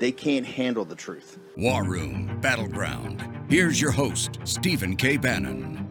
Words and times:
they 0.00 0.10
can't 0.10 0.46
handle 0.46 0.84
the 0.84 0.96
truth. 0.96 1.38
War 1.56 1.84
Room 1.84 2.40
Battleground. 2.40 3.24
Here's 3.48 3.80
your 3.80 3.92
host, 3.92 4.38
Stephen 4.44 4.96
K. 4.96 5.16
Bannon. 5.16 5.86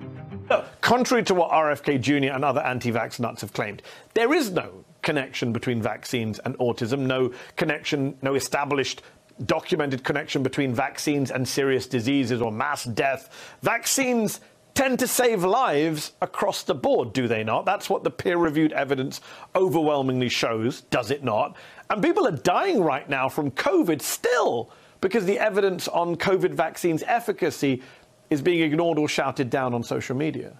Contrary 0.81 1.23
to 1.23 1.35
what 1.35 1.51
RFK 1.51 2.01
Jr. 2.01 2.33
and 2.33 2.43
other 2.43 2.61
anti 2.61 2.91
vax 2.91 3.19
nuts 3.19 3.41
have 3.41 3.53
claimed, 3.53 3.83
there 4.15 4.33
is 4.33 4.49
no 4.49 4.83
connection 5.03 5.53
between 5.53 5.81
vaccines 5.81 6.39
and 6.39 6.57
autism, 6.57 7.01
no 7.01 7.31
connection, 7.55 8.17
no 8.23 8.33
established 8.33 9.03
documented 9.45 10.03
connection 10.03 10.43
between 10.43 10.73
vaccines 10.73 11.31
and 11.31 11.47
serious 11.47 11.85
diseases 11.85 12.41
or 12.41 12.51
mass 12.51 12.83
death. 12.83 13.55
Vaccines 13.61 14.41
tend 14.73 14.97
to 14.99 15.07
save 15.07 15.43
lives 15.43 16.13
across 16.21 16.63
the 16.63 16.73
board, 16.73 17.13
do 17.13 17.27
they 17.27 17.43
not? 17.43 17.65
That's 17.65 17.89
what 17.89 18.03
the 18.03 18.11
peer 18.11 18.37
reviewed 18.37 18.71
evidence 18.73 19.21
overwhelmingly 19.55 20.29
shows, 20.29 20.81
does 20.81 21.11
it 21.11 21.23
not? 21.23 21.55
And 21.89 22.03
people 22.03 22.27
are 22.27 22.31
dying 22.31 22.83
right 22.83 23.09
now 23.09 23.29
from 23.29 23.49
COVID 23.51 24.01
still 24.01 24.69
because 25.01 25.25
the 25.25 25.39
evidence 25.39 25.87
on 25.87 26.15
COVID 26.15 26.53
vaccines' 26.53 27.03
efficacy 27.07 27.81
is 28.29 28.41
being 28.41 28.61
ignored 28.61 28.99
or 28.99 29.07
shouted 29.07 29.49
down 29.49 29.73
on 29.73 29.81
social 29.81 30.15
media. 30.15 30.53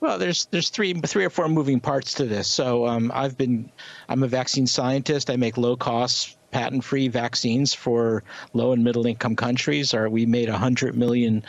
Well, 0.00 0.18
there's 0.18 0.46
there's 0.46 0.70
three 0.70 0.94
three 0.94 1.24
or 1.24 1.30
four 1.30 1.48
moving 1.48 1.80
parts 1.80 2.14
to 2.14 2.24
this. 2.24 2.48
So 2.48 2.86
um, 2.86 3.10
I've 3.14 3.36
been 3.36 3.70
I'm 4.08 4.22
a 4.22 4.28
vaccine 4.28 4.66
scientist. 4.66 5.28
I 5.28 5.36
make 5.36 5.58
low 5.58 5.76
cost 5.76 6.37
patent-free 6.50 7.08
vaccines 7.08 7.74
for 7.74 8.22
low 8.54 8.72
and 8.72 8.82
middle-income 8.84 9.36
countries. 9.36 9.92
Or 9.92 10.08
we 10.08 10.26
made 10.26 10.48
100 10.48 10.96
million 10.96 11.44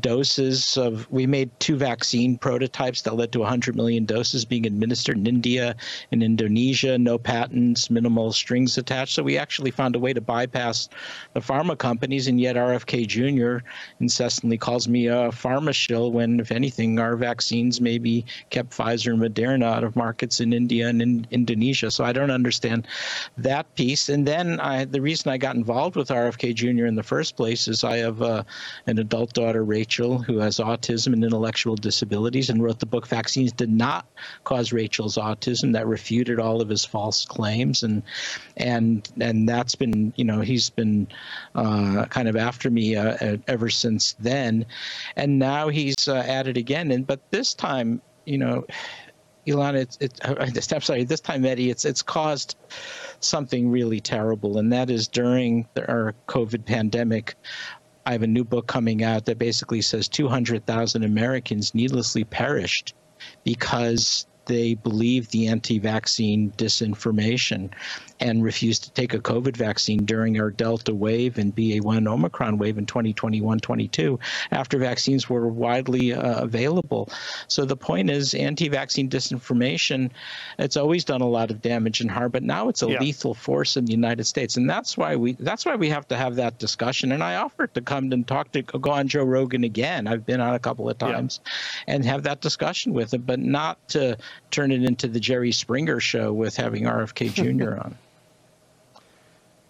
doses 0.00 0.76
of. 0.76 1.10
We 1.10 1.26
made 1.26 1.50
two 1.60 1.76
vaccine 1.76 2.38
prototypes 2.38 3.02
that 3.02 3.14
led 3.16 3.32
to 3.32 3.40
100 3.40 3.76
million 3.76 4.04
doses 4.04 4.44
being 4.44 4.66
administered 4.66 5.16
in 5.16 5.26
India 5.26 5.76
and 6.12 6.22
Indonesia. 6.22 6.98
No 6.98 7.18
patents, 7.18 7.90
minimal 7.90 8.32
strings 8.32 8.78
attached. 8.78 9.14
So 9.14 9.22
we 9.22 9.38
actually 9.38 9.70
found 9.70 9.96
a 9.96 9.98
way 9.98 10.12
to 10.12 10.20
bypass 10.20 10.88
the 11.34 11.40
pharma 11.40 11.76
companies, 11.76 12.26
and 12.28 12.40
yet 12.40 12.56
RFK 12.56 13.06
Jr. 13.06 13.64
incessantly 14.00 14.58
calls 14.58 14.88
me 14.88 15.06
a 15.06 15.30
pharma 15.30 15.74
shill 15.74 16.12
when, 16.12 16.40
if 16.40 16.50
anything, 16.50 16.98
our 16.98 17.16
vaccines 17.16 17.80
maybe 17.80 18.24
kept 18.50 18.70
Pfizer 18.70 19.12
and 19.12 19.22
Moderna 19.22 19.64
out 19.64 19.84
of 19.84 19.96
markets 19.96 20.40
in 20.40 20.52
India 20.52 20.88
and 20.88 21.02
in 21.02 21.26
Indonesia. 21.30 21.90
So 21.90 22.04
I 22.04 22.12
don't 22.12 22.30
understand 22.30 22.86
that 23.38 23.72
piece. 23.74 24.08
And 24.08 24.26
then 24.26 24.39
then 24.40 24.60
I, 24.60 24.84
the 24.86 25.00
reason 25.00 25.30
I 25.30 25.36
got 25.36 25.54
involved 25.54 25.96
with 25.96 26.08
RFK 26.08 26.54
Jr. 26.54 26.86
in 26.86 26.94
the 26.94 27.02
first 27.02 27.36
place 27.36 27.68
is 27.68 27.84
I 27.84 27.98
have 27.98 28.22
uh, 28.22 28.42
an 28.86 28.98
adult 28.98 29.34
daughter, 29.34 29.62
Rachel, 29.62 30.18
who 30.18 30.38
has 30.38 30.56
autism 30.56 31.12
and 31.12 31.22
intellectual 31.22 31.76
disabilities, 31.76 32.48
and 32.48 32.62
wrote 32.62 32.78
the 32.78 32.86
book 32.86 33.06
"Vaccines 33.06 33.52
Did 33.52 33.70
Not 33.70 34.06
Cause 34.44 34.72
Rachel's 34.72 35.16
Autism" 35.16 35.72
that 35.74 35.86
refuted 35.86 36.40
all 36.40 36.62
of 36.62 36.68
his 36.68 36.84
false 36.84 37.24
claims, 37.24 37.82
and 37.82 38.02
and 38.56 39.08
and 39.20 39.48
that's 39.48 39.74
been 39.74 40.12
you 40.16 40.24
know 40.24 40.40
he's 40.40 40.70
been 40.70 41.06
uh, 41.54 42.06
kind 42.06 42.28
of 42.28 42.36
after 42.36 42.70
me 42.70 42.96
uh, 42.96 43.36
ever 43.46 43.68
since 43.68 44.14
then, 44.20 44.64
and 45.16 45.38
now 45.38 45.68
he's 45.68 46.08
uh, 46.08 46.24
at 46.26 46.48
it 46.48 46.56
again, 46.56 46.90
and 46.90 47.06
but 47.06 47.30
this 47.30 47.52
time 47.52 48.00
you 48.24 48.38
know. 48.38 48.64
Elon, 49.48 49.76
it's, 49.76 49.98
it's 50.00 50.20
uh, 50.22 50.34
I'm 50.74 50.80
sorry. 50.80 51.04
This 51.04 51.20
time, 51.20 51.42
Mehdi, 51.42 51.70
it's 51.70 51.84
it's 51.84 52.02
caused 52.02 52.56
something 53.20 53.70
really 53.70 54.00
terrible, 54.00 54.58
and 54.58 54.72
that 54.72 54.90
is 54.90 55.08
during 55.08 55.68
our 55.88 56.14
COVID 56.28 56.64
pandemic. 56.64 57.34
I 58.06 58.12
have 58.12 58.22
a 58.22 58.26
new 58.26 58.44
book 58.44 58.66
coming 58.66 59.04
out 59.04 59.26
that 59.26 59.38
basically 59.38 59.82
says 59.82 60.08
200,000 60.08 61.04
Americans 61.04 61.74
needlessly 61.74 62.24
perished 62.24 62.94
because 63.44 64.26
they 64.46 64.74
believe 64.74 65.28
the 65.30 65.48
anti 65.48 65.78
vaccine 65.78 66.52
disinformation 66.52 67.70
and 68.20 68.44
refused 68.44 68.84
to 68.84 68.90
take 68.92 69.14
a 69.14 69.18
COVID 69.18 69.56
vaccine 69.56 70.04
during 70.04 70.40
our 70.40 70.50
Delta 70.50 70.94
wave 70.94 71.38
and 71.38 71.54
BA1 71.54 72.06
Omicron 72.06 72.58
wave 72.58 72.78
in 72.78 72.86
2021 72.86 73.58
22 73.60 74.18
after 74.50 74.78
vaccines 74.78 75.28
were 75.28 75.48
widely 75.48 76.12
uh, 76.12 76.42
available. 76.42 77.08
So 77.48 77.64
the 77.64 77.76
point 77.76 78.10
is 78.10 78.34
anti 78.34 78.68
vaccine 78.68 79.08
disinformation, 79.08 80.10
it's 80.58 80.76
always 80.76 81.04
done 81.04 81.20
a 81.20 81.28
lot 81.28 81.50
of 81.50 81.62
damage 81.62 82.00
and 82.00 82.10
harm, 82.10 82.30
but 82.30 82.42
now 82.42 82.68
it's 82.68 82.82
a 82.82 82.90
yeah. 82.90 83.00
lethal 83.00 83.34
force 83.34 83.76
in 83.76 83.84
the 83.84 83.92
United 83.92 84.24
States. 84.24 84.56
And 84.56 84.68
that's 84.68 84.96
why 84.96 85.16
we 85.16 85.32
that's 85.32 85.64
why 85.64 85.76
we 85.76 85.88
have 85.88 86.06
to 86.08 86.16
have 86.16 86.36
that 86.36 86.58
discussion. 86.58 87.12
And 87.12 87.22
I 87.22 87.36
offered 87.36 87.74
to 87.74 87.80
come 87.80 88.12
and 88.12 88.26
talk 88.26 88.52
to 88.52 88.62
go 88.62 88.90
on 88.90 89.08
Joe 89.08 89.24
Rogan 89.24 89.64
again. 89.64 90.06
I've 90.06 90.26
been 90.26 90.40
on 90.40 90.54
a 90.54 90.58
couple 90.58 90.88
of 90.88 90.98
times 90.98 91.40
yeah. 91.44 91.94
and 91.94 92.04
have 92.04 92.22
that 92.24 92.40
discussion 92.40 92.92
with 92.92 93.14
him, 93.14 93.22
but 93.22 93.40
not 93.40 93.88
to 93.88 94.16
turn 94.50 94.72
it 94.72 94.82
into 94.82 95.08
the 95.08 95.20
Jerry 95.20 95.52
Springer 95.52 96.00
show 96.00 96.32
with 96.32 96.56
having 96.56 96.84
RFK 96.84 97.32
Jr. 97.58 97.80
on. 97.80 97.96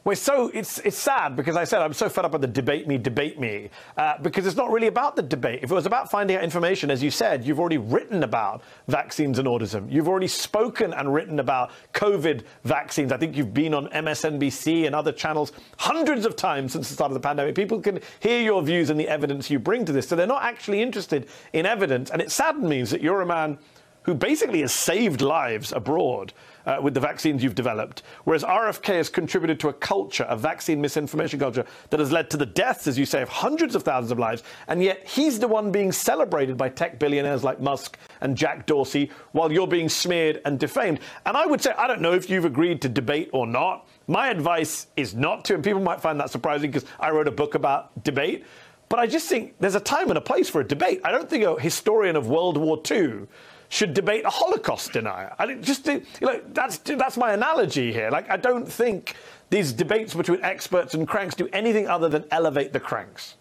We're 0.03 0.15
so 0.15 0.51
it's 0.55 0.79
it's 0.79 0.97
sad 0.97 1.37
because 1.37 1.57
I 1.57 1.65
said 1.65 1.83
I'm 1.83 1.93
so 1.93 2.09
fed 2.09 2.25
up 2.25 2.33
with 2.33 2.41
the 2.41 2.47
debate 2.47 2.89
me, 2.89 2.97
debate 2.97 3.39
me, 3.39 3.69
uh, 3.99 4.15
because 4.23 4.47
it's 4.47 4.57
not 4.57 4.71
really 4.71 4.87
about 4.87 5.15
the 5.15 5.23
debate. 5.23 5.61
If 5.63 5.71
it 5.71 5.75
was 5.75 5.85
about 5.85 6.11
finding 6.11 6.39
out 6.39 6.43
information, 6.43 6.91
as 6.91 7.03
you 7.03 7.11
said, 7.11 7.45
you've 7.45 7.61
already 7.61 7.77
written 7.77 8.23
about 8.23 8.63
vaccines 8.89 9.39
and 9.39 9.47
autism. 9.47 9.93
You've 9.93 10.09
already 10.09 10.27
spoken 10.27 10.95
and 10.95 11.13
written 11.13 11.39
about 11.39 11.71
COVID 11.93 12.45
vaccines. 12.65 13.13
I 13.13 13.19
think 13.19 13.37
you've 13.37 13.53
been 13.53 13.75
on 13.75 13.89
MSNBC 13.89 14.87
and 14.87 14.95
other 14.95 15.13
channels 15.13 15.53
hundreds 15.77 16.25
of 16.25 16.35
times 16.35 16.73
since 16.73 16.89
the 16.89 16.95
start 16.95 17.11
of 17.11 17.15
the 17.15 17.21
pandemic. 17.21 17.55
People 17.55 17.81
can 17.81 18.01
hear 18.21 18.41
your 18.41 18.63
views 18.63 18.89
and 18.89 18.99
the 18.99 19.09
evidence 19.09 19.51
you 19.51 19.59
bring 19.59 19.85
to 19.85 19.93
this, 19.93 20.09
so 20.09 20.17
they're 20.17 20.27
not 20.27 20.43
actually 20.43 20.81
interested 20.81 21.29
in 21.53 21.67
evidence. 21.67 22.11
And 22.11 22.23
it 22.23 22.31
saddens 22.31 22.65
me 22.65 22.83
that 22.85 23.03
you're 23.03 23.21
a 23.21 23.27
man 23.27 23.59
who 24.03 24.15
basically 24.15 24.61
has 24.61 24.73
saved 24.73 25.21
lives 25.21 25.73
abroad 25.73 26.33
uh, 26.67 26.79
with 26.83 26.95
the 26.95 27.01
vaccines 27.01 27.43
you've 27.43 27.55
developed, 27.55 28.03
whereas 28.25 28.45
RFK 28.45 28.95
has 28.97 29.09
contributed 29.09 29.59
to 29.61 29.69
a 29.69 29.73
culture, 29.73 30.27
a 30.29 30.37
vaccine 30.37 30.81
misinformation 30.81 31.39
culture, 31.39 31.65
that 31.91 32.01
has 32.01 32.13
led 32.13 32.31
to 32.31 32.37
the 32.37 32.47
deaths, 32.47 32.87
as 32.87 32.99
you 32.99 33.07
say, 33.07 33.23
of 33.23 33.29
hundreds 33.29 33.75
of 33.75 33.83
thousands 33.83 34.11
of 34.13 34.19
lives, 34.19 34.43
and 34.69 34.83
yet 34.83 35.07
he's 35.07 35.39
the 35.39 35.49
one 35.49 35.73
being 35.73 35.93
celebrated 35.93 36.57
by 36.57 36.69
tech 36.69 36.99
billionaires 36.99 37.45
like 37.45 37.61
Musk 37.61 37.99
and 38.21 38.37
Jack 38.37 38.67
Dorsey, 38.67 39.11
while 39.33 39.53
you're 39.53 39.67
being 39.67 39.89
smeared 39.89 40.41
and 40.45 40.59
defamed. 40.59 41.01
And 41.27 41.37
I 41.37 41.47
would 41.47 41.61
say, 41.61 41.73
I 41.77 41.87
don't 41.87 42.01
know 42.01 42.13
if 42.13 42.29
you've 42.29 42.45
agreed 42.45 42.83
to 42.83 42.89
debate 42.89 43.31
or 43.33 43.47
not. 43.47 43.89
My 44.07 44.29
advice 44.29 44.87
is 44.97 45.15
not 45.15 45.45
to, 45.47 45.55
and 45.55 45.65
people 45.65 45.81
might 45.81 46.01
find 46.01 46.19
that 46.21 46.31
surprising 46.31 46.71
because 46.71 46.89
I 46.99 47.11
wrote 47.11 47.29
a 47.29 47.33
book 47.33 47.55
about 47.55 48.05
debate. 48.05 48.45
But 48.89 48.99
I 48.99 49.07
just 49.07 49.29
think 49.29 49.55
there's 49.61 49.77
a 49.77 49.81
time 49.81 50.09
and 50.09 50.19
a 50.19 50.21
place 50.21 50.51
for 50.51 50.61
a 50.61 50.67
debate. 50.67 51.01
I 51.05 51.13
don't 51.13 51.31
think 51.31 51.45
a 51.45 51.59
historian 51.61 52.17
of 52.17 52.27
World 52.27 52.57
War 52.57 52.83
II 52.91 53.29
should 53.71 53.95
debate 53.95 54.25
a 54.25 54.31
Holocaust 54.31 54.93
denier. 54.93 55.33
I 55.39 55.55
just 55.55 55.87
you 55.87 56.03
know, 56.21 56.41
that's 56.49 56.79
that's 56.79 57.17
my 57.17 57.33
analogy 57.33 57.93
here. 57.93 58.11
Like 58.11 58.29
I 58.29 58.37
don't 58.37 58.71
think 58.71 59.15
these 59.49 59.73
debates 59.73 60.13
between 60.13 60.43
experts 60.43 60.93
and 60.93 61.09
cranks 61.09 61.35
do 61.37 61.49
anything 61.53 61.89
other 61.89 62.09
than 62.09 62.25
elevate 62.31 62.73
the 62.73 62.81
cranks. 62.81 63.37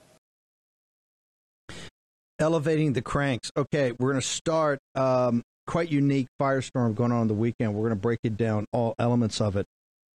Elevating 2.38 2.94
the 2.94 3.02
cranks. 3.02 3.52
Okay, 3.58 3.92
we're 4.00 4.12
going 4.12 4.22
to 4.22 4.28
start. 4.28 4.80
Um, 4.96 5.44
quite 5.68 5.92
unique 5.92 6.28
firestorm 6.40 6.96
going 6.96 7.12
on, 7.12 7.28
the 7.28 7.34
weekend. 7.34 7.74
We're 7.74 7.82
going 7.82 7.90
to 7.92 7.96
break 7.96 8.20
it 8.24 8.38
down, 8.38 8.66
all 8.72 8.96
elements 8.98 9.42
of 9.42 9.56
it. 9.56 9.66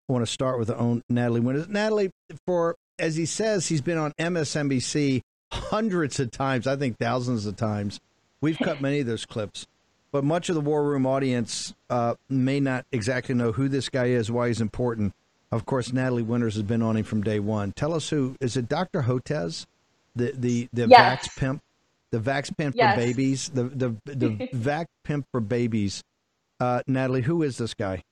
I 0.07 0.13
want 0.13 0.25
to 0.25 0.31
start 0.31 0.57
with 0.57 0.67
the 0.67 0.77
own 0.77 1.01
Natalie 1.09 1.41
Winters. 1.41 1.67
Natalie, 1.67 2.11
for 2.45 2.75
as 2.99 3.15
he 3.15 3.25
says, 3.25 3.67
he's 3.67 3.81
been 3.81 3.97
on 3.97 4.13
MSNBC 4.19 5.21
hundreds 5.51 6.19
of 6.19 6.29
times. 6.31 6.67
I 6.67 6.75
think 6.75 6.97
thousands 6.99 7.47
of 7.47 7.55
times. 7.55 7.99
We've 8.41 8.57
cut 8.57 8.81
many 8.81 8.99
of 8.99 9.07
those 9.07 9.25
clips 9.25 9.65
but 10.13 10.24
much 10.24 10.48
of 10.48 10.56
the 10.56 10.62
War 10.62 10.83
Room 10.83 11.07
audience 11.07 11.74
uh, 11.89 12.13
may 12.30 12.60
not 12.60 12.86
exactly 12.92 13.33
know 13.33 13.51
who 13.51 13.68
this 13.68 13.89
guy 13.89 14.06
is, 14.06 14.30
why 14.31 14.48
he's 14.48 14.62
important. 14.62 15.13
Of 15.51 15.65
course, 15.65 15.92
Natalie 15.92 16.21
Winters 16.21 16.54
has 16.54 16.63
been 16.63 16.83
on 16.83 16.95
him 16.95 17.04
from 17.04 17.24
day 17.24 17.39
one. 17.39 17.71
Tell 17.71 17.94
us 17.94 18.10
who 18.10 18.38
is 18.39 18.56
it? 18.56 18.69
Dr. 18.69 19.01
Hotez, 19.01 19.65
the 20.15 20.31
the 20.38 20.69
the 20.71 20.88
yes. 20.88 21.27
Vax 21.27 21.38
pimp, 21.38 21.63
the 22.12 22.19
Vax 22.19 22.56
pimp 22.56 22.75
yes. 22.75 22.94
for 22.95 23.01
babies, 23.01 23.50
the 23.50 23.63
the 23.63 23.95
the 24.06 24.30
Vax 24.54 24.86
pimp 25.04 25.25
for 25.31 25.42
babies. 25.42 26.04
Uh, 26.60 26.83
Natalie, 26.86 27.24
who 27.24 27.42
is 27.42 27.57
this 27.57 27.74
guy? 27.74 28.04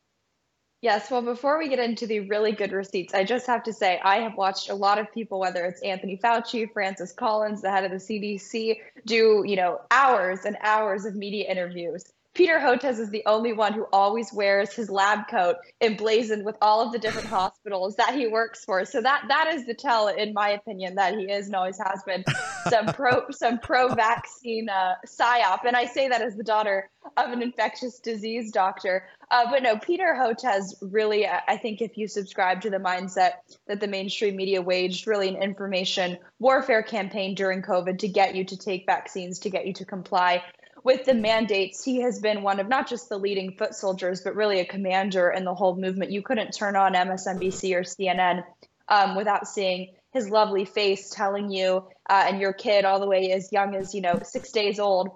Yes, 0.82 1.12
well, 1.12 1.22
before 1.22 1.60
we 1.60 1.70
get 1.70 1.78
into 1.78 2.08
the 2.08 2.22
really 2.22 2.54
good 2.54 2.72
receipts, 2.72 3.14
I 3.14 3.24
just 3.24 3.46
have 3.46 3.62
to 3.64 3.74
say 3.74 4.00
I 4.04 4.18
have 4.18 4.36
watched 4.36 4.70
a 4.70 4.74
lot 4.74 4.98
of 4.98 5.12
people, 5.14 5.40
whether 5.40 5.64
it's 5.66 5.80
Anthony 5.84 6.18
Fauci, 6.18 6.72
Francis 6.74 7.14
Collins, 7.14 7.62
the 7.62 7.70
head 7.70 7.84
of 7.84 7.92
the 7.92 7.98
CDC, 7.98 8.78
do 9.06 9.44
you 9.46 9.56
know 9.56 9.82
hours 9.92 10.44
and 10.44 10.58
hours 10.62 11.06
of 11.06 11.16
media 11.16 11.46
interviews 11.48 12.04
Peter 12.34 12.60
Hotez 12.60 12.98
is 12.98 13.10
the 13.10 13.24
only 13.26 13.52
one 13.52 13.74
who 13.74 13.86
always 13.92 14.32
wears 14.32 14.72
his 14.72 14.90
lab 14.90 15.28
coat 15.30 15.58
emblazoned 15.82 16.46
with 16.46 16.56
all 16.62 16.82
of 16.82 16.94
the 16.94 17.00
different 17.00 17.28
hospitals 17.40 17.98
that 17.98 18.16
he 18.16 18.28
works 18.28 18.64
for. 18.64 18.86
So 18.86 19.02
that 19.02 19.26
that 19.28 19.54
is 19.54 19.66
the 19.66 19.74
tell, 19.74 20.08
in 20.08 20.34
my 20.34 20.52
opinion, 20.52 20.96
that 20.96 21.18
he 21.18 21.26
is 21.26 21.48
and 21.48 21.56
always 21.56 21.78
has 21.78 22.02
been 22.04 22.24
some 22.70 22.86
pro 22.94 23.30
some 23.32 23.60
pro 23.60 23.94
vaccine 23.94 24.70
uh, 24.70 24.96
psyop. 25.06 25.66
And 25.66 25.76
I 25.76 25.86
say 25.86 26.08
that 26.08 26.22
as 26.22 26.36
the 26.36 26.44
daughter 26.44 26.90
of 27.18 27.32
an 27.32 27.42
infectious 27.42 28.00
disease 28.00 28.52
doctor. 28.52 29.08
Uh, 29.30 29.50
but 29.50 29.64
no, 29.64 29.78
Peter 29.78 30.16
Hotez 30.18 30.74
really, 30.82 31.26
I 31.28 31.58
think, 31.58 31.82
if 31.82 31.98
you 31.98 32.08
subscribe 32.08 32.62
to 32.62 32.70
the 32.70 32.78
mindset 32.78 33.34
that 33.68 33.80
the 33.80 33.88
mainstream 33.88 34.36
media 34.36 34.62
waged, 34.62 35.08
really 35.08 35.30
an 35.30 35.42
information 35.42 36.18
warfare 36.40 36.84
campaign 36.84 37.34
during 37.34 37.62
COVID 37.62 38.00
to 38.00 38.08
get 38.08 38.36
you 38.36 38.46
to 38.46 38.58
take 38.58 38.86
vaccines, 38.86 39.40
to 39.40 39.50
get 39.50 39.66
you 39.66 39.74
to 39.74 39.86
comply 39.86 40.44
with 40.84 41.06
the 41.06 41.14
mandates, 41.14 41.84
he 41.84 42.02
has 42.02 42.20
been 42.20 42.42
one 42.42 42.60
of 42.60 42.68
not 42.68 42.88
just 42.88 43.10
the 43.10 43.18
leading 43.18 43.56
foot 43.58 43.76
soldiers, 43.76 44.22
but 44.22 44.36
really 44.36 44.60
a 44.60 44.66
commander 44.66 45.30
in 45.30 45.46
the 45.46 45.54
whole 45.54 45.76
movement. 45.76 46.12
You 46.12 46.22
couldn't 46.22 46.52
turn 46.52 46.76
on 46.76 46.94
MSNBC 46.94 47.76
or 47.76 47.82
CNN 47.82 48.44
um, 48.88 49.16
without 49.16 49.48
seeing 49.48 49.94
his 50.12 50.30
lovely 50.30 50.66
face 50.66 51.10
telling 51.10 51.52
you 51.52 51.86
uh, 52.10 52.26
and 52.28 52.40
your 52.40 52.54
kid 52.54 52.84
all 52.86 53.00
the 53.00 53.08
way 53.08 53.32
as 53.32 53.52
young 53.52 53.76
as 53.76 53.96
you 53.96 54.02
know 54.02 54.20
six 54.24 54.52
days 54.52 54.80
old 54.80 55.12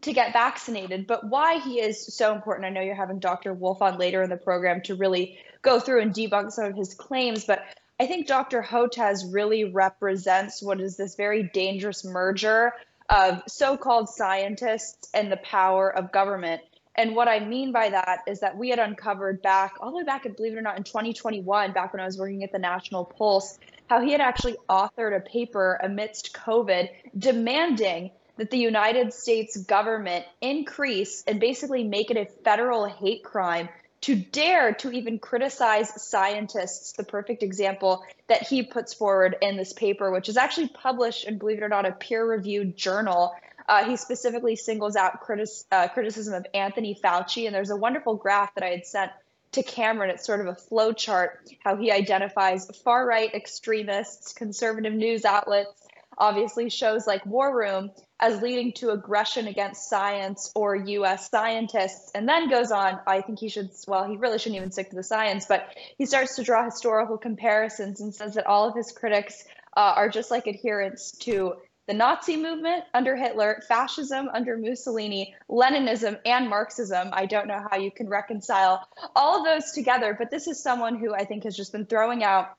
to 0.00 0.12
get 0.12 0.32
vaccinated. 0.32 1.06
But 1.06 1.28
why 1.28 1.58
he 1.58 1.80
is 1.80 2.14
so 2.14 2.34
important, 2.34 2.66
I 2.66 2.70
know 2.70 2.80
you're 2.80 2.94
having 2.94 3.18
Dr. 3.18 3.52
wolf 3.52 3.82
on 3.82 3.98
later 3.98 4.22
in 4.22 4.30
the 4.30 4.36
program 4.36 4.80
to 4.82 4.94
really 4.94 5.38
go 5.60 5.78
through 5.78 6.00
and 6.00 6.14
debunk 6.14 6.52
some 6.52 6.64
of 6.64 6.74
his 6.74 6.94
claims, 6.94 7.44
but 7.44 7.62
I 8.00 8.06
think 8.06 8.26
Dr. 8.26 8.62
Hotez 8.62 9.32
really 9.32 9.64
represents 9.64 10.60
what 10.60 10.80
is 10.80 10.96
this 10.96 11.14
very 11.14 11.44
dangerous 11.44 12.04
merger 12.04 12.72
of 13.12 13.42
so 13.46 13.76
called 13.76 14.08
scientists 14.08 15.10
and 15.12 15.30
the 15.30 15.36
power 15.36 15.94
of 15.94 16.10
government. 16.12 16.62
And 16.94 17.14
what 17.14 17.28
I 17.28 17.40
mean 17.40 17.70
by 17.70 17.90
that 17.90 18.20
is 18.26 18.40
that 18.40 18.56
we 18.56 18.70
had 18.70 18.78
uncovered 18.78 19.42
back, 19.42 19.74
all 19.80 19.90
the 19.90 19.98
way 19.98 20.04
back, 20.04 20.22
believe 20.36 20.54
it 20.54 20.58
or 20.58 20.62
not, 20.62 20.78
in 20.78 20.84
2021, 20.84 21.72
back 21.72 21.92
when 21.92 22.00
I 22.00 22.06
was 22.06 22.18
working 22.18 22.42
at 22.42 22.52
the 22.52 22.58
National 22.58 23.04
Pulse, 23.04 23.58
how 23.88 24.00
he 24.00 24.12
had 24.12 24.22
actually 24.22 24.56
authored 24.68 25.14
a 25.14 25.20
paper 25.20 25.78
amidst 25.82 26.32
COVID 26.32 26.88
demanding 27.16 28.12
that 28.38 28.50
the 28.50 28.58
United 28.58 29.12
States 29.12 29.58
government 29.58 30.24
increase 30.40 31.22
and 31.26 31.38
basically 31.38 31.84
make 31.84 32.10
it 32.10 32.16
a 32.16 32.24
federal 32.44 32.86
hate 32.86 33.22
crime 33.22 33.68
to 34.02 34.16
dare 34.16 34.74
to 34.74 34.90
even 34.90 35.18
criticize 35.18 36.02
scientists, 36.02 36.92
the 36.92 37.04
perfect 37.04 37.42
example 37.42 38.04
that 38.26 38.42
he 38.42 38.62
puts 38.62 38.92
forward 38.92 39.36
in 39.40 39.56
this 39.56 39.72
paper, 39.72 40.10
which 40.10 40.28
is 40.28 40.36
actually 40.36 40.68
published 40.68 41.24
and 41.24 41.38
believe 41.38 41.58
it 41.58 41.62
or 41.62 41.68
not, 41.68 41.86
a 41.86 41.92
peer 41.92 42.24
reviewed 42.24 42.76
journal. 42.76 43.34
Uh, 43.68 43.84
he 43.84 43.96
specifically 43.96 44.56
singles 44.56 44.96
out 44.96 45.22
critis- 45.22 45.64
uh, 45.70 45.86
criticism 45.88 46.34
of 46.34 46.44
Anthony 46.52 46.98
Fauci, 47.02 47.46
and 47.46 47.54
there's 47.54 47.70
a 47.70 47.76
wonderful 47.76 48.16
graph 48.16 48.54
that 48.56 48.64
I 48.64 48.70
had 48.70 48.86
sent 48.86 49.12
to 49.52 49.62
Cameron. 49.62 50.10
It's 50.10 50.26
sort 50.26 50.40
of 50.40 50.48
a 50.48 50.54
flow 50.54 50.92
chart 50.92 51.48
how 51.60 51.76
he 51.76 51.92
identifies 51.92 52.66
far 52.82 53.06
right 53.06 53.32
extremists, 53.32 54.32
conservative 54.32 54.92
news 54.92 55.24
outlets, 55.24 55.81
obviously 56.18 56.70
shows 56.70 57.06
like 57.06 57.24
War 57.26 57.56
Room 57.56 57.90
as 58.20 58.40
leading 58.40 58.72
to 58.74 58.90
aggression 58.90 59.48
against 59.48 59.88
science 59.88 60.52
or 60.54 60.76
US 60.76 61.28
scientists, 61.28 62.10
and 62.14 62.28
then 62.28 62.48
goes 62.48 62.70
on. 62.70 63.00
I 63.06 63.20
think 63.20 63.40
he 63.40 63.48
should, 63.48 63.70
well, 63.88 64.08
he 64.08 64.16
really 64.16 64.38
shouldn't 64.38 64.56
even 64.56 64.70
stick 64.70 64.90
to 64.90 64.96
the 64.96 65.02
science, 65.02 65.46
but 65.46 65.74
he 65.98 66.06
starts 66.06 66.36
to 66.36 66.44
draw 66.44 66.64
historical 66.64 67.18
comparisons 67.18 68.00
and 68.00 68.14
says 68.14 68.34
that 68.34 68.46
all 68.46 68.68
of 68.68 68.76
his 68.76 68.92
critics 68.92 69.44
uh, 69.76 69.94
are 69.96 70.08
just 70.08 70.30
like 70.30 70.46
adherents 70.46 71.12
to 71.18 71.54
the 71.88 71.94
Nazi 71.94 72.36
movement 72.36 72.84
under 72.94 73.16
Hitler, 73.16 73.60
fascism 73.66 74.28
under 74.32 74.56
Mussolini, 74.56 75.34
Leninism, 75.50 76.18
and 76.24 76.48
Marxism. 76.48 77.08
I 77.12 77.26
don't 77.26 77.48
know 77.48 77.66
how 77.70 77.76
you 77.78 77.90
can 77.90 78.08
reconcile 78.08 78.86
all 79.16 79.38
of 79.38 79.44
those 79.44 79.72
together, 79.72 80.14
but 80.16 80.30
this 80.30 80.46
is 80.46 80.62
someone 80.62 80.96
who 80.96 81.12
I 81.12 81.24
think 81.24 81.42
has 81.44 81.56
just 81.56 81.72
been 81.72 81.86
throwing 81.86 82.22
out 82.22 82.56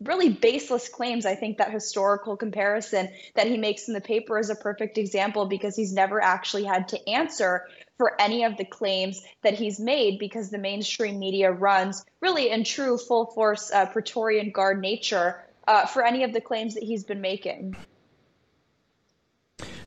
really 0.00 0.28
baseless 0.28 0.88
claims. 0.88 1.26
I 1.26 1.34
think 1.34 1.58
that 1.58 1.72
historical 1.72 2.36
comparison 2.36 3.08
that 3.34 3.46
he 3.46 3.56
makes 3.56 3.88
in 3.88 3.94
the 3.94 4.00
paper 4.00 4.38
is 4.38 4.50
a 4.50 4.54
perfect 4.54 4.98
example 4.98 5.46
because 5.46 5.76
he's 5.76 5.92
never 5.92 6.22
actually 6.22 6.64
had 6.64 6.88
to 6.88 7.08
answer 7.08 7.66
for 7.96 8.20
any 8.20 8.44
of 8.44 8.56
the 8.56 8.64
claims 8.64 9.22
that 9.42 9.54
he's 9.54 9.80
made 9.80 10.18
because 10.18 10.50
the 10.50 10.58
mainstream 10.58 11.18
media 11.18 11.50
runs 11.50 12.04
really 12.20 12.50
in 12.50 12.62
true 12.64 12.96
full 12.96 13.26
force 13.26 13.72
uh, 13.72 13.86
Praetorian 13.86 14.52
Guard 14.52 14.80
nature 14.80 15.44
uh, 15.66 15.86
for 15.86 16.04
any 16.04 16.22
of 16.22 16.32
the 16.32 16.40
claims 16.40 16.74
that 16.74 16.84
he's 16.84 17.04
been 17.04 17.20
making. 17.20 17.76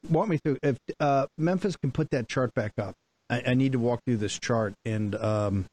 Walk 0.10 0.28
me 0.28 0.38
through. 0.38 0.58
If 0.62 0.78
uh, 1.00 1.28
Memphis 1.38 1.78
can 1.78 1.92
put 1.92 2.12
that 2.12 2.28
chart 2.28 2.54
back 2.54 2.74
up, 2.78 2.96
I, 3.30 3.44
I 3.48 3.54
need 3.54 3.72
to 3.72 3.80
walk 3.80 4.02
through 4.04 4.18
this 4.18 4.38
chart 4.38 4.74
and 4.84 5.16
um, 5.16 5.66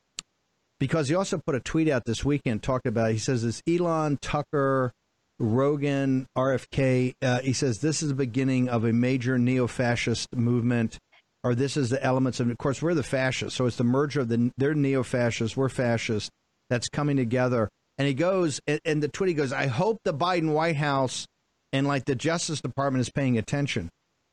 because 0.79 1.09
he 1.09 1.15
also 1.15 1.39
put 1.39 1.55
a 1.55 1.61
tweet 1.61 1.89
out 1.89 2.05
this 2.05 2.25
weekend 2.25 2.63
talking 2.63 2.91
about. 2.91 3.13
He 3.13 3.19
says 3.19 3.43
this 3.43 3.63
Elon 3.69 4.19
Tucker, 4.21 4.93
Rogan, 5.39 6.27
RFK. 6.37 7.15
Uh, 7.21 7.41
he 7.41 7.53
says 7.53 7.81
this 7.81 8.03
is 8.03 8.09
the 8.09 8.15
beginning 8.15 8.69
of 8.69 8.85
a 8.85 8.93
major 8.93 9.39
neo-fascist 9.39 10.35
movement, 10.35 10.99
or 11.43 11.55
this 11.55 11.77
is 11.77 11.91
the 11.91 12.03
elements 12.03 12.41
of. 12.41 12.51
Of 12.51 12.59
course, 12.59 12.83
we're 12.83 12.95
the 12.95 13.03
fascists, 13.03 13.57
so 13.57 13.67
it's 13.67 13.77
the 13.77 13.85
merger 13.85 14.21
of 14.21 14.29
the. 14.29 14.51
They're 14.57 14.75
neo-fascists, 14.75 15.57
we're 15.57 15.69
fascists. 15.69 16.31
That's 16.71 16.89
coming 16.89 17.17
together. 17.17 17.69
And 17.97 18.07
he 18.07 18.15
goes, 18.15 18.61
and, 18.67 18.81
and 18.85 19.03
the 19.03 19.09
tweet 19.09 19.29
he 19.29 19.35
goes, 19.35 19.53
I 19.53 19.67
hope 19.67 19.99
the 20.05 20.15
Biden 20.15 20.53
White 20.53 20.77
House 20.77 21.27
and 21.73 21.87
like 21.87 22.05
the 22.05 22.15
Justice 22.15 22.61
Department 22.61 23.01
is 23.01 23.11
paying 23.11 23.39
attention. 23.39 23.89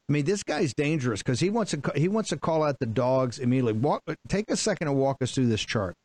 I 0.08 0.14
mean, 0.14 0.26
this 0.26 0.44
guy's 0.44 0.74
dangerous 0.74 1.24
because 1.24 1.40
he 1.40 1.50
wants 1.50 1.72
to 1.72 1.82
he 1.96 2.08
wants 2.08 2.30
to 2.30 2.38
call 2.38 2.64
out 2.64 2.78
the 2.80 2.86
dogs 2.86 3.40
immediately. 3.40 3.74
Walk, 3.74 4.04
take 4.28 4.52
a 4.52 4.58
second 4.58 4.88
and 4.88 4.98
walk 4.98 5.18
us 5.22 5.32
through 5.32 5.48
this 5.48 5.64
chart. 5.64 5.96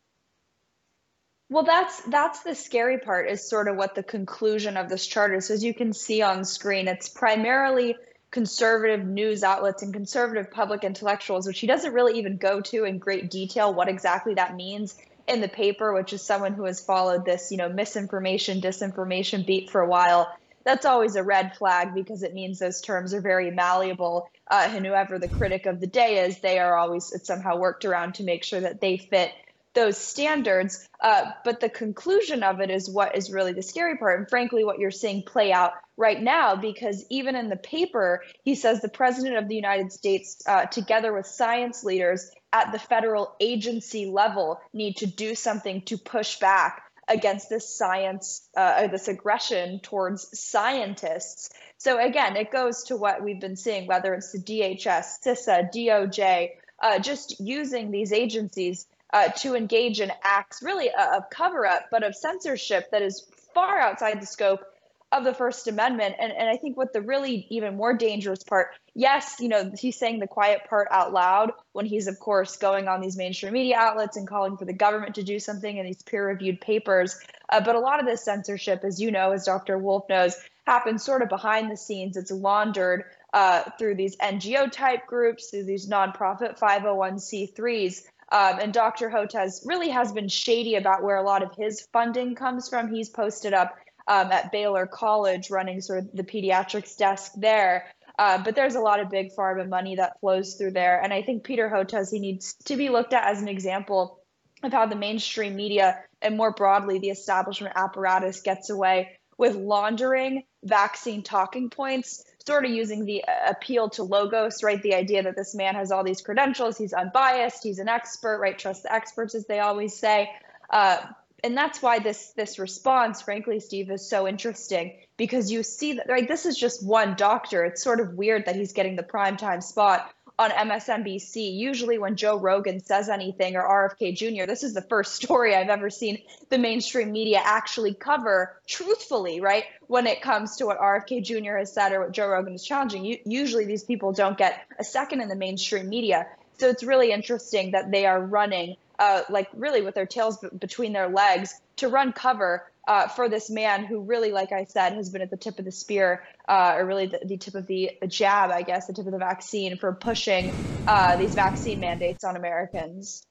Well, 1.51 1.65
that's 1.65 2.01
that's 2.03 2.45
the 2.45 2.55
scary 2.55 2.99
part 2.99 3.29
is 3.29 3.47
sort 3.47 3.67
of 3.67 3.77
what 3.77 3.97
the 3.97 4.05
conclusion 4.05 4.77
of 4.77 4.89
this 4.89 5.05
chart 5.05 5.35
is. 5.35 5.51
As 5.51 5.65
you 5.65 5.75
can 5.75 5.93
see 5.93 6.23
on 6.23 6.45
screen, 6.45 6.87
it's 6.87 7.09
primarily 7.09 7.97
conservative 8.31 9.05
news 9.05 9.43
outlets 9.43 9.83
and 9.83 9.93
conservative 9.93 10.53
public 10.53 10.85
intellectuals, 10.85 11.49
which 11.49 11.59
he 11.59 11.67
doesn't 11.67 11.93
really 11.93 12.17
even 12.21 12.37
go 12.37 12.61
to 12.61 12.85
in 12.85 12.99
great 12.99 13.33
detail 13.33 13.75
what 13.75 13.89
exactly 13.89 14.35
that 14.35 14.55
means 14.55 14.97
in 15.27 15.41
the 15.41 15.49
paper, 15.49 15.93
which 15.93 16.13
is 16.13 16.23
someone 16.23 16.55
who 16.55 16.65
has 16.65 16.81
followed 16.81 17.25
this, 17.25 17.51
you 17.51 17.57
know, 17.57 17.69
misinformation, 17.69 18.61
disinformation 18.61 19.45
beat 19.45 19.71
for 19.71 19.81
a 19.81 19.89
while. 19.89 20.33
That's 20.65 20.87
always 20.87 21.17
a 21.17 21.25
red 21.25 21.57
flag 21.57 21.95
because 21.95 22.23
it 22.23 22.33
means 22.33 22.61
those 22.61 22.81
terms 22.81 23.13
are 23.13 23.21
very 23.21 23.51
malleable. 23.51 24.31
Uh, 24.49 24.69
and 24.69 24.87
whoever 24.87 25.19
the 25.19 25.29
critic 25.29 25.67
of 25.67 25.81
the 25.81 25.87
day 25.89 26.25
is, 26.25 26.39
they 26.39 26.61
are 26.61 26.77
always 26.77 27.13
somehow 27.25 27.57
worked 27.57 27.85
around 27.85 28.15
to 28.15 28.23
make 28.23 28.45
sure 28.45 28.61
that 28.61 28.81
they 28.81 28.99
fit 28.99 29.33
those 29.75 29.97
standards. 29.97 30.89
Uh, 31.01 31.31
but 31.45 31.61
the 31.61 31.69
conclusion 31.69 32.43
of 32.43 32.61
it 32.61 32.71
is 32.71 32.91
what 32.91 33.17
is 33.17 33.33
really 33.33 33.53
the 33.53 33.63
scary 33.63 33.97
part. 33.97 34.19
And 34.19 34.29
frankly, 34.29 34.65
what 34.65 34.79
you're 34.79 34.91
seeing 34.91 35.23
play 35.23 35.53
out 35.53 35.73
right 35.97 36.21
now, 36.21 36.57
because 36.57 37.05
even 37.11 37.37
in 37.37 37.49
the 37.49 37.57
paper, 37.57 38.23
he 38.43 38.55
says 38.55 38.81
the 38.81 38.89
president 38.89 39.37
of 39.37 39.49
the 39.49 39.55
United 39.55 39.93
States, 39.93 40.43
uh, 40.47 40.67
together 40.67 41.13
with 41.13 41.27
science 41.27 41.85
leaders 41.85 42.31
at 42.53 42.73
the 42.73 42.79
federal 42.79 43.35
agency 43.41 44.07
level, 44.07 44.61
need 44.73 44.97
to 44.97 45.07
do 45.07 45.35
something 45.35 45.83
to 45.83 45.97
push 45.97 46.39
back 46.39 46.83
against 47.09 47.49
this 47.49 47.77
science, 47.77 48.49
uh, 48.57 48.87
this 48.87 49.09
aggression 49.09 49.81
towards 49.81 50.39
scientists. 50.39 51.51
So 51.79 51.99
again, 51.99 52.37
it 52.37 52.53
goes 52.53 52.85
to 52.85 52.97
what 52.97 53.23
we've 53.23 53.41
been 53.41 53.57
seeing, 53.57 53.87
whether 53.87 54.15
it's 54.15 54.33
the 54.33 54.39
DHS, 54.39 55.21
CISA, 55.25 55.73
DOJ, 55.73 56.51
uh, 56.81 56.99
just 57.01 57.41
using 57.41 57.91
these 57.91 58.13
agencies 58.13 58.87
uh, 59.13 59.29
to 59.29 59.55
engage 59.55 60.01
in 60.01 60.13
acts 60.23 60.63
really 60.63 60.91
uh, 60.91 61.19
of 61.19 61.31
cover 61.31 61.67
up, 61.67 61.87
but 61.91 62.03
of 62.03 62.15
censorship 62.15 62.91
that 62.93 63.03
is 63.03 63.27
far 63.55 63.79
outside 63.79 64.21
the 64.21 64.27
scope 64.27 64.65
of 65.13 65.25
the 65.25 65.35
First 65.35 65.67
Amendment. 65.67 66.15
And, 66.21 66.33
and 66.33 66.49
I 66.49 66.57
think 66.57 66.77
what 66.77 66.93
the 66.93 67.01
really 67.01 67.47
even 67.51 67.77
more 67.77 67.95
dangerous 67.95 68.45
part, 68.45 68.69
yes, 68.95 69.37
you 69.41 69.49
know, 69.49 69.73
he's 69.77 69.99
saying 69.99 70.21
the 70.21 70.29
quiet 70.29 70.63
part 70.69 70.89
out 70.91 71.13
loud 71.13 71.53
when 71.73 71.85
he's, 71.85 72.07
of 72.07 72.21
course, 72.21 72.57
going 72.57 72.87
on 72.87 73.01
these 73.01 73.17
mainstream 73.17 73.53
media 73.53 73.77
outlets 73.77 74.17
and 74.17 74.29
calling 74.29 74.57
for 74.57 74.65
the 74.65 74.73
government 74.73 75.17
to 75.17 75.25
do 75.25 75.41
something 75.41 75.77
in 75.77 75.85
these 75.85 76.03
peer 76.03 76.29
reviewed 76.29 76.61
papers. 76.61 77.19
Uh, 77.49 77.61
but 77.61 77.75
a 77.75 77.81
lot 77.81 77.99
of 77.99 78.07
this 78.07 78.25
censorship, 78.25 78.85
as 78.85 79.01
you 79.01 79.11
know, 79.11 79.33
as 79.33 79.45
Dr. 79.45 79.79
Wolf 79.79 80.09
knows, 80.09 80.37
happens 80.65 81.05
sort 81.05 81.23
of 81.23 81.29
behind 81.29 81.71
the 81.71 81.77
scenes. 81.77 82.17
It's 82.17 82.31
laundered 82.31 83.05
uh, 83.33 83.65
through 83.79 83.97
these 83.97 84.17
NGO 84.17 84.71
type 84.71 85.07
groups, 85.07 85.51
through 85.51 85.65
these 85.65 85.89
nonprofit 85.89 86.59
501c3s. 86.59 88.03
Um, 88.31 88.61
and 88.61 88.73
Dr. 88.73 89.11
Hotez 89.11 89.67
really 89.67 89.89
has 89.89 90.13
been 90.13 90.29
shady 90.29 90.77
about 90.77 91.03
where 91.03 91.17
a 91.17 91.23
lot 91.23 91.43
of 91.43 91.55
his 91.57 91.87
funding 91.93 92.35
comes 92.35 92.69
from. 92.69 92.93
He's 92.93 93.09
posted 93.09 93.55
up 93.55 93.77
um, 94.07 94.31
at 94.31 94.53
Baylor 94.53 94.87
College 94.87 95.51
running 95.51 95.81
sort 95.81 96.01
of 96.01 96.13
the 96.13 96.25
pediatrics 96.25 96.97
desk 96.97 97.33
there. 97.37 97.87
Uh, 98.19 98.43
but 98.43 98.55
there's 98.55 98.75
a 98.75 98.81
lot 98.81 99.01
of 99.01 99.09
big 99.09 99.35
pharma 99.35 99.69
money 99.69 99.97
that 99.97 100.21
flows 100.21 100.55
through 100.55 100.73
there. 100.73 101.01
And 101.01 101.13
I 101.13 101.23
think 101.23 101.43
Peter 101.43 101.69
Hotez, 101.69 102.13
he 102.13 102.19
needs 102.19 102.55
to 102.67 102.77
be 102.77 102.89
looked 102.89 103.15
at 103.15 103.25
as 103.25 103.41
an 103.41 103.49
example 103.49 104.21
of 104.63 104.73
how 104.73 104.87
the 104.87 104.97
mainstream 104.97 105.57
media 105.57 105.99
and 106.21 106.37
more 106.37 106.53
broadly 106.53 106.99
the 106.99 107.09
establishment 107.09 107.75
apparatus 107.77 108.43
gets 108.43 108.69
away 108.69 109.19
with 109.39 109.57
laundering 109.57 110.43
vaccine 110.63 111.23
talking 111.23 111.71
points, 111.71 112.23
sort 112.47 112.65
of 112.65 112.71
using 112.71 113.05
the 113.05 113.25
uh, 113.25 113.51
appeal 113.51 113.91
to 113.91 114.03
logos, 114.03 114.63
right? 114.63 114.83
The 114.83 114.95
idea 114.95 115.23
that 115.23 115.37
this 115.37 115.55
man 115.55 115.75
has 115.75 115.93
all 115.93 116.05
these 116.05 116.23
credentials, 116.23 116.79
he's 116.79 116.93
unbiased, 116.93 117.63
he's 117.63 117.79
an 117.79 117.89
expert, 117.89 118.39
right? 118.39 118.59
Trust 118.59 118.85
the 118.85 118.93
experts, 118.93 119.35
as 119.35 119.47
they 119.47 119.61
always 119.61 119.95
say. 119.95 120.31
Uh, 120.71 120.99
and 121.43 121.57
that's 121.57 121.81
why 121.81 121.99
this 121.99 122.33
this 122.33 122.59
response, 122.59 123.23
frankly, 123.23 123.61
Steve, 123.61 123.91
is 123.91 124.09
so 124.09 124.29
interesting 124.29 124.99
because 125.17 125.51
you 125.51 125.63
see 125.63 125.95
that 125.95 126.09
right. 126.09 126.29
This 126.29 126.47
is 126.47 126.57
just 126.57 126.85
one 126.85 127.15
doctor. 127.17 127.65
It's 127.65 127.83
sort 127.83 128.01
of 128.01 128.15
weird 128.15 128.47
that 128.47 128.57
he's 128.57 128.73
getting 128.73 128.97
the 128.97 129.03
primetime 129.03 129.63
spot 129.63 130.13
on 130.41 130.51
MSNBC. 130.51 131.55
Usually, 131.55 131.99
when 131.99 132.17
Joe 132.17 132.39
Rogan 132.39 132.83
says 132.83 133.11
anything 133.11 133.57
or 133.57 133.63
RFK 133.63 134.17
Jr., 134.17 134.47
this 134.47 134.63
is 134.63 134.73
the 134.73 134.81
first 134.81 135.15
story 135.23 135.55
I've 135.55 135.69
ever 135.69 135.91
seen 135.91 136.23
the 136.49 136.57
mainstream 136.57 137.13
media 137.13 137.43
actually 137.45 137.93
cover 137.93 138.57
truthfully, 138.67 139.43
right? 139.43 139.65
When 139.87 140.07
it 140.07 140.23
comes 140.23 140.57
to 140.57 140.67
what 140.67 140.79
RFK 140.79 141.23
Jr. 141.23 141.59
has 141.59 141.73
said 141.75 141.93
or 141.93 142.01
what 142.01 142.13
Joe 142.13 142.27
Rogan 142.27 142.55
is 142.55 142.65
challenging, 142.65 143.19
usually 143.27 143.67
these 143.67 143.85
people 143.85 144.13
don't 144.13 144.39
get 144.39 144.65
a 144.79 144.85
second 144.85 145.21
in 145.21 145.29
the 145.29 145.37
mainstream 145.37 145.91
media. 145.91 146.27
So 146.59 146.69
it's 146.69 146.83
really 146.83 147.13
interesting 147.13 147.73
that 147.73 147.91
they 147.91 148.07
are 148.07 148.21
running 148.21 148.77
uh, 148.99 149.23
like 149.29 149.49
really 149.55 149.83
with 149.83 149.95
their 149.95 150.07
tails 150.07 150.39
b- 150.39 150.49
between 150.59 150.93
their 150.93 151.09
legs 151.09 151.55
to 151.77 151.89
run 151.89 152.13
cover 152.13 152.71
uh, 152.87 153.09
for 153.09 153.29
this 153.29 153.51
man 153.51 153.85
who 153.85 154.01
really, 154.01 154.33
like 154.33 154.53
I 154.53 154.65
said, 154.65 154.95
has 154.95 155.11
been 155.11 155.23
at 155.23 155.31
the 155.31 155.37
tip 155.37 155.59
of 155.59 155.65
the 155.65 155.73
spear, 155.73 156.25
uh, 156.51 156.75
or 156.77 156.85
really 156.85 157.07
the, 157.07 157.21
the, 157.25 157.37
tip 157.37 157.55
of 157.55 157.69
the 157.69 157.93
jab, 158.09 158.51
I 158.51 158.63
guess, 158.63 158.89
the 158.89 158.93
tip 158.93 159.07
of 159.07 159.13
the 159.13 159.19
vaccine 159.19 159.77
for 159.77 159.93
pushing 159.93 160.53
uh, 160.89 161.15
these 161.17 161.33
vaccine 161.33 161.79
mandates 161.79 162.25
on 162.25 162.35
Americans. 162.35 163.23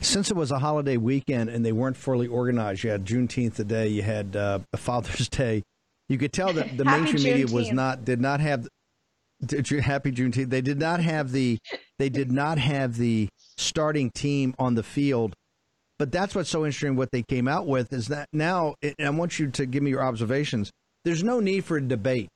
Since 0.00 0.28
it 0.28 0.36
was 0.36 0.50
a 0.50 0.58
holiday 0.58 0.96
weekend 0.96 1.50
and 1.50 1.64
they 1.64 1.70
weren't 1.70 1.96
fully 1.96 2.26
organized, 2.26 2.82
you 2.82 2.90
had 2.90 3.04
Juneteenth 3.04 3.54
today, 3.54 3.86
you 3.86 4.02
had 4.02 4.34
uh, 4.34 4.58
Father's 4.74 5.28
Day. 5.30 5.62
You 6.08 6.18
could 6.18 6.32
tell 6.32 6.52
that 6.52 6.76
the 6.76 6.84
mainstream 6.84 7.22
media 7.22 7.46
was 7.46 7.70
not 7.70 8.04
did 8.04 8.20
not 8.20 8.40
have 8.40 8.66
happy 9.40 10.10
Juneteenth. 10.10 10.50
They 10.50 10.60
did 10.60 10.78
not 10.78 11.00
have 11.00 11.30
the 11.30 11.58
they 11.98 12.08
did 12.08 12.30
not 12.30 12.58
have 12.58 12.96
the 12.96 13.28
starting 13.56 14.10
team 14.10 14.54
on 14.58 14.74
the 14.74 14.82
field. 14.82 15.34
But 15.98 16.10
that's 16.10 16.34
what's 16.34 16.50
so 16.50 16.66
interesting. 16.66 16.96
What 16.96 17.12
they 17.12 17.22
came 17.22 17.46
out 17.46 17.66
with 17.66 17.92
is 17.92 18.08
that 18.08 18.28
now, 18.32 18.74
and 18.82 18.94
I 18.98 19.10
want 19.10 19.38
you 19.38 19.50
to 19.52 19.64
give 19.64 19.82
me 19.82 19.90
your 19.90 20.02
observations. 20.02 20.70
There's 21.04 21.22
no 21.22 21.40
need 21.40 21.64
for 21.64 21.76
a 21.76 21.82
debate. 21.82 22.28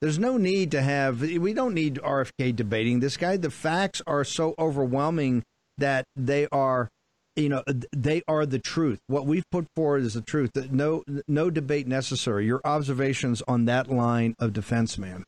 There's 0.00 0.18
no 0.18 0.36
need 0.36 0.70
to 0.72 0.82
have. 0.82 1.20
We 1.20 1.54
don't 1.54 1.74
need 1.74 1.96
RFK 1.96 2.54
debating 2.54 3.00
this 3.00 3.16
guy. 3.16 3.36
The 3.36 3.50
facts 3.50 4.02
are 4.06 4.24
so 4.24 4.54
overwhelming 4.58 5.42
that 5.78 6.04
they 6.14 6.46
are, 6.52 6.88
you 7.36 7.48
know, 7.48 7.62
they 7.96 8.22
are 8.28 8.44
the 8.44 8.58
truth. 8.58 8.98
What 9.06 9.26
we've 9.26 9.48
put 9.50 9.66
forward 9.74 10.02
is 10.02 10.14
the 10.14 10.20
truth. 10.20 10.50
That 10.54 10.72
No, 10.72 11.04
no 11.26 11.48
debate 11.48 11.86
necessary. 11.86 12.44
Your 12.46 12.60
observations 12.64 13.42
on 13.48 13.64
that 13.64 13.90
line 13.90 14.34
of 14.38 14.52
defense, 14.52 14.98
man 14.98 15.24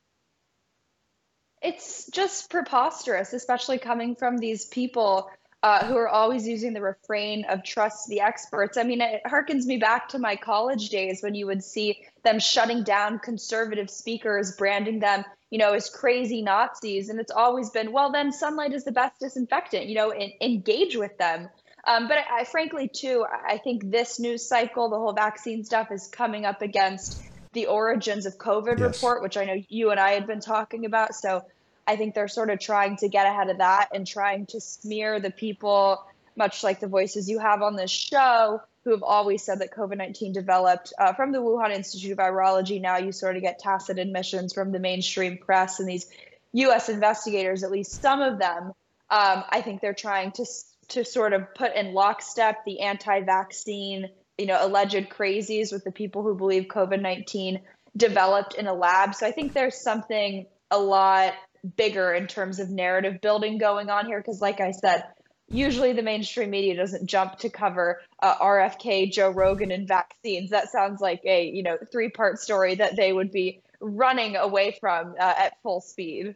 it's 1.66 2.06
just 2.11 2.49
preposterous, 2.49 3.33
especially 3.33 3.78
coming 3.78 4.14
from 4.14 4.38
these 4.38 4.66
people 4.66 5.28
uh, 5.66 5.85
who 5.85 5.96
are 5.96 6.08
always 6.08 6.46
using 6.46 6.73
the 6.75 6.80
refrain 6.80 7.44
of 7.46 7.64
trust 7.64 8.08
the 8.08 8.20
experts. 8.20 8.76
I 8.76 8.85
mean, 8.85 9.00
it 9.00 9.20
harkens 9.26 9.64
me 9.64 9.78
back 9.78 10.08
to 10.11 10.18
my 10.20 10.37
college 10.37 10.90
days 10.90 11.25
when 11.25 11.35
you 11.35 11.46
would 11.46 11.64
see 11.64 12.06
them 12.23 12.38
shutting 12.38 12.85
down 12.85 13.18
conservative 13.18 13.90
speakers, 13.90 14.54
branding 14.56 15.00
them, 15.00 15.25
you 15.50 15.58
know, 15.58 15.73
as 15.73 15.90
crazy 15.90 16.40
Nazis. 16.40 17.08
And 17.08 17.18
it's 17.18 17.32
always 17.32 17.70
been, 17.70 17.90
well, 17.90 18.12
then 18.12 18.30
sunlight 18.30 18.75
is 18.75 18.85
the 18.85 18.92
best 18.92 19.18
disinfectant, 19.18 19.87
you 19.87 19.96
know, 19.96 20.12
in, 20.12 20.30
engage 20.40 20.94
with 20.96 21.18
them. 21.18 21.49
Um, 21.85 22.06
but 22.06 22.18
I, 22.18 22.42
I, 22.42 22.44
frankly, 22.44 22.87
too, 22.87 23.26
I 23.44 23.58
think 23.58 23.90
this 23.90 24.20
news 24.20 24.49
cycle, 24.49 24.88
the 24.88 25.00
whole 25.00 25.14
vaccine 25.14 25.64
stuff, 25.64 25.90
is 25.90 26.06
coming 26.06 26.44
up 26.44 26.62
against 26.62 27.20
the 27.54 27.66
origins 27.66 28.25
of 28.25 28.38
COVID 28.38 28.78
yes. 28.78 28.94
report, 29.02 29.20
which 29.20 29.37
I 29.37 29.44
know 29.44 29.61
you 29.68 29.90
and 29.90 29.99
I 29.99 30.12
had 30.12 30.28
been 30.28 30.38
talking 30.38 30.85
about. 30.85 31.16
So 31.16 31.44
I 31.87 31.97
think 31.97 32.14
they're 32.14 32.28
sort 32.28 32.50
of 32.50 32.59
trying 32.59 32.97
to 32.99 33.09
get 33.09 33.26
ahead 33.26 33.49
of 33.49 33.59
that 33.59 33.88
and 33.95 34.07
trying 34.07 34.47
to 34.47 34.61
smear 34.61 35.21
the 35.21 35.31
people, 35.31 36.05
much 36.37 36.64
like 36.64 36.81
the 36.81 36.88
voices 36.88 37.28
you 37.28 37.38
have 37.38 37.62
on 37.62 37.76
this 37.76 37.90
show, 37.90 38.61
who 38.85 38.90
have 38.90 39.02
always 39.02 39.43
said 39.43 39.61
that 39.61 39.75
COVID 39.75 39.97
19 39.99 40.33
developed 40.33 40.93
uh, 40.99 41.12
from 41.12 41.33
the 41.33 41.38
Wuhan 41.38 41.75
Institute 41.75 42.12
of 42.12 42.19
Virology. 42.19 42.81
Now 42.81 42.99
you 42.99 43.12
sort 43.12 43.37
of 43.37 43.43
get 43.43 43.59
tacit 43.59 43.99
admissions 43.99 44.52
from 44.52 44.73
the 44.73 44.78
mainstream 44.78 45.38
press 45.38 45.81
and 45.81 45.88
these 45.88 46.07
US 46.52 46.88
investigators, 46.88 47.62
at 47.62 47.71
least 47.71 48.00
some 48.00 48.23
of 48.23 48.38
them. 48.38 48.73
Um, 49.11 49.45
I 49.49 49.61
think 49.62 49.81
they're 49.81 49.95
trying 49.95 50.33
to, 50.33 50.47
to 50.88 51.05
sort 51.05 51.33
of 51.33 51.55
put 51.55 51.75
in 51.75 51.95
lockstep 51.95 52.64
the 52.64 52.81
anti 52.81 53.21
vaccine, 53.23 54.09
you 54.38 54.47
know, 54.47 54.59
alleged 54.61 55.09
crazies 55.09 55.73
with 55.73 55.85
the 55.85 55.93
people 55.93 56.23
who 56.23 56.35
believe 56.35 56.64
COVID 56.64 57.00
19 57.00 57.61
developed 57.97 58.55
in 58.55 58.66
a 58.66 58.75
lab. 58.75 59.14
So 59.14 59.26
I 59.26 59.33
think 59.33 59.52
there's 59.52 59.76
something 59.76 60.47
a 60.71 60.78
lot 60.78 61.35
bigger 61.76 62.12
in 62.12 62.26
terms 62.26 62.61
of 62.61 62.70
narrative 62.70 63.20
building 63.20 63.58
going 63.58 63.90
on 63.90 64.06
here 64.06 64.18
because 64.18 64.40
like 64.40 64.61
i 64.61 64.70
said 64.70 65.04
usually 65.49 65.92
the 65.92 66.02
mainstream 66.02 66.50
media 66.50 66.76
doesn't 66.76 67.06
jump 67.06 67.38
to 67.38 67.49
cover 67.49 68.00
uh, 68.23 68.37
rfk 68.37 69.12
joe 69.12 69.30
rogan 69.30 69.70
and 69.70 69.87
vaccines. 69.87 70.50
That 70.50 70.70
sounds 70.70 71.00
like 71.00 71.20
a 71.25 71.49
you 71.49 71.62
know 71.62 71.78
three 71.90 72.11
part 72.11 72.38
story 72.40 72.75
that 72.76 72.96
they 72.96 73.12
would 73.12 73.30
be 73.30 73.61
running 73.80 74.37
away 74.37 74.76
from 74.80 75.14
uh, 75.18 75.35
at 75.37 75.61
full 75.62 75.80
speed. 75.80 76.35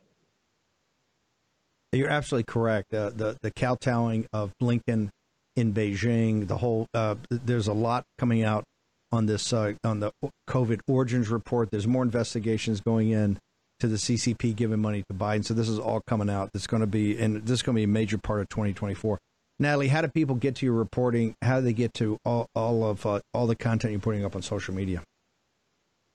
You're 1.92 2.10
absolutely 2.10 2.44
correct. 2.44 2.94
Uh, 2.94 3.10
the 3.10 3.36
the 3.42 3.50
kowtowing 3.50 4.26
of 4.32 4.52
blinken 4.62 5.10
in 5.56 5.74
beijing 5.74 6.46
the 6.46 6.58
whole 6.58 6.86
uh, 6.94 7.16
there's 7.30 7.66
a 7.66 7.72
lot 7.72 8.04
coming 8.18 8.44
out 8.44 8.64
on 9.10 9.26
this 9.26 9.52
uh, 9.52 9.72
on 9.82 10.00
the 10.00 10.12
covid 10.48 10.80
origins 10.86 11.28
report. 11.28 11.70
There's 11.70 11.86
more 11.86 12.04
investigations 12.04 12.80
going 12.80 13.10
in 13.10 13.38
to 13.80 13.88
the 13.88 13.96
CCP 13.96 14.54
giving 14.54 14.80
money 14.80 15.02
to 15.08 15.14
Biden. 15.14 15.44
So 15.44 15.54
this 15.54 15.68
is 15.68 15.78
all 15.78 16.00
coming 16.06 16.30
out. 16.30 16.50
It's 16.54 16.66
going 16.66 16.80
to 16.80 16.86
be, 16.86 17.18
and 17.18 17.42
this 17.42 17.58
is 17.58 17.62
going 17.62 17.74
to 17.74 17.80
be 17.80 17.84
a 17.84 17.88
major 17.88 18.18
part 18.18 18.40
of 18.40 18.48
2024. 18.48 19.18
Natalie, 19.58 19.88
how 19.88 20.00
do 20.00 20.08
people 20.08 20.36
get 20.36 20.56
to 20.56 20.66
your 20.66 20.74
reporting? 20.74 21.34
How 21.42 21.60
do 21.60 21.66
they 21.66 21.74
get 21.74 21.92
to 21.94 22.18
all, 22.24 22.48
all 22.54 22.84
of 22.84 23.04
uh, 23.04 23.20
all 23.34 23.46
the 23.46 23.56
content 23.56 23.92
you're 23.92 24.00
putting 24.00 24.24
up 24.24 24.34
on 24.34 24.42
social 24.42 24.74
media? 24.74 25.02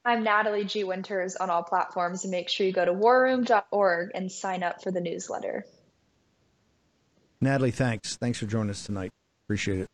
I'm 0.04 0.24
Natalie 0.24 0.66
G. 0.66 0.84
Winters 0.84 1.36
on 1.36 1.50
all 1.50 1.64
platforms, 1.64 2.24
and 2.24 2.32
make 2.32 2.50
sure 2.50 2.66
you 2.66 2.74
go 2.74 2.86
to 2.86 2.94
warroom.org 2.94 4.12
and 4.14 4.32
sign 4.32 4.64
up 4.64 4.82
for 4.84 4.92
the 4.92 5.02
newsletter. 5.02 5.66
Natalie, 7.42 7.72
thanks. 7.72 8.16
Thanks 8.16 8.40
for 8.40 8.46
joining 8.46 8.72
us 8.72 8.84
tonight. 8.84 9.12
Appreciate 9.46 9.80
it. 9.82 9.90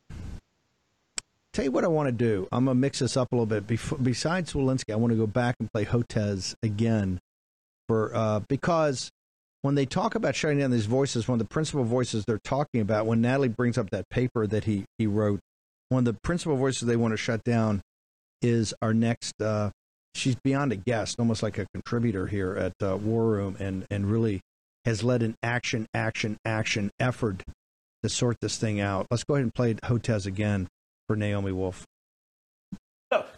Tell 1.54 1.66
you 1.66 1.72
what 1.72 1.84
I 1.84 1.88
want 1.88 2.08
to 2.08 2.14
do. 2.14 2.48
I'm 2.52 2.66
gonna 2.66 2.76
mix 2.76 3.00
this 3.00 3.18
up 3.18 3.32
a 3.32 3.36
little 3.36 3.46
bit. 3.46 3.68
Before, 3.68 3.98
besides 3.98 4.54
Walensky, 4.54 4.94
I 4.94 4.96
want 4.96 5.12
to 5.12 5.18
go 5.18 5.28
back 5.28 5.56
and 5.60 5.72
play 5.72 5.84
Hotez 5.84 6.56
again 6.64 7.20
for 7.88 8.16
uh, 8.16 8.42
because 8.48 9.12
when 9.62 9.76
they 9.76 9.86
talk 9.86 10.16
about 10.16 10.36
shutting 10.36 10.60
down 10.60 10.72
these 10.72 10.86
voices, 10.86 11.28
one 11.28 11.36
of 11.36 11.48
the 11.48 11.54
principal 11.54 11.84
voices 11.84 12.26
they're 12.26 12.40
talking 12.44 12.82
about, 12.82 13.06
when 13.06 13.22
Natalie 13.22 13.48
brings 13.48 13.78
up 13.78 13.90
that 13.92 14.10
paper 14.10 14.48
that 14.48 14.64
he 14.64 14.86
he 14.98 15.08
wrote, 15.08 15.40
one 15.90 16.08
of 16.08 16.14
the 16.14 16.20
principal 16.24 16.58
voices 16.58 16.88
they 16.88 16.96
want 16.96 17.14
to 17.14 17.18
shut 17.18 17.44
down 17.44 17.82
is 18.42 18.74
our 18.82 18.94
next. 18.94 19.42
Uh, 19.42 19.72
she's 20.16 20.36
beyond 20.44 20.72
a 20.72 20.76
guest, 20.76 21.20
almost 21.20 21.44
like 21.44 21.58
a 21.58 21.68
contributor 21.74 22.28
here 22.28 22.56
at 22.56 22.74
uh, 22.86 22.98
War 22.98 23.26
Room, 23.26 23.56
and 23.60 23.86
and 23.92 24.10
really 24.10 24.42
has 24.86 25.04
led 25.04 25.22
an 25.22 25.36
action, 25.44 25.86
action, 25.94 26.38
action 26.44 26.90
effort 27.00 27.44
to 28.04 28.10
sort 28.10 28.38
this 28.42 28.58
thing 28.58 28.80
out. 28.80 29.08
Let's 29.12 29.24
go 29.24 29.36
ahead 29.36 29.44
and 29.44 29.54
play 29.54 29.76
Hotez 29.76 30.26
again 30.26 30.68
for 31.08 31.16
Naomi 31.16 31.52
Wolf. 31.52 31.86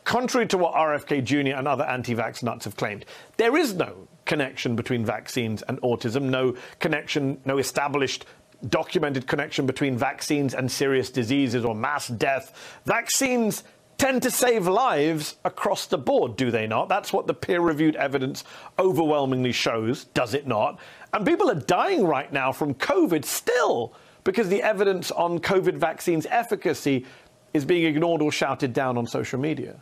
Contrary 0.04 0.48
to 0.48 0.58
what 0.58 0.74
RFK 0.76 1.24
Jr. 1.24 1.58
and 1.58 1.68
other 1.68 1.84
anti 1.84 2.14
vax 2.14 2.44
nuts 2.44 2.66
have 2.66 2.76
claimed, 2.76 3.06
there 3.38 3.58
is 3.58 3.74
no 3.74 4.08
connection 4.26 4.76
between 4.76 5.06
vaccines 5.06 5.62
and 5.64 5.82
autism, 5.82 6.24
no 6.24 6.56
connection, 6.80 7.40
no 7.46 7.58
established 7.58 8.26
documented 8.70 9.28
connection 9.28 9.66
between 9.66 9.98
vaccines 9.98 10.54
and 10.54 10.72
serious 10.72 11.10
diseases 11.10 11.66
or 11.66 11.76
mass 11.76 12.08
death. 12.08 12.80
Vaccines 12.86 13.64
tend 13.98 14.22
to 14.24 14.32
save 14.32 14.68
lives 14.68 15.36
across 15.46 15.86
the 15.86 15.98
board, 15.98 16.36
do 16.36 16.52
they 16.52 16.68
not? 16.68 16.90
That's 16.90 17.14
what 17.14 17.28
the 17.28 17.34
peer 17.34 17.62
reviewed 17.62 17.96
evidence 17.96 18.44
overwhelmingly 18.80 19.52
shows, 19.52 20.06
does 20.06 20.34
it 20.34 20.48
not? 20.48 20.80
And 21.14 21.26
people 21.26 21.50
are 21.50 21.56
dying 21.56 22.06
right 22.06 22.32
now 22.32 22.52
from 22.52 22.74
COVID 22.74 23.24
still 23.26 23.94
because 24.24 24.50
the 24.50 24.64
evidence 24.64 25.12
on 25.12 25.40
COVID 25.40 25.76
vaccines' 25.76 26.26
efficacy 26.30 27.06
is 27.54 27.66
being 27.66 27.86
ignored 27.86 28.22
or 28.22 28.32
shouted 28.32 28.74
down 28.74 28.98
on 28.98 29.06
social 29.06 29.40
media? 29.40 29.76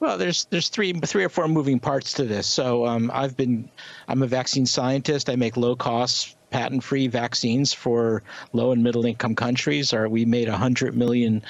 Well, 0.00 0.16
there's 0.16 0.44
there's 0.46 0.68
three 0.68 0.92
three 0.92 1.24
or 1.24 1.28
four 1.28 1.48
moving 1.48 1.80
parts 1.80 2.14
to 2.14 2.24
this. 2.24 2.46
So 2.46 2.86
um, 2.86 3.10
I've 3.12 3.36
been 3.36 3.68
I'm 4.06 4.22
a 4.22 4.26
vaccine 4.26 4.66
scientist. 4.66 5.28
I 5.28 5.36
make 5.36 5.56
low 5.56 5.74
cost 5.76 6.37
patent 6.50 6.82
free 6.82 7.06
vaccines 7.06 7.72
for 7.72 8.22
low 8.52 8.72
and 8.72 8.82
middle 8.82 9.04
income 9.04 9.34
countries. 9.34 9.92
Or 9.92 10.08
we 10.08 10.24
made 10.24 10.48
100 10.48 10.96
million 10.96 11.42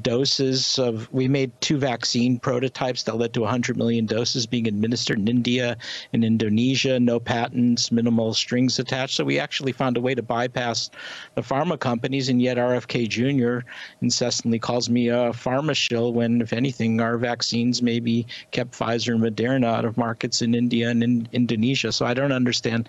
doses 0.00 0.78
of, 0.78 1.12
we 1.12 1.28
made 1.28 1.52
two 1.60 1.78
vaccine 1.78 2.38
prototypes 2.38 3.02
that 3.04 3.16
led 3.16 3.32
to 3.34 3.40
100 3.40 3.76
million 3.76 4.06
doses 4.06 4.46
being 4.46 4.66
administered 4.66 5.18
in 5.18 5.28
India 5.28 5.76
and 6.12 6.24
Indonesia, 6.24 7.00
no 7.00 7.18
patents, 7.18 7.90
minimal 7.90 8.34
strings 8.34 8.78
attached. 8.78 9.16
So 9.16 9.24
we 9.24 9.38
actually 9.38 9.72
found 9.72 9.96
a 9.96 10.00
way 10.00 10.14
to 10.14 10.22
bypass 10.22 10.90
the 11.34 11.42
pharma 11.42 11.78
companies, 11.78 12.28
and 12.28 12.40
yet 12.40 12.56
RFK 12.56 13.08
Jr. 13.08 13.66
incessantly 14.00 14.58
calls 14.58 14.90
me 14.90 15.08
a 15.08 15.30
pharma 15.30 15.74
shill 15.74 16.12
when, 16.12 16.40
if 16.40 16.52
anything, 16.52 17.00
our 17.00 17.18
vaccines 17.18 17.82
maybe 17.82 18.26
kept 18.50 18.72
Pfizer 18.78 19.14
and 19.14 19.22
Moderna 19.22 19.66
out 19.66 19.84
of 19.84 19.96
markets 19.96 20.42
in 20.42 20.54
India 20.54 20.90
and 20.90 21.02
in 21.02 21.28
Indonesia. 21.32 21.92
So 21.92 22.06
I 22.06 22.14
don't 22.14 22.32
understand 22.32 22.88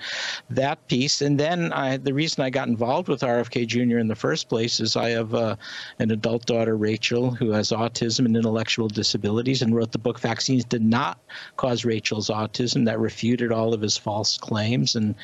that 0.49 0.85
piece. 0.87 1.21
And 1.21 1.39
then 1.39 1.52
I, 1.53 1.97
the 1.97 2.13
reason 2.13 2.43
I 2.43 2.49
got 2.49 2.67
involved 2.67 3.07
with 3.07 3.21
RFK 3.21 3.67
Jr. 3.67 3.97
in 3.97 4.07
the 4.07 4.15
first 4.15 4.49
place 4.49 4.79
is 4.79 4.95
I 4.95 5.09
have 5.09 5.33
uh, 5.33 5.55
an 5.99 6.11
adult 6.11 6.45
daughter, 6.45 6.75
Rachel, 6.75 7.31
who 7.31 7.51
has 7.51 7.69
autism 7.69 8.25
and 8.25 8.35
intellectual 8.35 8.87
disabilities, 8.87 9.61
and 9.61 9.75
wrote 9.75 9.91
the 9.91 9.97
book 9.97 10.19
"Vaccines 10.19 10.65
Did 10.65 10.83
Not 10.83 11.19
Cause 11.57 11.85
Rachel's 11.85 12.29
Autism," 12.29 12.85
that 12.85 12.99
refuted 12.99 13.51
all 13.51 13.73
of 13.73 13.81
his 13.81 13.97
false 13.97 14.37
claims, 14.37 14.95
and 14.95 15.15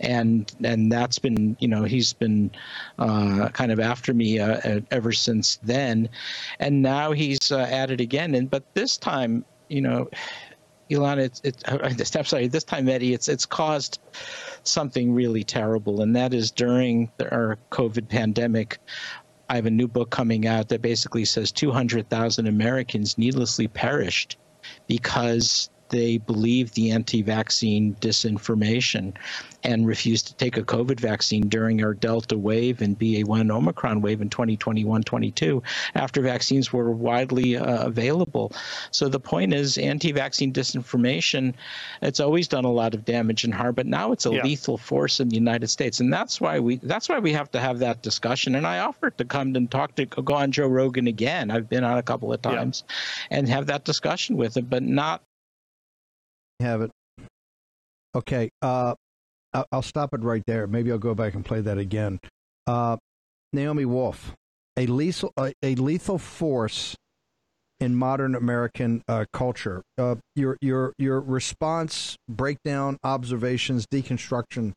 and 0.00 0.52
and 0.62 0.90
that's 0.90 1.18
been 1.18 1.56
you 1.60 1.68
know 1.68 1.84
he's 1.84 2.12
been 2.12 2.50
uh, 2.98 3.48
kind 3.50 3.72
of 3.72 3.80
after 3.80 4.14
me 4.14 4.38
uh, 4.38 4.80
ever 4.90 5.12
since 5.12 5.56
then, 5.62 6.08
and 6.58 6.82
now 6.82 7.12
he's 7.12 7.52
uh, 7.52 7.68
at 7.70 7.90
it 7.90 8.00
again. 8.00 8.34
And 8.34 8.50
but 8.50 8.62
this 8.74 8.96
time, 8.96 9.44
you 9.68 9.80
know, 9.80 10.08
Elon, 10.90 11.18
it's 11.18 11.40
I'm 11.66 12.24
sorry. 12.24 12.48
This 12.48 12.64
time, 12.64 12.86
Mehdi, 12.86 13.14
it's 13.14 13.28
it's 13.28 13.46
caused 13.46 14.00
something 14.64 15.14
really 15.14 15.44
terrible, 15.44 16.02
and 16.02 16.14
that 16.16 16.34
is 16.34 16.50
during 16.50 17.10
our 17.30 17.58
COVID 17.70 18.08
pandemic. 18.08 18.78
I 19.48 19.56
have 19.56 19.66
a 19.66 19.70
new 19.70 19.88
book 19.88 20.10
coming 20.10 20.46
out 20.46 20.68
that 20.70 20.80
basically 20.80 21.24
says 21.24 21.52
200,000 21.52 22.46
Americans 22.46 23.18
needlessly 23.18 23.68
perished 23.68 24.38
because 24.86 25.68
they 25.94 26.18
believe 26.18 26.72
the 26.72 26.90
anti 26.90 27.22
vaccine 27.22 27.94
disinformation 28.00 29.14
and 29.62 29.86
refused 29.86 30.26
to 30.26 30.34
take 30.34 30.56
a 30.56 30.62
COVID 30.62 30.98
vaccine 30.98 31.48
during 31.48 31.84
our 31.84 31.94
Delta 31.94 32.36
wave 32.36 32.82
and 32.82 32.98
BA1 32.98 33.50
Omicron 33.50 34.00
wave 34.00 34.20
in 34.20 34.28
2021 34.28 35.04
22 35.04 35.62
after 35.94 36.20
vaccines 36.20 36.72
were 36.72 36.90
widely 36.90 37.56
uh, 37.56 37.86
available. 37.86 38.52
So 38.90 39.08
the 39.08 39.20
point 39.20 39.54
is 39.54 39.78
anti 39.78 40.10
vaccine 40.10 40.52
disinformation, 40.52 41.54
it's 42.02 42.18
always 42.18 42.48
done 42.48 42.64
a 42.64 42.72
lot 42.72 42.94
of 42.94 43.04
damage 43.04 43.44
and 43.44 43.54
harm, 43.54 43.76
but 43.76 43.86
now 43.86 44.10
it's 44.10 44.26
a 44.26 44.32
yeah. 44.32 44.42
lethal 44.42 44.76
force 44.76 45.20
in 45.20 45.28
the 45.28 45.36
United 45.36 45.68
States. 45.68 46.00
And 46.00 46.12
that's 46.12 46.40
why 46.40 46.58
we 46.58 46.76
that's 46.76 47.08
why 47.08 47.20
we 47.20 47.32
have 47.32 47.52
to 47.52 47.60
have 47.60 47.78
that 47.78 48.02
discussion. 48.02 48.56
And 48.56 48.66
I 48.66 48.80
offered 48.80 49.16
to 49.18 49.24
come 49.24 49.54
and 49.54 49.70
talk 49.70 49.94
to 49.94 50.06
go 50.06 50.34
on 50.34 50.50
Joe 50.50 50.66
Rogan 50.66 51.06
again. 51.06 51.52
I've 51.52 51.68
been 51.68 51.84
on 51.84 51.98
a 51.98 52.02
couple 52.02 52.32
of 52.32 52.42
times 52.42 52.82
yeah. 53.30 53.38
and 53.38 53.48
have 53.48 53.66
that 53.66 53.84
discussion 53.84 54.36
with 54.36 54.56
him, 54.56 54.64
but 54.64 54.82
not 54.82 55.22
have 56.60 56.82
it. 56.82 56.90
Okay, 58.14 58.50
uh, 58.62 58.94
I'll 59.72 59.82
stop 59.82 60.14
it 60.14 60.22
right 60.22 60.42
there. 60.46 60.66
Maybe 60.66 60.90
I'll 60.90 60.98
go 60.98 61.14
back 61.14 61.34
and 61.34 61.44
play 61.44 61.60
that 61.60 61.78
again. 61.78 62.20
Uh, 62.66 62.96
Naomi 63.52 63.84
Wolf, 63.84 64.34
a 64.76 64.86
lethal, 64.86 65.32
a, 65.36 65.52
a, 65.62 65.74
lethal 65.76 66.18
force 66.18 66.96
in 67.80 67.94
modern 67.94 68.34
American 68.34 69.02
uh, 69.08 69.24
culture. 69.32 69.82
Uh, 69.98 70.16
your 70.34 70.56
your 70.60 70.92
your 70.98 71.20
response, 71.20 72.16
breakdown, 72.28 72.98
observations, 73.04 73.86
deconstruction 73.86 74.72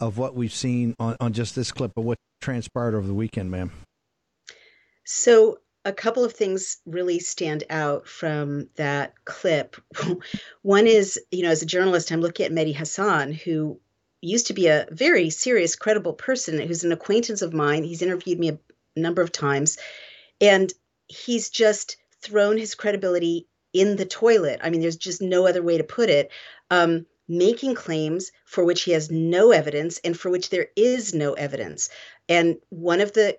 of 0.00 0.18
what 0.18 0.34
we've 0.34 0.52
seen 0.52 0.94
on, 0.98 1.16
on 1.20 1.32
just 1.32 1.54
this 1.54 1.72
clip 1.72 1.92
of 1.96 2.04
what 2.04 2.18
transpired 2.40 2.94
over 2.94 3.06
the 3.06 3.14
weekend, 3.14 3.50
ma'am. 3.50 3.70
So 5.04 5.58
a 5.84 5.92
couple 5.92 6.24
of 6.24 6.32
things 6.32 6.78
really 6.86 7.18
stand 7.18 7.64
out 7.68 8.06
from 8.06 8.68
that 8.76 9.12
clip. 9.24 9.76
One 10.62 10.86
is, 10.86 11.20
you 11.30 11.42
know, 11.42 11.50
as 11.50 11.62
a 11.62 11.66
journalist, 11.66 12.10
I'm 12.10 12.20
looking 12.20 12.46
at 12.46 12.52
Mehdi 12.52 12.74
Hasan, 12.74 13.32
who 13.32 13.80
used 14.20 14.46
to 14.46 14.54
be 14.54 14.68
a 14.68 14.86
very 14.90 15.28
serious, 15.30 15.76
credible 15.76 16.14
person 16.14 16.58
who's 16.58 16.84
an 16.84 16.92
acquaintance 16.92 17.42
of 17.42 17.52
mine. 17.52 17.84
He's 17.84 18.02
interviewed 18.02 18.38
me 18.38 18.48
a 18.50 18.58
number 18.96 19.20
of 19.20 19.32
times, 19.32 19.76
and 20.40 20.72
he's 21.06 21.50
just 21.50 21.96
thrown 22.22 22.56
his 22.56 22.74
credibility 22.74 23.46
in 23.74 23.96
the 23.96 24.06
toilet. 24.06 24.60
I 24.62 24.70
mean, 24.70 24.80
there's 24.80 24.96
just 24.96 25.20
no 25.20 25.46
other 25.46 25.62
way 25.62 25.76
to 25.76 25.84
put 25.84 26.08
it. 26.08 26.30
Um, 26.70 27.06
making 27.28 27.74
claims 27.74 28.32
for 28.44 28.64
which 28.64 28.82
he 28.82 28.92
has 28.92 29.10
no 29.10 29.50
evidence 29.50 29.98
and 30.04 30.18
for 30.18 30.30
which 30.30 30.50
there 30.50 30.68
is 30.76 31.14
no 31.14 31.32
evidence. 31.34 31.88
And 32.28 32.58
one 32.68 33.00
of 33.00 33.12
the 33.12 33.38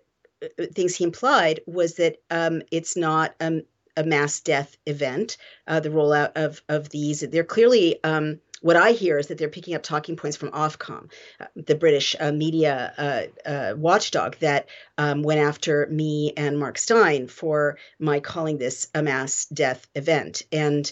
things 0.74 0.96
he 0.96 1.04
implied 1.04 1.62
was 1.66 1.96
that 1.96 2.18
um, 2.30 2.62
it's 2.72 2.96
not 2.96 3.36
um, 3.40 3.64
a 3.98 4.04
mass 4.04 4.40
death 4.40 4.78
event. 4.86 5.38
Uh, 5.68 5.80
the 5.80 5.90
rollout 5.90 6.32
of 6.36 6.62
of 6.70 6.90
these, 6.90 7.22
they're 7.22 7.44
clearly. 7.44 8.04
Um, 8.04 8.40
what 8.62 8.78
I 8.78 8.94
hear 8.94 9.20
is 9.20 9.28
that 9.28 9.38
they're 9.38 9.48
picking 9.48 9.76
up 9.76 9.84
talking 9.84 10.16
points 10.16 10.38
from 10.38 10.50
Ofcom, 10.50 11.12
uh, 11.40 11.46
the 11.56 11.76
British 11.76 12.16
uh, 12.20 12.32
media 12.32 12.94
uh, 12.98 13.48
uh, 13.48 13.74
watchdog 13.78 14.38
that 14.40 14.70
um, 14.98 15.22
went 15.22 15.40
after 15.40 15.86
me 15.92 16.34
and 16.36 16.58
Mark 16.58 16.80
Steyn 16.80 17.28
for 17.28 17.78
my 18.00 18.20
calling 18.22 18.58
this 18.58 18.88
a 18.96 19.04
mass 19.04 19.46
death 19.46 19.86
event. 19.94 20.44
And 20.52 20.92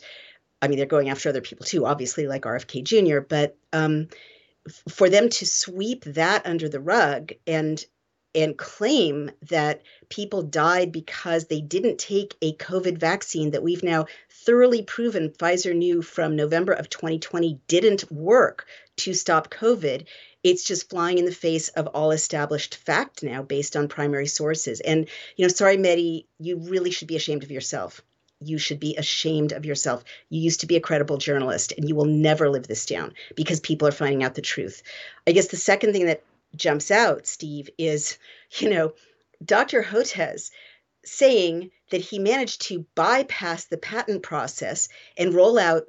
I 0.62 0.68
mean, 0.68 0.78
they're 0.78 0.86
going 0.86 1.10
after 1.10 1.30
other 1.30 1.42
people 1.42 1.66
too, 1.66 1.88
obviously, 1.88 2.28
like 2.28 2.44
RFK 2.44 2.84
Jr. 2.84 3.22
But 3.22 3.58
um, 3.72 4.08
for 4.90 5.10
them 5.10 5.30
to 5.30 5.46
sweep 5.46 6.04
that 6.06 6.46
under 6.46 6.70
the 6.70 6.80
rug 6.80 7.32
and 7.48 7.84
and 8.36 8.58
claim 8.58 9.32
that 9.50 9.82
people 10.10 10.42
died 10.42 10.92
because 10.92 11.46
they 11.46 11.62
didn't 11.62 11.98
take 11.98 12.36
a 12.42 12.56
COVID 12.56 12.98
vaccine 12.98 13.52
that 13.52 13.64
we've 13.64 13.84
now 13.84 14.06
thoroughly 14.30 14.82
proven 14.82 15.30
Pfizer 15.30 15.76
knew 15.76 16.02
from 16.02 16.36
November 16.36 16.74
of 16.74 16.90
2020 16.90 17.60
didn't 17.68 18.12
work 18.12 18.66
to 18.98 19.14
stop 19.14 19.50
COVID. 19.50 20.06
It's 20.44 20.64
just 20.64 20.90
flying 20.90 21.18
in 21.18 21.26
the 21.26 21.32
face 21.32 21.70
of 21.70 21.88
all 21.88 22.12
established 22.12 22.76
fact 22.76 23.24
now 23.24 23.42
based 23.42 23.76
on 23.76 23.88
primary 23.88 24.28
sources. 24.28 24.82
And, 24.82 25.08
you 25.38 25.46
know, 25.46 25.50
sorry, 25.50 25.78
Mehdi, 25.78 26.26
you 26.40 26.58
really 26.58 26.92
should 26.92 27.08
be 27.08 27.16
ashamed 27.16 27.44
of 27.44 27.52
yourself. 27.52 28.02
You 28.42 28.58
should 28.58 28.80
be 28.80 28.98
ashamed 28.98 29.54
of 29.54 29.66
yourself. 29.66 30.04
You 30.30 30.42
used 30.42 30.60
to 30.60 30.68
be 30.68 30.76
a 30.76 30.82
credible 30.82 31.18
journalist, 31.18 31.74
and 31.78 31.88
you 31.88 31.96
will 31.96 32.06
never 32.06 32.50
live 32.50 32.68
this 32.68 32.86
down 32.86 33.14
because 33.36 33.62
people 33.62 33.88
are 33.88 33.92
finding 33.92 34.24
out 34.24 34.36
the 34.36 34.42
truth. 34.42 34.84
I 35.26 35.32
guess 35.32 35.48
the 35.48 35.56
second 35.56 35.94
thing 35.94 36.08
that 36.08 36.24
jumps 36.56 36.92
out, 36.92 37.28
Steve, 37.28 37.70
is, 37.78 38.18
you 38.60 38.70
know, 38.70 38.94
Dr. 39.44 39.84
Hotez 39.84 40.52
saying 41.06 41.72
that 41.92 42.02
he 42.02 42.20
managed 42.20 42.62
to 42.64 42.86
bypass 42.96 43.66
the 43.66 43.78
patent 43.78 44.24
process 44.24 44.90
and 45.18 45.34
roll 45.34 45.60
out 45.60 45.88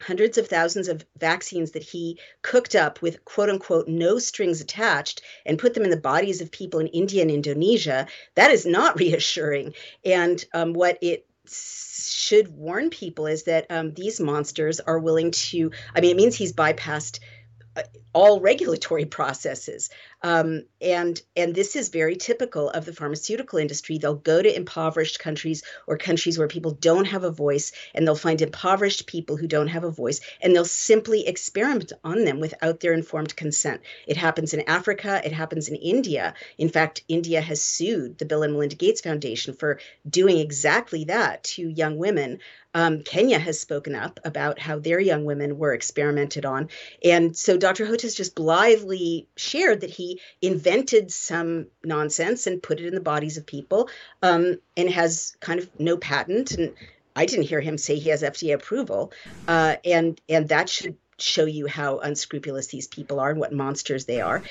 hundreds 0.00 0.36
of 0.36 0.48
thousands 0.48 0.88
of 0.88 1.04
vaccines 1.18 1.72
that 1.72 1.82
he 1.82 2.18
cooked 2.42 2.74
up 2.74 3.00
with 3.02 3.24
quote 3.24 3.48
unquote 3.48 3.86
no 3.86 4.18
strings 4.18 4.60
attached 4.60 5.22
and 5.46 5.58
put 5.58 5.74
them 5.74 5.84
in 5.84 5.90
the 5.90 5.96
bodies 5.96 6.40
of 6.40 6.50
people 6.50 6.80
in 6.80 6.88
India 6.88 7.22
and 7.22 7.30
Indonesia, 7.30 8.06
that 8.34 8.50
is 8.50 8.66
not 8.66 8.98
reassuring. 9.00 9.74
And 10.04 10.44
um, 10.52 10.72
what 10.72 10.98
it 11.00 11.26
should 11.48 12.48
warn 12.48 12.90
people 12.90 13.26
is 13.26 13.44
that 13.44 13.66
um, 13.70 13.94
these 13.94 14.20
monsters 14.20 14.80
are 14.80 14.98
willing 14.98 15.30
to, 15.30 15.70
I 15.94 16.00
mean, 16.00 16.12
it 16.12 16.16
means 16.16 16.36
he's 16.36 16.52
bypassed 16.52 17.20
Uh, 17.74 17.82
all 18.12 18.40
regulatory 18.40 19.06
processes. 19.06 19.88
Um, 20.22 20.62
and 20.80 21.20
and 21.36 21.54
this 21.54 21.74
is 21.74 21.88
very 21.88 22.16
typical 22.16 22.70
of 22.70 22.84
the 22.84 22.92
pharmaceutical 22.92 23.58
industry. 23.58 23.98
They'll 23.98 24.14
go 24.14 24.40
to 24.40 24.56
impoverished 24.56 25.18
countries 25.18 25.62
or 25.86 25.96
countries 25.96 26.38
where 26.38 26.48
people 26.48 26.72
don't 26.72 27.06
have 27.06 27.24
a 27.24 27.30
voice, 27.30 27.72
and 27.94 28.06
they'll 28.06 28.14
find 28.14 28.40
impoverished 28.40 29.06
people 29.06 29.36
who 29.36 29.48
don't 29.48 29.68
have 29.68 29.84
a 29.84 29.90
voice, 29.90 30.20
and 30.40 30.54
they'll 30.54 30.64
simply 30.64 31.26
experiment 31.26 31.92
on 32.04 32.24
them 32.24 32.40
without 32.40 32.80
their 32.80 32.92
informed 32.92 33.34
consent. 33.34 33.80
It 34.06 34.16
happens 34.16 34.54
in 34.54 34.68
Africa. 34.68 35.20
It 35.24 35.32
happens 35.32 35.68
in 35.68 35.76
India. 35.76 36.34
In 36.56 36.68
fact, 36.68 37.02
India 37.08 37.40
has 37.40 37.60
sued 37.60 38.18
the 38.18 38.24
Bill 38.24 38.42
and 38.42 38.52
Melinda 38.52 38.76
Gates 38.76 39.00
Foundation 39.00 39.54
for 39.54 39.80
doing 40.08 40.38
exactly 40.38 41.04
that 41.04 41.44
to 41.44 41.68
young 41.68 41.96
women. 41.96 42.38
Um, 42.74 43.02
Kenya 43.02 43.38
has 43.38 43.60
spoken 43.60 43.94
up 43.94 44.18
about 44.24 44.58
how 44.58 44.78
their 44.78 44.98
young 44.98 45.24
women 45.26 45.58
were 45.58 45.74
experimented 45.74 46.46
on. 46.46 46.70
And 47.04 47.36
so 47.36 47.58
Dr. 47.58 47.84
Hotez 47.84 48.16
just 48.16 48.34
blithely 48.34 49.28
shared 49.36 49.82
that 49.82 49.90
he 49.90 50.11
invented 50.40 51.12
some 51.12 51.66
nonsense 51.84 52.46
and 52.46 52.62
put 52.62 52.80
it 52.80 52.86
in 52.86 52.94
the 52.94 53.00
bodies 53.00 53.36
of 53.36 53.46
people 53.46 53.88
um, 54.22 54.56
and 54.76 54.90
has 54.90 55.36
kind 55.40 55.58
of 55.58 55.68
no 55.78 55.96
patent. 55.96 56.52
And 56.52 56.74
I 57.14 57.26
didn't 57.26 57.46
hear 57.46 57.60
him 57.60 57.78
say 57.78 57.96
he 57.96 58.10
has 58.10 58.22
FDA 58.22 58.54
approval. 58.54 59.12
Uh, 59.46 59.76
and, 59.84 60.20
and 60.28 60.48
that 60.48 60.68
should 60.68 60.96
show 61.18 61.44
you 61.44 61.66
how 61.66 61.98
unscrupulous 61.98 62.68
these 62.68 62.88
people 62.88 63.20
are 63.20 63.30
and 63.30 63.38
what 63.38 63.52
monsters 63.52 64.06
they 64.06 64.20
are. 64.20 64.42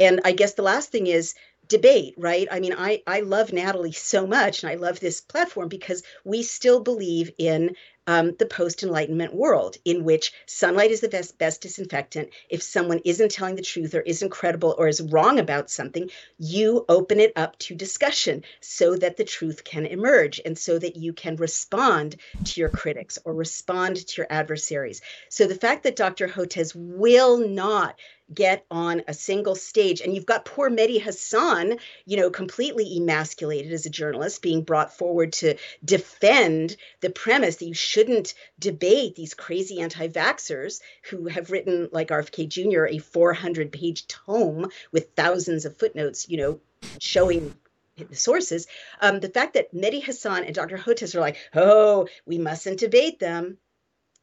And 0.00 0.20
I 0.24 0.32
guess 0.32 0.54
the 0.54 0.62
last 0.62 0.90
thing 0.90 1.06
is 1.06 1.34
debate, 1.68 2.14
right? 2.18 2.46
I 2.50 2.60
mean, 2.60 2.74
I, 2.76 3.02
I 3.06 3.20
love 3.20 3.52
Natalie 3.52 3.92
so 3.92 4.26
much 4.26 4.62
and 4.62 4.70
I 4.70 4.76
love 4.76 5.00
this 5.00 5.20
platform 5.20 5.68
because 5.68 6.02
we 6.24 6.42
still 6.42 6.80
believe 6.80 7.30
in 7.38 7.74
um, 8.06 8.34
the 8.38 8.46
post 8.46 8.82
Enlightenment 8.82 9.34
world, 9.34 9.76
in 9.84 10.04
which 10.04 10.32
sunlight 10.46 10.90
is 10.90 11.00
the 11.00 11.08
best, 11.08 11.38
best 11.38 11.60
disinfectant. 11.60 12.30
If 12.48 12.62
someone 12.62 13.00
isn't 13.04 13.30
telling 13.30 13.56
the 13.56 13.62
truth 13.62 13.94
or 13.94 14.00
isn't 14.00 14.30
credible 14.30 14.74
or 14.78 14.88
is 14.88 15.00
wrong 15.00 15.38
about 15.38 15.70
something, 15.70 16.10
you 16.38 16.84
open 16.88 17.20
it 17.20 17.32
up 17.36 17.58
to 17.60 17.74
discussion 17.74 18.44
so 18.60 18.96
that 18.96 19.16
the 19.16 19.24
truth 19.24 19.64
can 19.64 19.86
emerge 19.86 20.40
and 20.44 20.58
so 20.58 20.78
that 20.78 20.96
you 20.96 21.12
can 21.12 21.36
respond 21.36 22.16
to 22.44 22.60
your 22.60 22.68
critics 22.68 23.18
or 23.24 23.34
respond 23.34 23.96
to 24.06 24.20
your 24.20 24.26
adversaries. 24.30 25.00
So 25.28 25.46
the 25.46 25.54
fact 25.54 25.84
that 25.84 25.96
Dr. 25.96 26.28
Hotez 26.28 26.72
will 26.74 27.38
not 27.38 27.96
get 28.32 28.64
on 28.70 29.02
a 29.06 29.14
single 29.14 29.54
stage. 29.54 30.00
And 30.00 30.14
you've 30.14 30.26
got 30.26 30.44
poor 30.44 30.70
Mehdi 30.70 31.00
Hasan, 31.00 31.78
you 32.06 32.16
know, 32.16 32.30
completely 32.30 32.96
emasculated 32.96 33.72
as 33.72 33.86
a 33.86 33.90
journalist, 33.90 34.42
being 34.42 34.62
brought 34.62 34.96
forward 34.96 35.32
to 35.34 35.56
defend 35.84 36.76
the 37.00 37.10
premise 37.10 37.56
that 37.56 37.66
you 37.66 37.74
shouldn't 37.74 38.34
debate 38.58 39.16
these 39.16 39.34
crazy 39.34 39.80
anti 39.80 40.08
vaxxers 40.08 40.80
who 41.10 41.26
have 41.26 41.50
written, 41.50 41.88
like 41.92 42.08
RFK 42.08 42.48
Jr., 42.48 42.86
a 42.86 42.98
400 42.98 43.72
page 43.72 44.06
tome 44.06 44.68
with 44.92 45.10
thousands 45.16 45.64
of 45.64 45.76
footnotes, 45.76 46.28
you 46.28 46.36
know, 46.38 46.60
showing 46.98 47.54
the 47.96 48.16
sources. 48.16 48.66
Um, 49.00 49.20
the 49.20 49.28
fact 49.28 49.54
that 49.54 49.74
Mehdi 49.74 50.02
Hasan 50.02 50.44
and 50.44 50.54
Dr. 50.54 50.78
Hotez 50.78 51.14
are 51.14 51.20
like, 51.20 51.36
oh, 51.54 52.08
we 52.26 52.38
mustn't 52.38 52.80
debate 52.80 53.18
them 53.18 53.58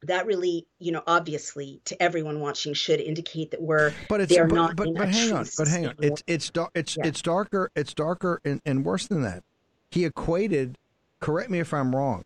that 0.04 0.26
really, 0.26 0.66
you 0.80 0.92
know, 0.92 1.04
obviously 1.06 1.82
to 1.86 2.02
everyone 2.02 2.40
watching 2.40 2.74
should 2.74 3.00
indicate 3.00 3.52
that 3.52 3.62
we're 3.62 3.94
but 4.10 4.22
it's 4.22 4.34
they're 4.34 4.48
but, 4.48 4.56
not. 4.56 4.76
But, 4.76 4.94
but 4.96 5.10
hang 5.10 5.34
on, 5.34 5.48
but 5.58 5.68
hang 5.68 5.88
on. 5.88 5.96
It's 6.00 6.24
it's 6.28 6.50
dar- 6.50 6.72
it's 6.74 6.98
yeah. 6.98 7.08
it's 7.08 7.22
darker. 7.22 7.70
It's 7.76 7.94
darker 7.94 8.42
and, 8.44 8.62
and 8.66 8.84
worse 8.84 9.08
than 9.08 9.22
that. 9.22 9.44
He 9.92 10.06
equated. 10.06 10.78
Correct 11.20 11.52
me 11.52 11.60
if 11.60 11.74
I'm 11.74 11.96
wrong, 11.96 12.24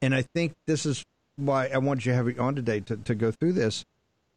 and 0.00 0.14
I 0.14 0.22
think 0.22 0.54
this 0.66 0.86
is 0.86 1.04
why 1.36 1.66
I 1.66 1.78
wanted 1.78 2.06
you 2.06 2.12
to 2.12 2.16
have 2.16 2.28
you 2.28 2.36
on 2.38 2.54
today 2.54 2.80
to, 2.80 2.96
to 2.96 3.14
go 3.14 3.32
through 3.32 3.54
this. 3.54 3.84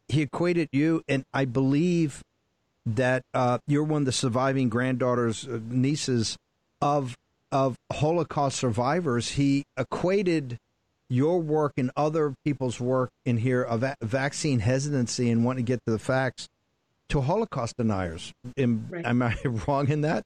He 0.08 0.22
equated 0.22 0.68
you, 0.72 1.02
and 1.08 1.24
I 1.32 1.44
believe 1.44 2.22
that 2.84 3.22
uh, 3.34 3.58
you're 3.66 3.84
one 3.84 4.02
of 4.02 4.06
the 4.06 4.12
surviving 4.12 4.68
granddaughters, 4.68 5.46
uh, 5.46 5.60
nieces 5.68 6.36
of 6.80 7.16
of 7.52 7.76
Holocaust 7.92 8.58
survivors. 8.58 9.30
He 9.30 9.64
equated 9.76 10.58
your 11.08 11.40
work 11.40 11.72
and 11.76 11.90
other 11.96 12.34
people's 12.44 12.80
work 12.80 13.10
in 13.24 13.36
here 13.36 13.62
of 13.62 13.84
vaccine 14.02 14.60
hesitancy 14.60 15.30
and 15.30 15.44
wanting 15.44 15.64
to 15.64 15.72
get 15.72 15.80
to 15.86 15.92
the 15.92 15.98
facts 15.98 16.48
to 17.08 17.20
Holocaust 17.20 17.76
deniers. 17.76 18.32
Am, 18.56 18.86
right. 18.90 19.04
am 19.04 19.22
I 19.22 19.36
wrong 19.44 19.88
in 19.88 20.00
that? 20.02 20.24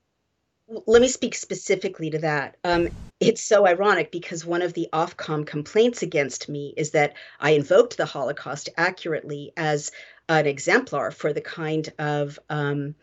Let 0.86 1.02
me 1.02 1.08
speak 1.08 1.34
specifically 1.34 2.10
to 2.10 2.18
that. 2.18 2.56
Um, 2.62 2.88
it's 3.18 3.42
so 3.42 3.66
ironic 3.66 4.12
because 4.12 4.46
one 4.46 4.62
of 4.62 4.72
the 4.72 4.88
Ofcom 4.92 5.44
complaints 5.44 6.02
against 6.02 6.48
me 6.48 6.72
is 6.76 6.92
that 6.92 7.14
I 7.40 7.50
invoked 7.50 7.96
the 7.96 8.06
Holocaust 8.06 8.68
accurately 8.76 9.52
as 9.56 9.90
an 10.28 10.46
exemplar 10.46 11.10
for 11.10 11.32
the 11.32 11.40
kind 11.40 11.92
of 11.98 12.38
um, 12.48 12.94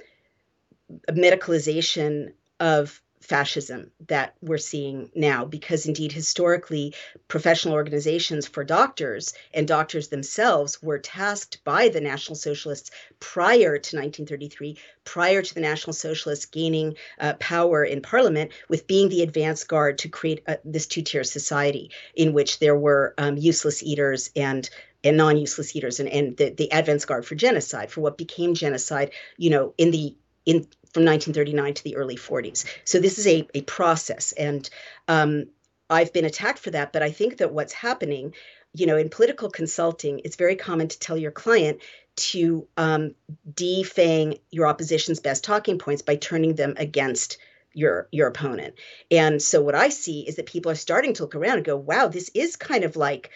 medicalization 1.09 2.31
of 2.59 3.01
fascism 3.21 3.91
that 4.07 4.35
we're 4.41 4.57
seeing 4.57 5.09
now 5.15 5.43
because 5.43 5.85
indeed 5.85 6.11
historically 6.11 6.93
professional 7.27 7.73
organizations 7.73 8.47
for 8.47 8.63
doctors 8.63 9.33
and 9.53 9.67
doctors 9.67 10.09
themselves 10.09 10.81
were 10.81 10.99
tasked 10.99 11.63
by 11.63 11.89
the 11.89 11.99
national 11.99 12.35
socialists 12.35 12.91
prior 13.19 13.77
to 13.79 13.97
1933 13.97 14.77
prior 15.03 15.41
to 15.41 15.53
the 15.53 15.59
national 15.59 15.93
socialists 15.93 16.45
gaining 16.45 16.95
uh, 17.19 17.33
power 17.39 17.83
in 17.83 18.01
parliament 18.01 18.51
with 18.69 18.87
being 18.87 19.09
the 19.09 19.23
advance 19.23 19.63
guard 19.63 19.97
to 19.97 20.09
create 20.09 20.43
uh, 20.47 20.55
this 20.63 20.85
two-tier 20.85 21.23
society 21.23 21.91
in 22.15 22.33
which 22.33 22.59
there 22.59 22.77
were 22.77 23.13
um, 23.17 23.35
useless 23.35 23.81
eaters 23.83 24.29
and 24.35 24.69
and 25.03 25.15
non-useless 25.15 25.75
eaters 25.75 25.99
and, 25.99 26.09
and 26.09 26.37
the, 26.37 26.49
the 26.49 26.69
advance 26.71 27.05
guard 27.05 27.25
for 27.25 27.35
genocide 27.35 27.91
for 27.91 28.01
what 28.01 28.17
became 28.17 28.53
genocide 28.53 29.11
you 29.37 29.49
know 29.49 29.73
in 29.77 29.91
the 29.91 30.15
in 30.45 30.67
from 30.97 31.05
1939 31.05 31.75
to 31.75 31.83
the 31.83 31.95
early 31.95 32.15
40s. 32.15 32.65
So 32.83 32.99
this 32.99 33.19
is 33.19 33.27
a, 33.27 33.47
a 33.53 33.61
process. 33.61 34.31
And 34.31 34.67
um, 35.07 35.45
I've 35.91 36.11
been 36.11 36.25
attacked 36.25 36.57
for 36.57 36.71
that. 36.71 36.91
But 36.91 37.03
I 37.03 37.11
think 37.11 37.37
that 37.37 37.53
what's 37.53 37.71
happening, 37.71 38.33
you 38.73 38.87
know, 38.87 38.97
in 38.97 39.09
political 39.09 39.51
consulting, 39.51 40.21
it's 40.25 40.37
very 40.37 40.55
common 40.55 40.87
to 40.87 40.97
tell 40.97 41.15
your 41.15 41.29
client 41.29 41.83
to 42.15 42.67
um, 42.77 43.13
defang 43.53 44.39
your 44.49 44.65
opposition's 44.65 45.19
best 45.19 45.43
talking 45.43 45.77
points 45.77 46.01
by 46.01 46.15
turning 46.15 46.55
them 46.55 46.73
against 46.77 47.37
your 47.73 48.07
your 48.11 48.27
opponent. 48.27 48.73
And 49.11 49.39
so 49.39 49.61
what 49.61 49.75
I 49.75 49.89
see 49.89 50.21
is 50.21 50.37
that 50.37 50.47
people 50.47 50.71
are 50.71 50.75
starting 50.75 51.13
to 51.13 51.21
look 51.21 51.35
around 51.35 51.57
and 51.57 51.65
go, 51.65 51.77
wow, 51.77 52.07
this 52.07 52.31
is 52.33 52.55
kind 52.55 52.83
of 52.83 52.95
like 52.95 53.29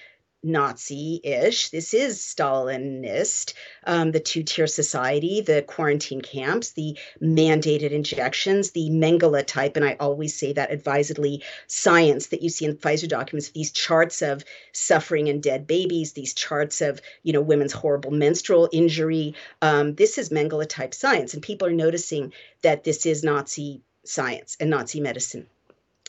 Nazi-ish. 0.43 1.69
This 1.69 1.93
is 1.93 2.19
Stalinist. 2.19 3.53
Um, 3.85 4.11
the 4.11 4.19
two-tier 4.19 4.67
society, 4.67 5.41
the 5.41 5.61
quarantine 5.61 6.21
camps, 6.21 6.71
the 6.71 6.97
mandated 7.21 7.91
injections, 7.91 8.71
the 8.71 8.89
Mengele 8.89 9.45
type, 9.45 9.75
and 9.75 9.85
I 9.85 9.97
always 9.99 10.35
say 10.35 10.53
that 10.53 10.71
advisedly, 10.71 11.43
science 11.67 12.27
that 12.27 12.41
you 12.41 12.49
see 12.49 12.65
in 12.65 12.77
Pfizer 12.77 13.07
documents. 13.07 13.49
These 13.49 13.71
charts 13.71 14.21
of 14.21 14.43
suffering 14.73 15.29
and 15.29 15.43
dead 15.43 15.67
babies, 15.67 16.13
these 16.13 16.33
charts 16.33 16.81
of 16.81 17.01
you 17.23 17.33
know 17.33 17.41
women's 17.41 17.73
horrible 17.73 18.11
menstrual 18.11 18.69
injury. 18.71 19.35
Um, 19.61 19.95
this 19.95 20.17
is 20.17 20.29
Mengele 20.29 20.67
type 20.67 20.93
science, 20.93 21.33
and 21.33 21.43
people 21.43 21.67
are 21.67 21.73
noticing 21.73 22.33
that 22.61 22.83
this 22.83 23.05
is 23.05 23.23
Nazi 23.23 23.81
science 24.03 24.57
and 24.59 24.69
Nazi 24.69 24.99
medicine 24.99 25.47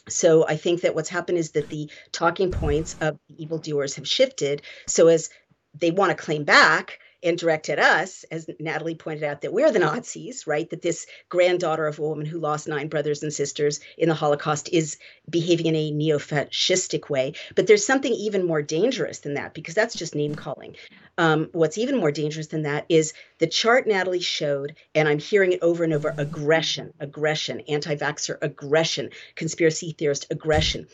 so 0.08 0.46
I 0.46 0.56
think 0.56 0.82
that 0.82 0.94
what's 0.94 1.08
happened 1.08 1.38
is 1.38 1.52
that 1.52 1.70
the 1.70 1.90
talking 2.12 2.50
points 2.50 2.94
of 3.00 3.18
the 3.28 3.42
evildoers 3.42 3.94
have 3.96 4.08
shifted. 4.08 4.62
So 4.86 5.08
as 5.08 5.30
they 5.74 5.90
want 5.90 6.10
to 6.10 6.22
claim 6.22 6.44
back 6.44 6.98
and 7.22 7.38
direct 7.38 7.68
at 7.68 7.78
us, 7.78 8.24
as 8.30 8.48
Natalie 8.58 8.94
pointed 8.94 9.24
out, 9.24 9.42
that 9.42 9.52
we're 9.52 9.70
the 9.70 9.78
Nazis, 9.78 10.46
right? 10.46 10.68
That 10.70 10.82
this 10.82 11.06
granddaughter 11.28 11.86
of 11.86 11.98
a 11.98 12.02
woman 12.02 12.26
who 12.26 12.38
lost 12.38 12.68
nine 12.68 12.88
brothers 12.88 13.22
and 13.22 13.32
sisters 13.32 13.80
in 13.96 14.08
the 14.08 14.14
Holocaust 14.14 14.68
is 14.72 14.98
behaving 15.28 15.66
in 15.66 15.76
a 15.76 15.90
neo 15.90 16.18
fascistic 16.18 17.08
way. 17.10 17.34
But 17.54 17.66
there's 17.66 17.86
something 17.86 18.12
even 18.12 18.44
more 18.44 18.62
dangerous 18.62 19.20
than 19.20 19.34
that, 19.34 19.54
because 19.54 19.74
that's 19.74 19.94
just 19.94 20.14
name 20.14 20.34
calling. 20.34 20.76
Um, 21.18 21.48
what's 21.52 21.78
even 21.78 21.98
more 21.98 22.10
dangerous 22.10 22.48
than 22.48 22.62
that 22.62 22.86
is 22.88 23.12
the 23.38 23.46
chart 23.46 23.86
Natalie 23.86 24.20
showed, 24.20 24.74
and 24.94 25.08
I'm 25.08 25.18
hearing 25.18 25.52
it 25.52 25.60
over 25.62 25.84
and 25.84 25.92
over 25.92 26.14
aggression, 26.16 26.92
aggression, 27.00 27.60
anti 27.68 27.96
vaxxer 27.96 28.38
aggression, 28.40 29.10
conspiracy 29.34 29.94
theorist 29.96 30.26
aggression. 30.30 30.88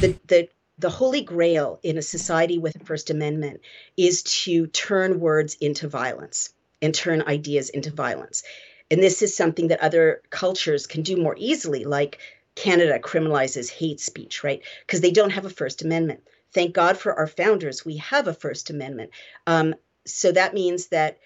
The, 0.00 0.18
the 0.26 0.48
the 0.82 0.90
holy 0.90 1.22
grail 1.22 1.78
in 1.82 1.96
a 1.96 2.02
society 2.02 2.58
with 2.58 2.76
a 2.76 2.84
First 2.84 3.08
Amendment 3.08 3.60
is 3.96 4.22
to 4.24 4.66
turn 4.66 5.20
words 5.20 5.56
into 5.60 5.88
violence 5.88 6.52
and 6.82 6.92
turn 6.92 7.22
ideas 7.22 7.70
into 7.70 7.90
violence. 7.90 8.42
And 8.90 9.00
this 9.00 9.22
is 9.22 9.34
something 9.34 9.68
that 9.68 9.80
other 9.80 10.20
cultures 10.30 10.86
can 10.88 11.02
do 11.02 11.16
more 11.16 11.36
easily, 11.38 11.84
like 11.84 12.18
Canada 12.56 12.98
criminalizes 12.98 13.70
hate 13.70 14.00
speech, 14.00 14.42
right? 14.42 14.60
Because 14.84 15.00
they 15.00 15.12
don't 15.12 15.30
have 15.30 15.46
a 15.46 15.50
First 15.50 15.82
Amendment. 15.82 16.24
Thank 16.52 16.74
God 16.74 16.98
for 16.98 17.14
our 17.14 17.28
founders, 17.28 17.84
we 17.84 17.96
have 17.98 18.26
a 18.26 18.34
First 18.34 18.68
Amendment. 18.68 19.12
Um, 19.46 19.76
so 20.04 20.32
that 20.32 20.52
means 20.52 20.88
that 20.88 21.18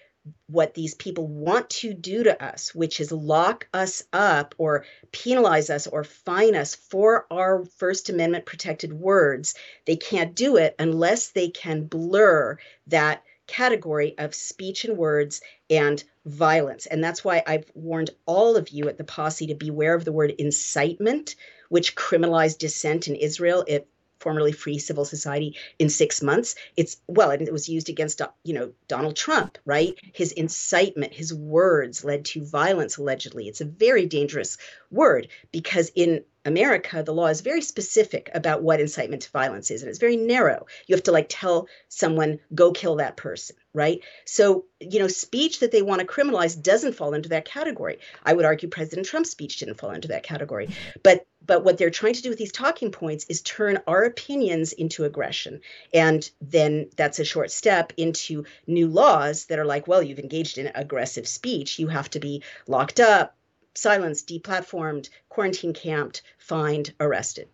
what 0.47 0.73
these 0.73 0.93
people 0.95 1.27
want 1.27 1.69
to 1.69 1.93
do 1.93 2.23
to 2.23 2.43
us, 2.43 2.73
which 2.73 2.99
is 2.99 3.11
lock 3.11 3.67
us 3.73 4.03
up 4.13 4.55
or 4.57 4.85
penalize 5.11 5.69
us 5.69 5.87
or 5.87 6.03
fine 6.03 6.55
us 6.55 6.75
for 6.75 7.25
our 7.31 7.65
First 7.65 8.09
Amendment 8.09 8.45
protected 8.45 8.93
words, 8.93 9.55
they 9.85 9.95
can't 9.95 10.35
do 10.35 10.57
it 10.57 10.75
unless 10.79 11.29
they 11.29 11.49
can 11.49 11.85
blur 11.85 12.57
that 12.87 13.23
category 13.47 14.13
of 14.17 14.35
speech 14.35 14.85
and 14.85 14.97
words 14.97 15.41
and 15.69 16.03
violence. 16.25 16.85
And 16.85 17.03
that's 17.03 17.23
why 17.23 17.43
I've 17.47 17.71
warned 17.73 18.11
all 18.25 18.57
of 18.57 18.69
you 18.69 18.89
at 18.89 18.97
the 18.97 19.03
posse 19.03 19.47
to 19.47 19.55
beware 19.55 19.95
of 19.95 20.05
the 20.05 20.11
word 20.11 20.33
incitement, 20.37 21.35
which 21.69 21.95
criminalized 21.95 22.59
dissent 22.59 23.07
in 23.07 23.15
Israel. 23.15 23.63
It 23.67 23.87
formerly 24.19 24.51
free 24.51 24.77
civil 24.77 25.05
society 25.05 25.55
in 25.79 25.89
six 25.89 26.21
months 26.21 26.55
it's 26.75 26.97
well 27.07 27.31
it 27.31 27.51
was 27.51 27.69
used 27.69 27.89
against 27.89 28.21
you 28.43 28.53
know 28.53 28.71
donald 28.87 29.15
trump 29.15 29.57
right 29.65 29.95
his 30.13 30.31
incitement 30.31 31.13
his 31.13 31.33
words 31.33 32.03
led 32.03 32.25
to 32.25 32.43
violence 32.45 32.97
allegedly 32.97 33.47
it's 33.47 33.61
a 33.61 33.65
very 33.65 34.05
dangerous 34.05 34.57
word 34.91 35.27
because 35.51 35.91
in 35.95 36.23
America, 36.47 37.03
the 37.03 37.13
law 37.13 37.27
is 37.27 37.41
very 37.41 37.61
specific 37.61 38.31
about 38.33 38.63
what 38.63 38.79
incitement 38.79 39.21
to 39.23 39.31
violence 39.31 39.69
is, 39.69 39.81
and 39.81 39.89
it's 39.89 39.99
very 39.99 40.15
narrow. 40.15 40.65
You 40.87 40.95
have 40.95 41.03
to 41.03 41.11
like 41.11 41.27
tell 41.27 41.67
someone, 41.89 42.39
go 42.55 42.71
kill 42.71 42.95
that 42.95 43.17
person, 43.17 43.57
right? 43.73 43.99
So, 44.23 44.63
you 44.79 44.99
know, 44.99 45.09
speech 45.09 45.59
that 45.59 45.73
they 45.73 45.81
want 45.81 45.99
to 45.99 46.07
criminalize 46.07 46.59
doesn't 46.59 46.95
fall 46.95 47.13
into 47.13 47.29
that 47.29 47.43
category. 47.43 47.99
I 48.25 48.33
would 48.33 48.45
argue 48.45 48.69
President 48.69 49.05
Trump's 49.05 49.29
speech 49.29 49.57
didn't 49.59 49.75
fall 49.75 49.91
into 49.91 50.07
that 50.07 50.23
category. 50.23 50.69
But 51.03 51.27
but 51.47 51.63
what 51.63 51.77
they're 51.77 51.89
trying 51.89 52.13
to 52.13 52.21
do 52.21 52.29
with 52.29 52.37
these 52.37 52.51
talking 52.51 52.91
points 52.91 53.25
is 53.29 53.41
turn 53.41 53.79
our 53.87 54.03
opinions 54.03 54.73
into 54.73 55.05
aggression. 55.05 55.61
And 55.93 56.29
then 56.41 56.89
that's 56.95 57.19
a 57.19 57.25
short 57.25 57.49
step 57.51 57.93
into 57.97 58.45
new 58.67 58.87
laws 58.87 59.45
that 59.45 59.57
are 59.57 59.65
like, 59.65 59.87
well, 59.87 60.03
you've 60.03 60.19
engaged 60.19 60.57
in 60.57 60.71
aggressive 60.75 61.27
speech. 61.27 61.79
You 61.79 61.87
have 61.87 62.09
to 62.11 62.19
be 62.19 62.43
locked 62.67 62.99
up, 62.99 63.35
silenced, 63.73 64.27
deplatformed, 64.27 65.09
quarantine 65.29 65.73
camped, 65.73 66.21
fined, 66.37 66.93
arrested. 66.99 67.47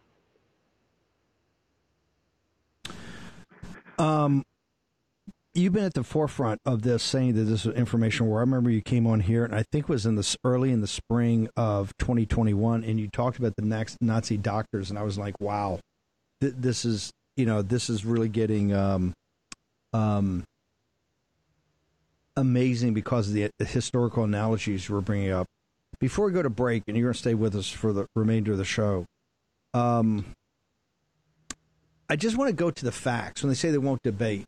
Um, 4.00 4.44
you've 5.54 5.74
been 5.74 5.84
at 5.84 5.94
the 5.94 6.04
forefront 6.04 6.62
of 6.66 6.82
this, 6.82 7.04
saying 7.04 7.34
that 7.36 7.44
this 7.44 7.66
is 7.66 7.74
information 7.74 8.28
war. 8.28 8.40
I 8.40 8.42
remember 8.42 8.70
you 8.70 8.82
came 8.82 9.06
on 9.06 9.20
here, 9.20 9.46
and 9.46 9.54
I 9.54 9.64
think 9.64 9.84
it 9.84 9.90
was 9.90 10.06
in 10.06 10.16
this 10.16 10.36
early 10.44 10.72
in 10.72 10.82
the 10.82 10.88
spring 10.88 11.50
of 11.56 11.96
2021, 11.98 12.84
and 12.84 13.00
you 13.00 13.08
talked 13.08 13.38
about 13.38 13.56
the 13.56 13.66
next 13.66 13.98
Nazi 14.02 14.38
doctors, 14.38 14.90
and 14.90 14.98
I 14.98 15.04
was 15.04 15.18
like, 15.18 15.40
wow, 15.40 15.80
th- 16.42 16.56
this 16.58 16.86
is 16.86 17.12
you 17.38 17.46
know 17.46 17.62
this 17.62 17.90
is 17.90 18.06
really 18.06 18.30
getting 18.30 18.74
um, 18.74 19.14
um, 19.94 20.44
amazing 22.36 22.94
because 22.94 23.28
of 23.28 23.34
the, 23.34 23.50
the 23.60 23.66
historical 23.66 24.24
analogies 24.24 24.90
you 24.90 24.96
were 24.96 25.02
bringing 25.02 25.32
up. 25.32 25.48
Before 26.00 26.26
we 26.26 26.32
go 26.32 26.42
to 26.42 26.50
break, 26.50 26.84
and 26.88 26.98
you're 26.98 27.08
going 27.08 27.14
to 27.14 27.20
stay 27.20 27.36
with 27.36 27.56
us 27.56 27.70
for 27.70 27.94
the 27.94 28.08
remainder 28.16 28.52
of 28.54 28.58
the 28.58 28.66
show. 28.66 29.06
Um, 29.74 30.26
I 32.10 32.16
just 32.16 32.38
want 32.38 32.50
to 32.50 32.56
go 32.56 32.70
to 32.70 32.86
the 32.86 32.92
facts 32.92 33.42
when 33.42 33.50
they 33.50 33.56
say 33.56 33.72
they 33.72 33.78
won't 33.78 34.04
debate 34.04 34.46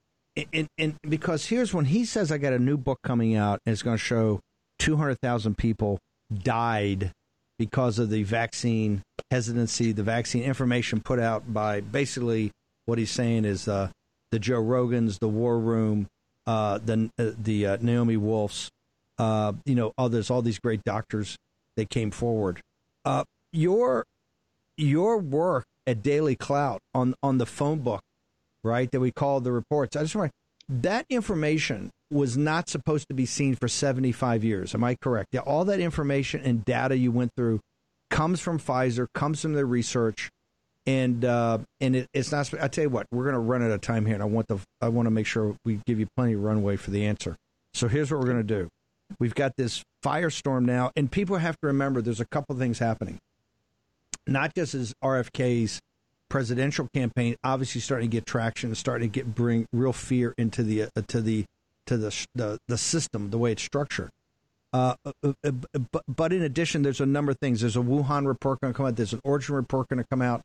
and, 0.53 0.67
and 0.77 0.95
because 1.07 1.45
here's 1.45 1.73
when 1.73 1.85
he 1.85 2.05
says 2.05 2.31
I 2.31 2.37
got 2.37 2.53
a 2.53 2.59
new 2.59 2.77
book 2.77 2.99
coming 3.03 3.35
out 3.35 3.59
and 3.65 3.73
it's 3.73 3.81
going 3.81 3.97
to 3.97 4.03
show 4.03 4.41
200,000 4.79 5.57
people 5.57 5.99
died 6.43 7.11
because 7.57 7.99
of 7.99 8.09
the 8.09 8.23
vaccine 8.23 9.01
hesitancy, 9.31 9.91
the 9.91 10.03
vaccine 10.03 10.43
information 10.43 10.99
put 10.99 11.19
out 11.19 11.53
by 11.53 11.79
basically 11.81 12.51
what 12.85 12.97
he's 12.97 13.11
saying 13.11 13.45
is 13.45 13.67
uh, 13.67 13.89
the 14.31 14.39
Joe 14.39 14.61
Rogans, 14.61 15.19
the 15.19 15.29
War 15.29 15.57
Room, 15.57 16.07
uh, 16.45 16.79
the 16.83 17.09
uh, 17.17 17.31
the 17.37 17.65
uh, 17.65 17.77
Naomi 17.81 18.17
Wolfs, 18.17 18.69
uh, 19.17 19.53
you 19.65 19.75
know, 19.75 19.93
others, 19.97 20.29
all 20.29 20.41
these 20.41 20.59
great 20.59 20.83
doctors 20.83 21.37
that 21.77 21.89
came 21.89 22.11
forward. 22.11 22.61
Uh, 23.03 23.23
your 23.51 24.05
your 24.77 25.17
work 25.17 25.65
at 25.87 26.03
DailyClout 26.03 26.79
on 26.93 27.15
on 27.23 27.37
the 27.37 27.45
phone 27.45 27.79
book 27.79 28.01
right, 28.65 28.91
that 28.91 28.99
we 28.99 29.11
called 29.11 29.43
the 29.43 29.51
reports. 29.51 29.95
I 29.95 30.01
just 30.01 30.15
want 30.15 30.31
that 30.67 31.05
information 31.09 31.91
was 32.11 32.37
not 32.37 32.69
supposed 32.69 33.07
to 33.07 33.13
be 33.13 33.25
seen 33.25 33.55
for 33.55 33.67
75 33.67 34.43
years. 34.43 34.73
Am 34.73 34.83
I 34.83 34.95
correct? 34.95 35.29
Yeah, 35.31 35.41
all 35.41 35.65
that 35.65 35.79
information 35.79 36.41
and 36.41 36.65
data 36.65 36.97
you 36.97 37.11
went 37.11 37.31
through 37.35 37.59
comes 38.09 38.41
from 38.41 38.59
Pfizer, 38.59 39.07
comes 39.13 39.41
from 39.41 39.53
their 39.53 39.65
research, 39.65 40.29
and 40.85 41.25
uh, 41.25 41.59
and 41.81 41.95
it, 41.95 42.07
it's 42.13 42.31
not. 42.31 42.51
I 42.61 42.67
tell 42.67 42.83
you 42.83 42.89
what, 42.89 43.07
we're 43.11 43.23
going 43.23 43.33
to 43.33 43.39
run 43.39 43.63
out 43.63 43.71
of 43.71 43.81
time 43.81 44.05
here, 44.05 44.15
and 44.15 44.23
I 44.23 44.27
want 44.27 44.47
the 44.47 44.59
I 44.81 44.89
want 44.89 45.07
to 45.07 45.11
make 45.11 45.25
sure 45.25 45.55
we 45.65 45.79
give 45.85 45.99
you 45.99 46.07
plenty 46.15 46.33
of 46.33 46.41
runway 46.41 46.75
for 46.75 46.91
the 46.91 47.05
answer. 47.05 47.35
So 47.73 47.87
here's 47.87 48.11
what 48.11 48.19
we're 48.19 48.27
going 48.27 48.37
to 48.37 48.43
do. 48.43 48.69
We've 49.19 49.35
got 49.35 49.53
this 49.57 49.83
firestorm 50.03 50.65
now, 50.65 50.91
and 50.95 51.11
people 51.11 51.37
have 51.37 51.59
to 51.61 51.67
remember 51.67 52.01
there's 52.01 52.19
a 52.19 52.25
couple 52.25 52.55
things 52.55 52.79
happening. 52.79 53.19
Not 54.27 54.55
just 54.55 54.73
as 54.73 54.93
RFK's 55.03 55.79
presidential 56.29 56.87
campaign 56.93 57.35
obviously 57.43 57.81
starting 57.81 58.09
to 58.09 58.17
get 58.17 58.25
traction 58.25 58.73
starting 58.75 59.09
to 59.09 59.13
get 59.13 59.35
bring 59.35 59.65
real 59.71 59.93
fear 59.93 60.33
into 60.37 60.63
the 60.63 60.83
uh, 60.83 60.87
to 61.07 61.21
the 61.21 61.45
to 61.85 61.97
the, 61.97 62.25
the 62.33 62.57
the 62.67 62.77
system 62.77 63.29
the 63.29 63.37
way 63.37 63.51
it's 63.51 63.63
structured. 63.63 64.09
Uh, 64.73 64.95
uh, 65.05 65.11
uh, 65.23 65.31
uh 65.45 65.51
but, 65.91 66.03
but 66.07 66.33
in 66.33 66.41
addition, 66.41 66.81
there's 66.81 66.99
a 66.99 67.05
number 67.05 67.31
of 67.31 67.39
things. 67.39 67.61
There's 67.61 67.77
a 67.77 67.81
Wuhan 67.81 68.27
report 68.27 68.59
going 68.59 68.73
to 68.73 68.77
come 68.77 68.85
out. 68.85 68.95
There's 68.95 69.13
an 69.13 69.21
origin 69.23 69.55
report 69.55 69.87
going 69.87 69.99
to 70.01 70.07
come 70.09 70.21
out. 70.21 70.41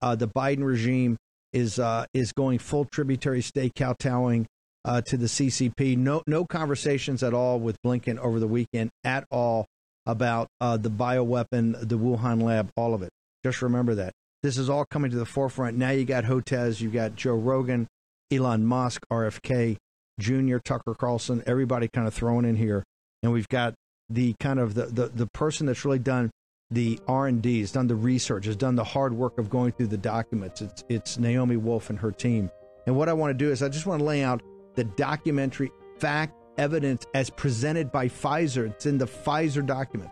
Uh, 0.00 0.14
the 0.14 0.28
Biden 0.28 0.64
regime 0.64 1.18
is 1.52 1.80
is 2.12 2.32
going 2.32 2.58
full 2.58 2.84
tributary 2.86 3.42
state 3.42 3.74
kowtowing 3.74 4.46
to 4.86 5.16
the 5.16 5.26
CCP. 5.26 5.96
No 5.96 6.22
no 6.26 6.44
conversations 6.44 7.22
at 7.22 7.34
all 7.34 7.60
with 7.60 7.76
Blinken 7.82 8.18
over 8.18 8.40
the 8.40 8.48
weekend 8.48 8.90
at 9.04 9.24
all 9.30 9.66
about 10.06 10.48
the 10.60 10.90
bioweapon, 10.90 11.88
the 11.88 11.98
Wuhan 11.98 12.42
lab, 12.42 12.70
all 12.76 12.94
of 12.94 13.02
it. 13.02 13.10
Just 13.44 13.62
remember 13.62 13.94
that. 13.96 14.12
This 14.44 14.58
is 14.58 14.68
all 14.68 14.84
coming 14.84 15.10
to 15.10 15.16
the 15.16 15.24
forefront. 15.24 15.78
Now 15.78 15.88
you 15.88 16.04
got 16.04 16.24
Hotez, 16.24 16.78
you 16.78 16.90
got 16.90 17.14
Joe 17.14 17.34
Rogan, 17.34 17.88
Elon 18.30 18.66
Musk, 18.66 19.00
RFK 19.10 19.78
Jr., 20.20 20.58
Tucker 20.58 20.94
Carlson, 20.94 21.42
everybody 21.46 21.88
kind 21.88 22.06
of 22.06 22.12
thrown 22.12 22.44
in 22.44 22.54
here, 22.54 22.84
and 23.22 23.32
we've 23.32 23.48
got 23.48 23.72
the 24.10 24.34
kind 24.40 24.60
of 24.60 24.74
the 24.74 24.84
the, 24.84 25.08
the 25.08 25.26
person 25.28 25.66
that's 25.66 25.86
really 25.86 25.98
done 25.98 26.30
the 26.70 27.00
R 27.08 27.26
and 27.26 27.40
D, 27.40 27.60
has 27.60 27.72
done 27.72 27.86
the 27.86 27.96
research, 27.96 28.44
has 28.44 28.54
done 28.54 28.74
the 28.76 28.84
hard 28.84 29.14
work 29.14 29.38
of 29.38 29.48
going 29.48 29.72
through 29.72 29.86
the 29.86 29.96
documents. 29.96 30.60
It's 30.60 30.84
it's 30.90 31.18
Naomi 31.18 31.56
Wolf 31.56 31.88
and 31.88 31.98
her 31.98 32.12
team. 32.12 32.50
And 32.86 32.94
what 32.94 33.08
I 33.08 33.14
want 33.14 33.30
to 33.30 33.34
do 33.42 33.50
is 33.50 33.62
I 33.62 33.70
just 33.70 33.86
want 33.86 34.00
to 34.00 34.04
lay 34.04 34.22
out 34.22 34.42
the 34.74 34.84
documentary 34.84 35.72
fact 36.00 36.34
evidence 36.58 37.06
as 37.14 37.30
presented 37.30 37.90
by 37.90 38.08
Pfizer. 38.08 38.68
It's 38.68 38.84
in 38.84 38.98
the 38.98 39.06
Pfizer 39.06 39.64
document. 39.64 40.10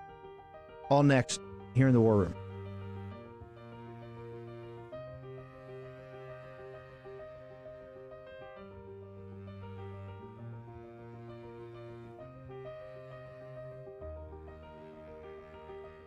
All 0.88 1.02
next 1.02 1.38
here 1.74 1.86
in 1.86 1.92
the 1.92 2.00
War 2.00 2.16
Room. 2.16 2.34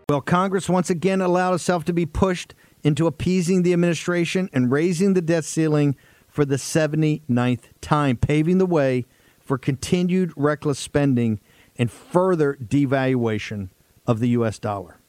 Well, 0.08 0.22
Congress 0.22 0.70
once 0.70 0.92
again 0.92 1.20
allowed 1.20 1.56
itself 1.56 1.84
to 1.86 1.94
be 1.94 2.06
pushed 2.06 2.54
into 2.84 3.08
appeasing 3.08 3.64
the 3.64 3.74
administration 3.74 4.52
and 4.54 4.72
raising 4.72 5.16
the 5.16 5.22
debt 5.22 5.46
ceiling 5.46 5.96
for 6.28 6.46
the 6.46 6.58
79th 6.58 7.64
time, 7.82 8.16
paving 8.16 8.60
the 8.60 8.68
way 8.68 9.06
for 9.40 9.58
continued 9.58 10.32
reckless 10.36 10.78
spending 10.78 11.40
and 11.76 11.90
further 11.90 12.56
devaluation 12.64 13.70
of 14.06 14.20
the 14.20 14.30
U.S. 14.30 14.60
dollar. 14.60 15.00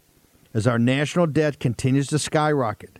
As 0.54 0.66
our 0.66 0.78
national 0.78 1.26
debt 1.26 1.60
continues 1.60 2.06
to 2.06 2.18
skyrocket, 2.18 2.98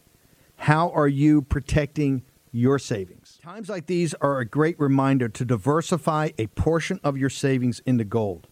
how 0.57 0.91
are 0.91 1.09
you 1.09 1.41
protecting 1.41 2.23
your 2.53 2.79
savings? 2.79 3.39
Times 3.43 3.71
like 3.71 3.87
these 3.87 4.13
are 4.21 4.39
a 4.39 4.45
great 4.45 4.79
reminder 4.79 5.31
to 5.31 5.45
diversify 5.47 6.31
a 6.37 6.49
portion 6.49 7.01
of 7.03 7.17
your 7.17 7.31
savings 7.31 7.81
into 7.87 8.05
gold. 8.05 8.49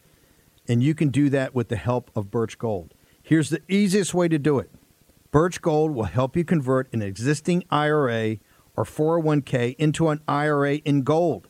And 0.67 0.83
you 0.83 0.95
can 0.95 1.11
do 1.11 1.29
that 1.29 1.55
with 1.55 1.69
the 1.69 1.77
help 1.77 2.11
of 2.17 2.31
Birch 2.31 2.57
Gold. 2.59 2.95
Here's 3.27 3.49
the 3.49 3.63
easiest 3.69 4.13
way 4.13 4.29
to 4.29 4.39
do 4.39 4.59
it 4.59 4.71
Birch 5.31 5.63
Gold 5.63 5.93
will 5.93 6.05
help 6.05 6.37
you 6.37 6.45
convert 6.45 6.93
an 6.93 7.01
existing 7.01 7.65
IRA 7.71 8.37
or 8.77 8.85
401k 8.85 9.77
into 9.77 10.11
an 10.11 10.21
IRA 10.29 10.75
in 10.77 11.03
gold, 11.03 11.49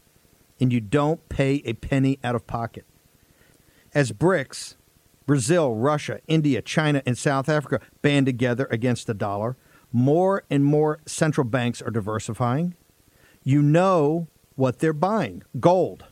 and 0.60 0.72
you 0.72 0.80
don't 0.80 1.28
pay 1.28 1.62
a 1.64 1.72
penny 1.72 2.20
out 2.22 2.36
of 2.36 2.46
pocket. 2.46 2.86
As 3.92 4.12
BRICS, 4.12 4.76
Brazil, 5.26 5.74
Russia, 5.74 6.20
India, 6.28 6.62
China, 6.62 7.02
and 7.04 7.18
South 7.18 7.48
Africa 7.48 7.80
band 8.02 8.26
together 8.26 8.68
against 8.70 9.08
the 9.08 9.14
dollar, 9.14 9.56
more 9.90 10.44
and 10.48 10.64
more 10.64 11.00
central 11.06 11.44
banks 11.44 11.82
are 11.82 11.90
diversifying. 11.90 12.76
You 13.42 13.62
know 13.62 14.28
what 14.54 14.78
they're 14.78 14.92
buying 14.92 15.42
gold. 15.58 16.04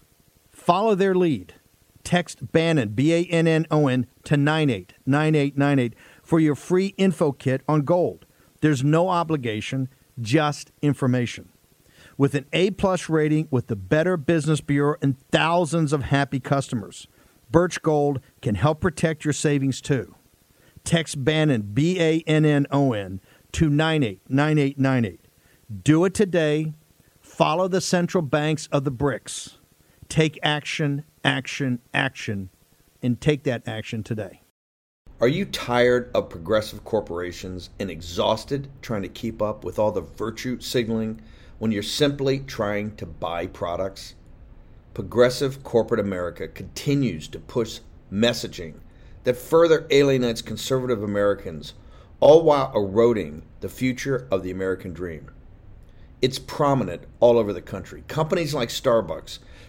Follow 0.51 0.97
their 0.97 1.15
lead. 1.15 1.55
Text 2.05 2.53
Bannon, 2.53 2.91
B 2.91 3.13
A 3.13 3.25
N 3.25 3.47
N 3.47 3.67
O 3.71 3.89
N, 3.89 4.07
to 4.25 4.37
989898 4.37 5.95
for 6.23 6.41
your 6.41 6.55
free 6.55 6.95
info 6.97 7.33
kit 7.33 7.63
on 7.69 7.83
gold. 7.83 8.27
There's 8.61 8.85
no 8.85 9.09
obligation, 9.09 9.89
just 10.21 10.73
information. 10.83 11.49
With 12.17 12.35
an 12.35 12.47
A 12.53 12.71
plus 12.71 13.09
rating 13.09 13.49
with 13.51 13.67
the 13.67 13.77
Better 13.77 14.17
Business 14.17 14.61
Bureau 14.61 14.97
and 15.03 15.19
thousands 15.31 15.93
of 15.93 16.05
happy 16.05 16.41
customers, 16.41 17.09
Birch 17.51 17.83
Gold 17.83 18.21
can 18.41 18.55
help 18.55 18.81
protect 18.81 19.25
your 19.25 19.33
savings 19.33 19.81
too. 19.81 20.15
Text 20.85 21.25
Bannon, 21.25 21.71
B 21.73 22.01
A 22.01 22.23
N 22.27 22.45
N 22.45 22.67
O 22.71 22.93
N, 22.93 23.21
to 23.53 23.69
989898. 23.69 25.21
Do 25.83 26.05
it 26.05 26.15
today. 26.15 26.75
Follow 27.21 27.69
the 27.69 27.81
central 27.81 28.23
banks 28.23 28.69
of 28.73 28.85
the 28.85 28.93
BRICS. 28.93 29.57
Take 30.09 30.39
action 30.43 31.05
action, 31.25 31.81
action, 31.93 32.51
and 33.03 33.21
take 33.21 33.45
that 33.45 33.67
action 33.67 34.03
today. 34.03 34.43
Are 35.21 35.29
you 35.29 35.45
tired 35.45 36.11
of 36.15 36.29
progressive 36.29 36.85
corporations 36.85 37.71
and 37.79 37.91
exhausted 37.91 38.69
trying 38.81 39.03
to 39.03 39.09
keep 39.09 39.41
up 39.41 39.65
with 39.65 39.79
all 39.79 39.93
the 39.93 40.01
virtue 40.01 40.59
signaling 40.61 41.21
when 41.59 41.71
you're 41.71 41.83
simply 41.83 42.41
trying 42.41 42.97
to 42.97 43.07
buy 43.07 43.47
products? 43.47 44.15
Progressive 44.95 45.63
corporate 45.63 46.01
America 46.01 46.49
continues 46.49 47.29
to 47.29 47.39
push 47.39 47.81
messaging 48.13 48.75
that 49.25 49.37
further 49.37 49.87
alienates 49.91 50.43
conservative 50.43 51.03
Americans, 51.03 51.75
all 52.19 52.43
while 52.43 52.73
eroding 52.75 53.43
the 53.61 53.69
future 53.69 54.27
of 54.31 54.43
the 54.43 54.51
American 54.51 54.93
dream. 54.93 55.31
It's 56.21 56.39
prominent 56.39 57.03
all 57.21 57.39
over 57.39 57.53
the 57.53 57.63
country. 57.63 58.03
Companies 58.09 58.55
like 58.55 58.69
Starbucks 58.69 59.39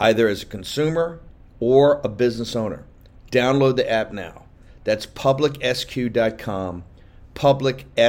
either 0.00 0.28
as 0.28 0.42
a 0.42 0.46
consumer 0.46 1.20
or 1.60 2.00
a 2.04 2.08
business 2.08 2.56
owner. 2.56 2.84
Download 3.30 3.76
the 3.76 3.90
app 3.90 4.12
now. 4.12 4.44
That's 4.84 5.06
publicsq.com, 5.06 6.84
publicsq.com. 7.34 8.00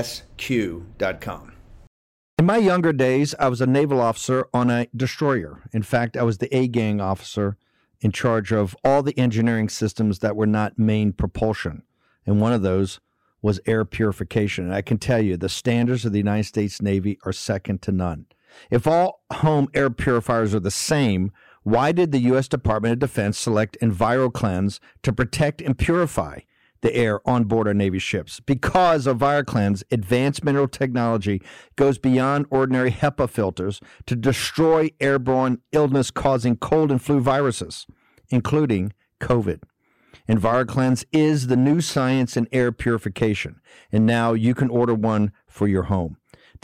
In 2.38 2.45
my 2.45 2.58
younger 2.58 2.91
days, 2.91 3.34
I 3.39 3.48
was 3.48 3.62
a 3.62 3.65
naval 3.65 4.02
officer 4.02 4.48
on 4.54 4.69
a 4.69 4.88
destroyer. 4.95 5.62
In 5.71 5.84
fact, 5.84 6.17
I 6.17 6.24
was 6.24 6.39
the 6.39 6.54
A 6.56 6.67
gang 6.67 7.00
officer 7.00 7.56
in 8.02 8.12
charge 8.12 8.52
of 8.52 8.76
all 8.84 9.02
the 9.02 9.17
engineering 9.17 9.69
systems 9.69 10.19
that 10.19 10.36
were 10.36 10.45
not 10.45 10.78
main 10.78 11.13
propulsion. 11.13 11.84
And 12.26 12.41
one 12.41 12.52
of 12.52 12.62
those 12.62 13.00
was 13.41 13.62
air 13.65 13.86
purification. 13.86 14.65
And 14.65 14.74
I 14.74 14.82
can 14.82 14.98
tell 14.98 15.21
you, 15.21 15.38
the 15.38 15.48
standards 15.48 16.04
of 16.04 16.12
the 16.12 16.17
United 16.17 16.43
States 16.43 16.82
Navy 16.82 17.17
are 17.26 17.32
second 17.32 17.82
to 17.84 17.91
none. 17.91 18.26
If 18.69 18.86
all 18.86 19.24
home 19.32 19.69
air 19.74 19.89
purifiers 19.89 20.54
are 20.54 20.60
the 20.60 20.71
same, 20.71 21.32
why 21.65 21.91
did 21.91 22.12
the 22.12 22.19
U.S. 22.19 22.47
Department 22.47 22.93
of 22.93 22.99
Defense 22.99 23.39
select 23.39 23.75
EnviroKlenz 23.82 24.80
to 25.01 25.12
protect 25.12 25.63
and 25.63 25.75
purify 25.75 26.41
the 26.82 26.95
air 26.95 27.28
on 27.28 27.45
board 27.45 27.67
our 27.67 27.73
Navy 27.73 27.97
ships? 27.97 28.39
Because 28.39 29.08
EnviroKlenz 29.08 29.82
advanced 29.89 30.43
mineral 30.43 30.67
technology 30.67 31.41
goes 31.75 31.97
beyond 31.97 32.45
ordinary 32.51 32.91
HEPA 32.91 33.28
filters 33.28 33.82
to 34.06 34.15
destroy 34.15 34.91
airborne 34.99 35.60
illness 35.71 36.12
causing 36.12 36.56
cold 36.56 36.91
and 36.91 37.01
flu 37.01 37.19
viruses, 37.19 37.88
including 38.30 38.93
COVID. 39.19 39.63
EnviroKlenz 40.30 41.04
is 41.12 41.47
the 41.47 41.58
new 41.58 41.82
science 41.82 42.38
in 42.38 42.47
air 42.51 42.71
purification, 42.71 43.60
and 43.91 44.06
now 44.06 44.34
you 44.34 44.54
can 44.54 44.69
order 44.69 44.93
one 44.93 45.32
for 45.47 45.67
your 45.67 45.84
home. 45.84 46.17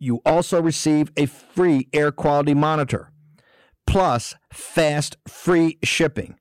you 0.00 0.20
also 0.26 0.60
receive 0.60 1.12
a 1.16 1.26
free 1.26 1.88
air 1.92 2.10
quality 2.10 2.54
monitor 2.54 3.12
plus 3.86 4.34
fast 4.52 5.16
free 5.26 5.78
shipping. 5.82 6.36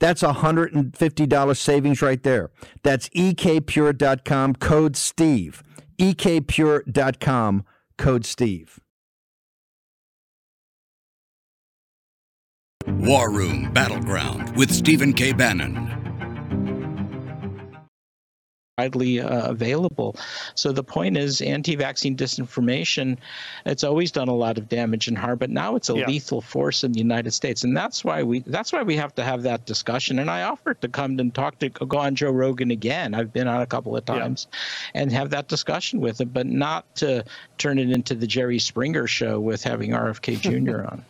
That's 0.00 0.22
a 0.22 0.34
$150 0.34 1.56
savings 1.56 2.02
right 2.02 2.22
there. 2.22 2.50
That's 2.82 3.08
ekpure.com 3.10 4.54
code 4.56 4.96
Steve. 4.96 5.62
ekpure.com 5.98 7.64
code 7.96 8.26
Steve. 8.26 8.80
War 12.86 13.30
Room 13.30 13.72
Battleground 13.72 14.54
with 14.56 14.70
Stephen 14.70 15.14
K. 15.14 15.32
Bannon 15.32 16.03
widely 18.78 19.20
uh, 19.20 19.50
available. 19.50 20.16
So 20.56 20.72
the 20.72 20.82
point 20.82 21.16
is, 21.16 21.40
anti-vaccine 21.40 22.16
disinformation. 22.16 23.18
It's 23.66 23.84
always 23.84 24.10
done 24.10 24.28
a 24.28 24.34
lot 24.34 24.58
of 24.58 24.68
damage 24.68 25.06
and 25.06 25.16
harm, 25.16 25.38
but 25.38 25.50
now 25.50 25.76
it's 25.76 25.90
a 25.90 25.94
yeah. 25.94 26.06
lethal 26.06 26.40
force 26.40 26.82
in 26.82 26.92
the 26.92 26.98
United 26.98 27.30
States, 27.32 27.62
and 27.62 27.76
that's 27.76 28.04
why 28.04 28.22
we 28.22 28.40
that's 28.40 28.72
why 28.72 28.82
we 28.82 28.96
have 28.96 29.14
to 29.14 29.22
have 29.22 29.42
that 29.42 29.64
discussion. 29.64 30.18
And 30.18 30.28
I 30.28 30.42
offered 30.42 30.80
to 30.80 30.88
come 30.88 31.18
and 31.20 31.32
talk 31.32 31.58
to 31.60 31.68
go 31.68 31.98
on 31.98 32.16
Joe 32.16 32.32
Rogan 32.32 32.72
again. 32.72 33.14
I've 33.14 33.32
been 33.32 33.46
on 33.46 33.62
a 33.62 33.66
couple 33.66 33.96
of 33.96 34.04
times, 34.04 34.48
yeah. 34.50 35.02
and 35.02 35.12
have 35.12 35.30
that 35.30 35.46
discussion 35.46 36.00
with 36.00 36.20
him, 36.20 36.30
but 36.30 36.46
not 36.46 36.92
to 36.96 37.24
turn 37.58 37.78
it 37.78 37.90
into 37.90 38.14
the 38.14 38.26
Jerry 38.26 38.58
Springer 38.58 39.06
show 39.06 39.38
with 39.38 39.62
having 39.62 39.90
RFK 39.90 40.40
Jr. 40.40 40.84
on. 40.90 41.04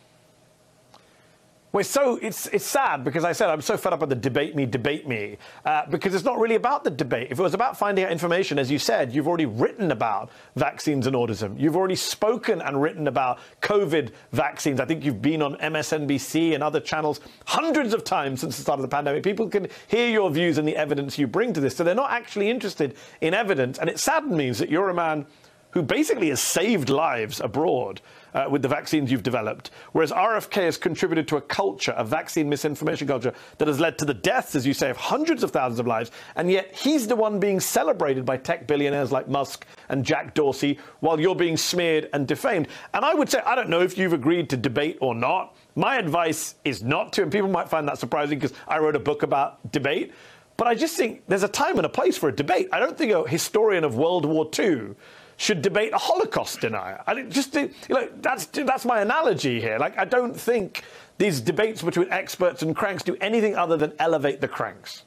We're 1.75 1.83
so 1.83 2.17
it's 2.21 2.47
it's 2.47 2.63
sad 2.63 3.03
because 3.03 3.25
I 3.25 3.33
said 3.33 3.49
I'm 3.49 3.59
so 3.59 3.75
fed 3.75 3.91
up 3.91 3.99
with 3.99 4.07
the 4.07 4.15
debate 4.15 4.55
me, 4.55 4.65
debate 4.65 5.09
me, 5.09 5.37
uh, 5.65 5.85
because 5.87 6.15
it's 6.15 6.23
not 6.23 6.39
really 6.39 6.55
about 6.55 6.85
the 6.85 6.89
debate. 6.89 7.27
If 7.31 7.37
it 7.37 7.41
was 7.41 7.53
about 7.53 7.77
finding 7.77 8.05
out 8.05 8.13
information, 8.13 8.57
as 8.57 8.71
you 8.71 8.79
said, 8.79 9.11
you've 9.11 9.27
already 9.27 9.45
written 9.45 9.91
about 9.91 10.31
vaccines 10.55 11.05
and 11.05 11.17
autism. 11.17 11.59
You've 11.59 11.75
already 11.75 11.97
spoken 11.97 12.61
and 12.61 12.81
written 12.81 13.09
about 13.09 13.39
COVID 13.61 14.11
vaccines. 14.31 14.79
I 14.79 14.85
think 14.85 15.03
you've 15.03 15.21
been 15.21 15.41
on 15.41 15.57
MSNBC 15.57 16.53
and 16.53 16.63
other 16.63 16.79
channels 16.79 17.19
hundreds 17.45 17.93
of 17.93 18.05
times 18.05 18.39
since 18.39 18.55
the 18.55 18.61
start 18.61 18.79
of 18.79 18.83
the 18.83 18.87
pandemic. 18.87 19.21
People 19.21 19.49
can 19.49 19.67
hear 19.89 20.09
your 20.09 20.31
views 20.31 20.57
and 20.57 20.65
the 20.65 20.77
evidence 20.77 21.17
you 21.17 21.27
bring 21.27 21.51
to 21.51 21.59
this, 21.59 21.75
so 21.75 21.83
they're 21.83 21.93
not 21.93 22.11
actually 22.11 22.49
interested 22.49 22.95
in 23.19 23.33
evidence. 23.33 23.79
And 23.79 23.89
it 23.89 23.99
saddens 23.99 24.31
me 24.31 24.49
that 24.51 24.69
you're 24.69 24.91
a 24.91 24.93
man 24.93 25.25
who 25.71 25.81
basically 25.81 26.29
has 26.29 26.39
saved 26.39 26.89
lives 26.89 27.41
abroad 27.41 27.99
uh, 28.35 28.47
with 28.49 28.61
the 28.61 28.67
vaccines 28.67 29.09
you've 29.09 29.23
developed, 29.23 29.71
whereas 29.93 30.11
RFK 30.11 30.63
has 30.65 30.77
contributed 30.77 31.27
to 31.29 31.37
a 31.37 31.41
culture, 31.41 31.93
a 31.93 32.03
vaccine 32.03 32.49
misinformation 32.49 33.07
culture, 33.07 33.33
that 33.57 33.67
has 33.67 33.79
led 33.79 33.97
to 33.97 34.05
the 34.05 34.13
deaths, 34.13 34.55
as 34.55 34.67
you 34.67 34.73
say, 34.73 34.89
of 34.89 34.97
hundreds 34.97 35.41
of 35.41 35.51
thousands 35.51 35.79
of 35.79 35.87
lives, 35.87 36.11
and 36.35 36.51
yet 36.51 36.75
he's 36.75 37.07
the 37.07 37.15
one 37.15 37.39
being 37.39 37.61
celebrated 37.61 38.25
by 38.25 38.35
tech 38.35 38.67
billionaires 38.67 39.11
like 39.11 39.29
Musk 39.29 39.65
and 39.87 40.05
Jack 40.05 40.33
Dorsey, 40.33 40.77
while 40.99 41.19
you're 41.19 41.35
being 41.35 41.55
smeared 41.55 42.09
and 42.11 42.27
defamed. 42.27 42.67
And 42.93 43.05
I 43.05 43.13
would 43.13 43.29
say, 43.29 43.39
I 43.45 43.55
don't 43.55 43.69
know 43.69 43.81
if 43.81 43.97
you've 43.97 44.13
agreed 44.13 44.49
to 44.49 44.57
debate 44.57 44.97
or 44.99 45.15
not. 45.15 45.55
My 45.75 45.95
advice 45.95 46.55
is 46.65 46.83
not 46.83 47.13
to, 47.13 47.23
and 47.23 47.31
people 47.31 47.49
might 47.49 47.69
find 47.69 47.87
that 47.87 47.97
surprising 47.97 48.37
because 48.37 48.55
I 48.67 48.79
wrote 48.79 48.97
a 48.97 48.99
book 48.99 49.23
about 49.23 49.71
debate. 49.71 50.13
But 50.57 50.67
I 50.67 50.75
just 50.75 50.95
think 50.95 51.23
there's 51.27 51.43
a 51.43 51.49
time 51.49 51.77
and 51.77 51.85
a 51.85 51.89
place 51.89 52.17
for 52.17 52.29
a 52.29 52.35
debate. 52.35 52.69
I 52.71 52.79
don't 52.79 52.97
think 52.97 53.11
a 53.11 53.27
historian 53.27 53.83
of 53.83 53.95
World 53.95 54.25
War 54.25 54.49
II 54.57 54.95
should 55.37 55.61
debate 55.61 55.93
a 55.93 55.97
Holocaust 55.97 56.61
denier. 56.61 57.01
I 57.05 57.23
just 57.23 57.53
do 57.53 57.69
you 57.89 57.95
know, 57.95 58.09
that's 58.21 58.45
that's 58.47 58.85
my 58.85 59.01
analogy 59.01 59.59
here. 59.59 59.77
Like 59.77 59.97
I 59.97 60.05
don't 60.05 60.35
think 60.35 60.83
these 61.17 61.41
debates 61.41 61.81
between 61.81 62.11
experts 62.11 62.61
and 62.61 62.75
cranks 62.75 63.03
do 63.03 63.15
anything 63.21 63.55
other 63.55 63.77
than 63.77 63.93
elevate 63.99 64.41
the 64.41 64.47
cranks. 64.47 65.03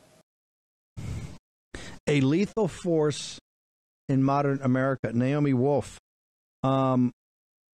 A 2.07 2.21
lethal 2.21 2.69
force 2.69 3.39
in 4.09 4.23
modern 4.23 4.61
America, 4.63 5.13
Naomi 5.13 5.53
Wolf. 5.53 5.99
Um, 6.63 7.13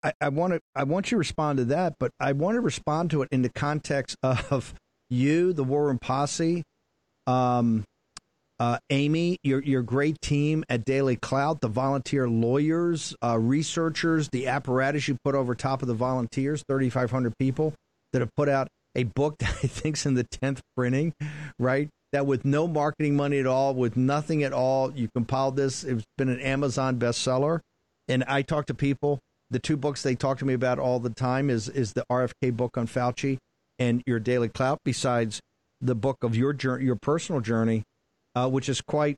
I, 0.03 0.13
I 0.19 0.29
want 0.29 0.53
to 0.53 0.59
I 0.75 0.83
want 0.83 1.07
you 1.07 1.15
to 1.15 1.19
respond 1.19 1.57
to 1.57 1.65
that, 1.65 1.95
but 1.99 2.11
I 2.19 2.33
want 2.33 2.55
to 2.55 2.61
respond 2.61 3.11
to 3.11 3.21
it 3.21 3.29
in 3.31 3.41
the 3.41 3.49
context 3.49 4.17
of 4.23 4.73
you, 5.09 5.53
the 5.53 5.63
War 5.63 5.87
Room 5.87 5.99
Posse, 5.99 6.63
um, 7.27 7.83
uh, 8.63 8.77
Amy, 8.91 9.37
your 9.43 9.61
your 9.61 9.81
great 9.81 10.21
team 10.21 10.63
at 10.69 10.85
DailyClout, 10.85 11.59
the 11.59 11.67
volunteer 11.67 12.29
lawyers, 12.29 13.13
uh, 13.21 13.37
researchers, 13.37 14.29
the 14.29 14.47
apparatus 14.47 15.05
you 15.09 15.17
put 15.21 15.35
over 15.35 15.53
top 15.53 15.81
of 15.81 15.89
the 15.89 15.93
volunteers, 15.93 16.63
3,500 16.69 17.37
people 17.37 17.73
that 18.13 18.21
have 18.21 18.33
put 18.37 18.47
out 18.47 18.69
a 18.95 19.03
book 19.03 19.37
that 19.39 19.49
I 19.49 19.67
think's 19.67 20.05
in 20.05 20.13
the 20.13 20.23
10th 20.23 20.59
printing, 20.77 21.13
right? 21.59 21.89
That 22.13 22.25
with 22.25 22.45
no 22.45 22.65
marketing 22.65 23.17
money 23.17 23.39
at 23.39 23.47
all, 23.47 23.73
with 23.75 23.97
nothing 23.97 24.43
at 24.43 24.53
all, 24.53 24.93
you 24.93 25.09
compiled 25.13 25.57
this. 25.57 25.83
It's 25.83 26.05
been 26.17 26.29
an 26.29 26.39
Amazon 26.39 26.97
bestseller. 26.97 27.59
And 28.07 28.23
I 28.29 28.43
talk 28.43 28.67
to 28.67 28.73
people. 28.73 29.19
The 29.49 29.59
two 29.59 29.75
books 29.75 30.03
they 30.03 30.15
talk 30.15 30.37
to 30.37 30.45
me 30.45 30.53
about 30.53 30.79
all 30.79 31.01
the 31.01 31.09
time 31.09 31.49
is 31.49 31.67
is 31.67 31.91
the 31.91 32.05
RFK 32.09 32.55
book 32.55 32.77
on 32.77 32.87
Fauci 32.87 33.39
and 33.77 34.01
your 34.05 34.21
DailyClout. 34.21 34.77
Besides 34.85 35.41
the 35.81 35.95
book 35.95 36.23
of 36.23 36.33
your 36.33 36.53
journey, 36.53 36.85
your 36.85 36.95
personal 36.95 37.41
journey, 37.41 37.83
uh, 38.35 38.49
which 38.49 38.69
is 38.69 38.81
quite 38.81 39.17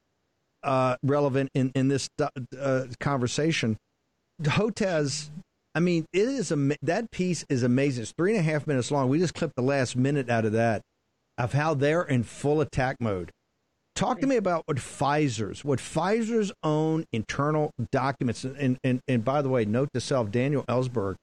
uh, 0.64 0.98
relevant 1.04 1.50
in 1.54 1.72
in 1.76 1.88
this 1.88 2.10
uh, 2.20 2.86
conversation. 3.00 3.78
Hotez, 4.42 5.30
I 5.74 5.80
mean, 5.80 6.06
it 6.14 6.28
is 6.28 6.52
a 6.52 6.76
that 6.82 7.12
piece 7.12 7.46
is 7.50 7.64
amazing. 7.64 8.04
It's 8.04 8.14
three 8.18 8.36
and 8.36 8.40
a 8.40 8.52
half 8.52 8.68
minutes 8.68 8.92
long. 8.92 9.10
We 9.10 9.20
just 9.20 9.34
clipped 9.34 9.56
the 9.56 9.62
last 9.62 9.96
minute 9.96 10.30
out 10.30 10.46
of 10.46 10.54
that 10.54 10.82
of 11.38 11.54
how 11.54 11.74
they're 11.74 12.04
in 12.04 12.24
full 12.24 12.62
attack 12.62 12.98
mode. 13.00 13.32
Talk 13.96 14.20
to 14.20 14.28
me 14.28 14.36
about 14.36 14.64
what 14.66 14.78
Pfizer's, 14.78 15.64
what 15.64 15.80
Pfizer's 15.80 16.52
own 16.64 17.06
internal 17.14 17.72
documents, 17.92 18.44
and, 18.44 18.78
and, 18.84 19.00
and 19.08 19.24
by 19.24 19.42
the 19.42 19.48
way, 19.48 19.64
note 19.64 19.90
to 19.94 20.02
self, 20.02 20.32
Daniel 20.32 20.66
Ellsberg 20.68 21.16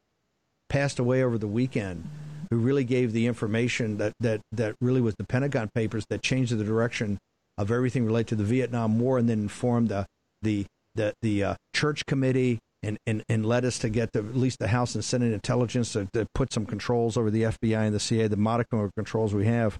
passed 0.70 0.98
away 0.98 1.22
over 1.22 1.36
the 1.36 1.46
weekend, 1.46 2.08
who 2.48 2.56
really 2.56 2.84
gave 2.84 3.12
the 3.12 3.26
information 3.26 3.98
that, 3.98 4.14
that, 4.20 4.40
that 4.52 4.74
really 4.80 5.02
was 5.02 5.14
the 5.16 5.24
Pentagon 5.24 5.68
Papers 5.74 6.06
that 6.08 6.22
changed 6.22 6.56
the 6.56 6.64
direction 6.64 7.18
of 7.62 7.70
everything 7.70 8.04
related 8.04 8.28
to 8.28 8.36
the 8.36 8.44
Vietnam 8.44 8.98
War 8.98 9.18
and 9.18 9.28
then 9.28 9.40
informed 9.40 9.88
the, 9.88 10.06
the, 10.42 10.66
the, 10.94 11.14
the 11.22 11.44
uh, 11.44 11.54
church 11.74 12.04
committee 12.06 12.58
and, 12.82 12.98
and, 13.06 13.22
and 13.28 13.46
led 13.46 13.64
us 13.64 13.78
to 13.78 13.88
get 13.88 14.12
to 14.12 14.18
at 14.18 14.36
least 14.36 14.58
the 14.58 14.68
House 14.68 14.94
and 14.94 15.04
Senate 15.04 15.32
intelligence 15.32 15.92
to, 15.92 16.08
to 16.12 16.26
put 16.34 16.52
some 16.52 16.66
controls 16.66 17.16
over 17.16 17.30
the 17.30 17.42
FBI 17.42 17.86
and 17.86 17.94
the 17.94 18.00
CIA, 18.00 18.28
the 18.28 18.36
modicum 18.36 18.80
of 18.80 18.94
controls 18.94 19.32
we 19.32 19.46
have. 19.46 19.78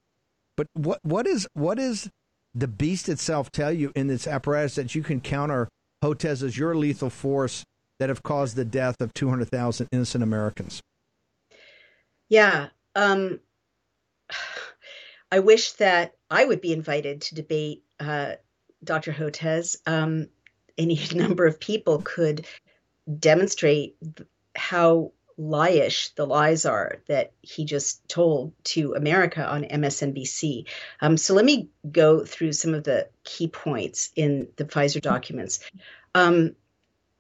But 0.57 0.67
what 0.75 1.01
what 1.03 1.27
is 1.27 1.49
what 1.55 1.79
is 1.79 2.11
the 2.55 2.69
beast 2.69 3.09
itself 3.09 3.51
tell 3.51 3.73
you 3.73 3.93
in 3.97 4.11
its 4.11 4.27
apparatus 4.27 4.75
that 4.75 4.95
you 4.95 5.03
can 5.03 5.21
counter 5.21 5.69
Hotez 6.05 6.43
as 6.43 6.59
your 6.59 6.75
lethal 6.75 7.11
force 7.11 7.65
that 7.99 8.09
have 8.09 8.23
caused 8.23 8.57
the 8.57 8.65
death 8.65 9.01
of 9.01 9.15
200,000 9.15 9.89
innocent 9.91 10.23
Americans? 10.23 10.83
Yeah. 12.29 12.69
Um, 12.95 13.41
I 15.33 15.39
wish 15.39 15.73
that 15.73 16.15
I 16.31 16.45
would 16.45 16.61
be 16.61 16.75
invited 16.75 17.23
to 17.23 17.35
debate 17.35 17.83
uh, 17.99 18.35
Dr. 18.85 19.13
Hotez. 19.13 19.77
Um, 19.87 20.29
any 20.77 21.01
number 21.15 21.47
of 21.47 21.59
people 21.59 22.03
could 22.05 22.47
demonstrate 23.19 23.97
how 24.55 25.13
liesh 25.39 26.15
the 26.17 26.27
lies 26.27 26.67
are 26.67 26.99
that 27.09 27.33
he 27.41 27.65
just 27.65 28.07
told 28.11 28.53
to 28.65 28.93
America 28.93 29.43
on 29.43 29.65
MSNBC. 29.65 30.67
Um, 31.01 31.17
so 31.17 31.33
let 31.33 31.47
me 31.47 31.71
go 31.91 32.27
through 32.27 32.53
some 32.53 32.75
of 32.75 32.85
the 32.85 33.09
key 33.25 33.49
points 33.49 34.11
in 34.15 34.49
the 34.57 34.67
Pfizer 34.67 35.01
documents. 35.01 35.61
Um, 36.15 36.55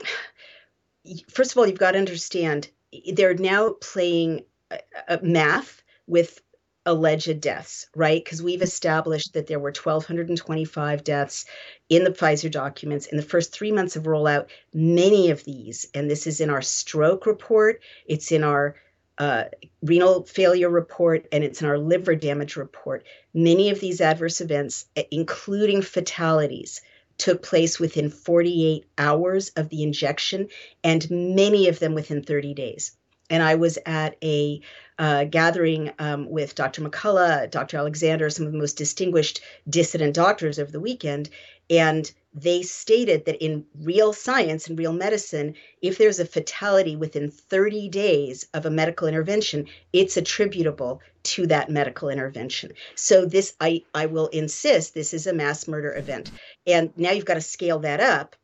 first 1.30 1.52
of 1.52 1.58
all, 1.58 1.66
you've 1.66 1.78
got 1.78 1.92
to 1.92 1.98
understand 1.98 2.68
they're 3.14 3.32
now 3.32 3.70
playing 3.80 4.44
uh, 4.70 4.76
uh 5.08 5.18
math 5.22 5.82
with 6.06 6.42
alleged 6.84 7.40
deaths, 7.40 7.86
right? 7.94 8.24
Because 8.24 8.42
we've 8.42 8.62
established 8.62 9.34
that 9.34 9.46
there 9.46 9.58
were 9.58 9.72
1,225 9.72 11.04
deaths 11.04 11.44
in 11.88 12.04
the 12.04 12.10
Pfizer 12.10 12.50
documents 12.50 13.06
in 13.06 13.16
the 13.16 13.22
first 13.22 13.52
three 13.52 13.72
months 13.72 13.96
of 13.96 14.04
rollout. 14.04 14.48
Many 14.74 15.30
of 15.30 15.44
these, 15.44 15.88
and 15.94 16.10
this 16.10 16.26
is 16.26 16.40
in 16.40 16.50
our 16.50 16.62
stroke 16.62 17.26
report, 17.26 17.80
it's 18.06 18.32
in 18.32 18.42
our 18.42 18.76
uh, 19.18 19.44
renal 19.82 20.24
failure 20.24 20.70
report, 20.70 21.26
and 21.30 21.44
it's 21.44 21.62
in 21.62 21.68
our 21.68 21.78
liver 21.78 22.14
damage 22.14 22.56
report. 22.56 23.04
Many 23.34 23.70
of 23.70 23.78
these 23.78 24.00
adverse 24.00 24.40
events, 24.40 24.86
including 25.10 25.82
fatalities, 25.82 26.80
took 27.18 27.42
place 27.42 27.78
within 27.78 28.10
48 28.10 28.84
hours 28.98 29.50
of 29.50 29.68
the 29.68 29.82
injection, 29.82 30.48
and 30.82 31.08
many 31.10 31.68
of 31.68 31.78
them 31.78 31.94
within 31.94 32.22
30 32.22 32.54
days. 32.54 32.92
And 33.32 33.42
I 33.42 33.54
was 33.54 33.78
at 33.86 34.16
a 34.22 34.60
uh, 34.98 35.24
gathering 35.24 35.90
um, 35.98 36.28
with 36.28 36.54
Dr. 36.54 36.82
McCullough, 36.82 37.50
Dr. 37.50 37.78
Alexander, 37.78 38.28
some 38.28 38.44
of 38.44 38.52
the 38.52 38.58
most 38.58 38.76
distinguished 38.76 39.40
dissident 39.68 40.14
doctors 40.14 40.58
over 40.58 40.70
the 40.70 40.78
weekend. 40.78 41.30
And 41.70 42.12
they 42.34 42.62
stated 42.62 43.24
that 43.24 43.42
in 43.42 43.64
real 43.80 44.12
science 44.12 44.68
and 44.68 44.78
real 44.78 44.92
medicine, 44.92 45.54
if 45.80 45.96
there's 45.96 46.20
a 46.20 46.26
fatality 46.26 46.94
within 46.94 47.30
30 47.30 47.88
days 47.88 48.46
of 48.52 48.66
a 48.66 48.70
medical 48.70 49.08
intervention, 49.08 49.66
it's 49.94 50.18
attributable 50.18 51.00
to 51.22 51.46
that 51.46 51.70
medical 51.70 52.10
intervention. 52.10 52.72
So 52.96 53.24
this, 53.24 53.54
I, 53.62 53.82
I 53.94 54.06
will 54.06 54.26
insist, 54.26 54.92
this 54.92 55.14
is 55.14 55.26
a 55.26 55.32
mass 55.32 55.66
murder 55.66 55.96
event. 55.96 56.30
And 56.66 56.92
now 56.98 57.12
you've 57.12 57.24
got 57.24 57.34
to 57.34 57.40
scale 57.40 57.78
that 57.78 58.00
up. 58.00 58.36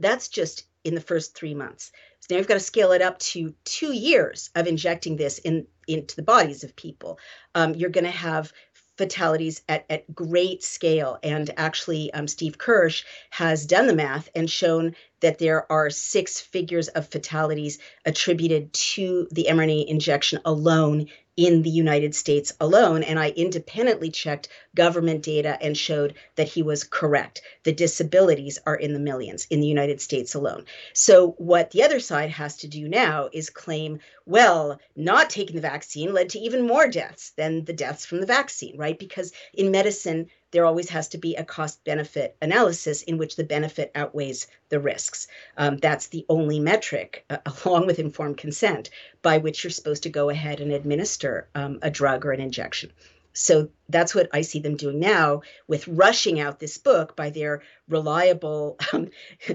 That's 0.00 0.28
just 0.28 0.66
in 0.84 0.94
the 0.94 1.00
first 1.00 1.34
three 1.34 1.54
months. 1.54 1.92
So 2.26 2.34
now 2.34 2.38
you've 2.38 2.48
got 2.48 2.54
to 2.54 2.60
scale 2.60 2.90
it 2.90 3.02
up 3.02 3.20
to 3.20 3.54
two 3.64 3.92
years 3.92 4.50
of 4.56 4.66
injecting 4.66 5.16
this 5.16 5.38
in 5.38 5.66
into 5.86 6.16
the 6.16 6.22
bodies 6.22 6.64
of 6.64 6.74
people. 6.74 7.20
Um, 7.54 7.74
you're 7.76 7.90
going 7.90 8.04
to 8.04 8.10
have 8.10 8.52
fatalities 8.98 9.62
at, 9.68 9.84
at 9.88 10.12
great 10.12 10.64
scale. 10.64 11.18
And 11.22 11.48
actually, 11.56 12.12
um, 12.12 12.26
Steve 12.26 12.58
Kirsch 12.58 13.04
has 13.30 13.66
done 13.66 13.86
the 13.86 13.94
math 13.94 14.28
and 14.34 14.50
shown 14.50 14.96
that 15.20 15.38
there 15.38 15.70
are 15.70 15.90
six 15.90 16.40
figures 16.40 16.88
of 16.88 17.08
fatalities 17.08 17.78
attributed 18.04 18.72
to 18.72 19.28
the 19.30 19.46
mRNA 19.48 19.86
injection 19.86 20.40
alone 20.44 21.06
in 21.36 21.62
the 21.62 21.70
United 21.70 22.14
States 22.14 22.52
alone. 22.60 23.02
And 23.02 23.18
I 23.18 23.30
independently 23.30 24.10
checked 24.10 24.48
government 24.74 25.22
data 25.22 25.58
and 25.60 25.76
showed 25.76 26.14
that 26.36 26.48
he 26.48 26.62
was 26.62 26.84
correct. 26.84 27.42
The 27.64 27.72
disabilities 27.72 28.58
are 28.66 28.76
in 28.76 28.92
the 28.92 29.00
millions 29.00 29.46
in 29.50 29.60
the 29.60 29.66
United 29.66 30.00
States 30.00 30.34
alone. 30.34 30.64
So, 30.92 31.32
what 31.38 31.70
the 31.70 31.82
other 31.82 32.00
side 32.00 32.30
has 32.30 32.56
to 32.58 32.68
do 32.68 32.88
now 32.88 33.28
is 33.32 33.50
claim, 33.50 34.00
well, 34.24 34.80
not 34.96 35.30
taking 35.30 35.56
the 35.56 35.62
vaccine 35.62 36.12
led 36.12 36.30
to 36.30 36.38
even 36.38 36.66
more 36.66 36.88
deaths 36.88 37.30
than 37.36 37.64
the 37.64 37.72
deaths 37.72 38.06
from 38.06 38.20
the 38.20 38.26
vaccine, 38.26 38.76
right? 38.76 38.98
Because 38.98 39.32
in 39.54 39.70
medicine, 39.70 40.28
there 40.50 40.64
always 40.64 40.90
has 40.90 41.08
to 41.08 41.18
be 41.18 41.34
a 41.34 41.44
cost 41.44 41.82
benefit 41.84 42.36
analysis 42.40 43.02
in 43.02 43.18
which 43.18 43.36
the 43.36 43.44
benefit 43.44 43.90
outweighs 43.94 44.46
the 44.68 44.80
risks. 44.80 45.28
Um, 45.56 45.76
that's 45.78 46.08
the 46.08 46.24
only 46.28 46.60
metric, 46.60 47.24
uh, 47.30 47.38
along 47.64 47.86
with 47.86 47.98
informed 47.98 48.38
consent, 48.38 48.90
by 49.22 49.38
which 49.38 49.64
you're 49.64 49.70
supposed 49.70 50.04
to 50.04 50.10
go 50.10 50.30
ahead 50.30 50.60
and 50.60 50.72
administer 50.72 51.48
um, 51.54 51.78
a 51.82 51.90
drug 51.90 52.24
or 52.24 52.32
an 52.32 52.40
injection. 52.40 52.92
So 53.32 53.68
that's 53.90 54.14
what 54.14 54.30
I 54.32 54.40
see 54.40 54.60
them 54.60 54.76
doing 54.76 54.98
now 54.98 55.42
with 55.68 55.86
rushing 55.88 56.40
out 56.40 56.58
this 56.58 56.78
book 56.78 57.16
by 57.16 57.30
their 57.30 57.62
reliable, 57.86 58.78
um, 58.92 59.10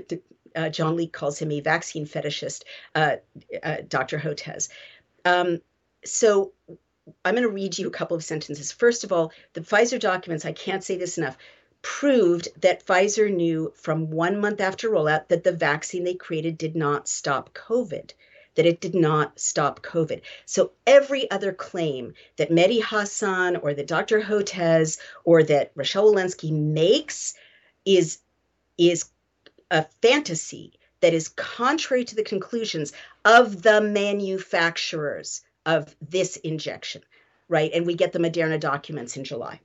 uh, 0.56 0.70
John 0.70 0.96
Lee 0.96 1.08
calls 1.08 1.40
him 1.40 1.52
a 1.52 1.62
vaccine 1.62 2.06
fetishist, 2.06 2.64
uh, 2.94 3.16
uh 3.64 3.78
Dr. 3.88 4.20
Hotez. 4.20 4.70
Um, 5.26 5.62
so 6.06 6.54
I'm 7.24 7.36
going 7.36 7.44
to 7.44 7.50
read 7.50 7.78
you 7.78 7.88
a 7.88 7.92
couple 7.92 8.18
of 8.18 8.24
sentences. 8.24 8.72
First 8.72 9.04
of 9.04 9.12
all, 9.12 9.32
the 9.54 9.62
Pfizer 9.62 10.00
documents, 10.00 10.46
I 10.46 10.52
can't 10.52 10.84
say 10.84 10.98
this 10.98 11.18
enough, 11.18 11.38
proved 11.82 12.50
that 12.62 12.86
Pfizer 12.86 13.34
knew 13.34 13.74
from 13.76 14.12
one 14.12 14.40
month 14.40 14.62
after 14.62 14.90
rollout 14.90 15.28
that 15.30 15.44
the 15.44 15.52
vaccine 15.52 16.04
they 16.04 16.14
created 16.14 16.58
did 16.58 16.76
not 16.76 17.08
stop 17.08 17.54
COVID, 17.54 18.12
that 18.56 18.66
it 18.66 18.82
did 18.82 18.94
not 18.94 19.40
stop 19.40 19.82
COVID. 19.82 20.22
So 20.46 20.72
every 20.86 21.30
other 21.32 21.54
claim 21.54 22.14
that 22.38 22.52
Mehdi 22.52 22.84
Hasan 22.84 23.56
or 23.58 23.74
that 23.74 23.88
Dr. 23.88 24.22
Hotez 24.22 25.00
or 25.24 25.44
that 25.44 25.72
Rochelle 25.76 26.14
Walensky 26.14 26.52
makes 26.52 27.34
is 27.86 28.20
is 28.78 29.06
a 29.70 29.86
fantasy 30.02 30.74
that 31.02 31.14
is 31.14 31.30
contrary 31.30 32.06
to 32.06 32.16
the 32.16 32.24
conclusions 32.24 32.94
of 33.26 33.62
the 33.62 33.82
manufacturers 33.82 35.42
of 35.66 35.96
this 36.02 36.38
injection, 36.38 37.04
right? 37.48 37.72
And 37.74 37.86
we 37.86 37.96
get 37.96 38.14
the 38.14 38.20
Moderna 38.20 38.60
documents 38.60 39.18
in 39.18 39.24
July. 39.24 39.60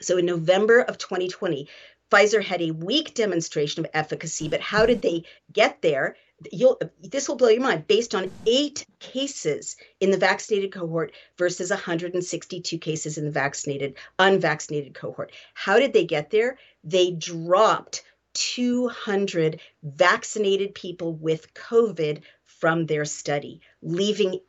So 0.00 0.16
in 0.16 0.26
November 0.26 0.80
of 0.80 0.98
2020, 0.98 1.68
Pfizer 2.10 2.42
had 2.42 2.62
a 2.62 2.70
weak 2.70 3.14
demonstration 3.14 3.84
of 3.84 3.90
efficacy, 3.92 4.48
but 4.48 4.60
how 4.60 4.86
did 4.86 5.02
they 5.02 5.24
get 5.52 5.82
there? 5.82 6.16
You'll, 6.52 6.80
this 7.02 7.28
will 7.28 7.36
blow 7.36 7.48
your 7.48 7.62
mind 7.62 7.86
based 7.88 8.14
on 8.14 8.30
eight 8.46 8.86
cases 9.00 9.76
in 10.00 10.10
the 10.10 10.16
vaccinated 10.16 10.72
cohort 10.72 11.12
versus 11.36 11.70
162 11.70 12.78
cases 12.78 13.18
in 13.18 13.24
the 13.24 13.30
vaccinated 13.30 13.96
unvaccinated 14.20 14.94
cohort 14.94 15.32
how 15.54 15.78
did 15.80 15.92
they 15.92 16.04
get 16.04 16.30
there 16.30 16.56
they 16.84 17.10
dropped 17.10 18.04
200 18.34 19.60
vaccinated 19.82 20.74
people 20.74 21.12
with 21.14 21.52
covid 21.54 22.22
from 22.44 22.86
their 22.86 23.04
study 23.04 23.60
leaving 23.82 24.40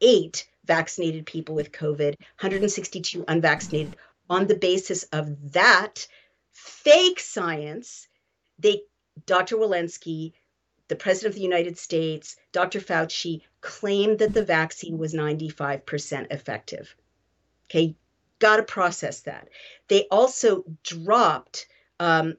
eight 0.00 0.48
vaccinated 0.64 1.26
people 1.26 1.54
with 1.54 1.72
COVID, 1.72 2.16
162 2.38 3.24
unvaccinated. 3.28 3.96
On 4.28 4.46
the 4.46 4.54
basis 4.54 5.02
of 5.04 5.52
that 5.52 6.06
fake 6.52 7.18
science, 7.18 8.06
they 8.58 8.82
Dr. 9.26 9.56
Walensky, 9.56 10.32
the 10.88 10.96
president 10.96 11.32
of 11.32 11.36
the 11.36 11.42
United 11.42 11.78
States, 11.78 12.36
Dr. 12.52 12.80
Fauci 12.80 13.42
claimed 13.60 14.18
that 14.20 14.32
the 14.32 14.44
vaccine 14.44 14.98
was 14.98 15.14
95% 15.14 16.32
effective. 16.32 16.94
Okay, 17.66 17.96
got 18.38 18.56
to 18.56 18.62
process 18.62 19.20
that. 19.20 19.48
They 19.88 20.06
also 20.10 20.64
dropped 20.82 21.66
um, 21.98 22.36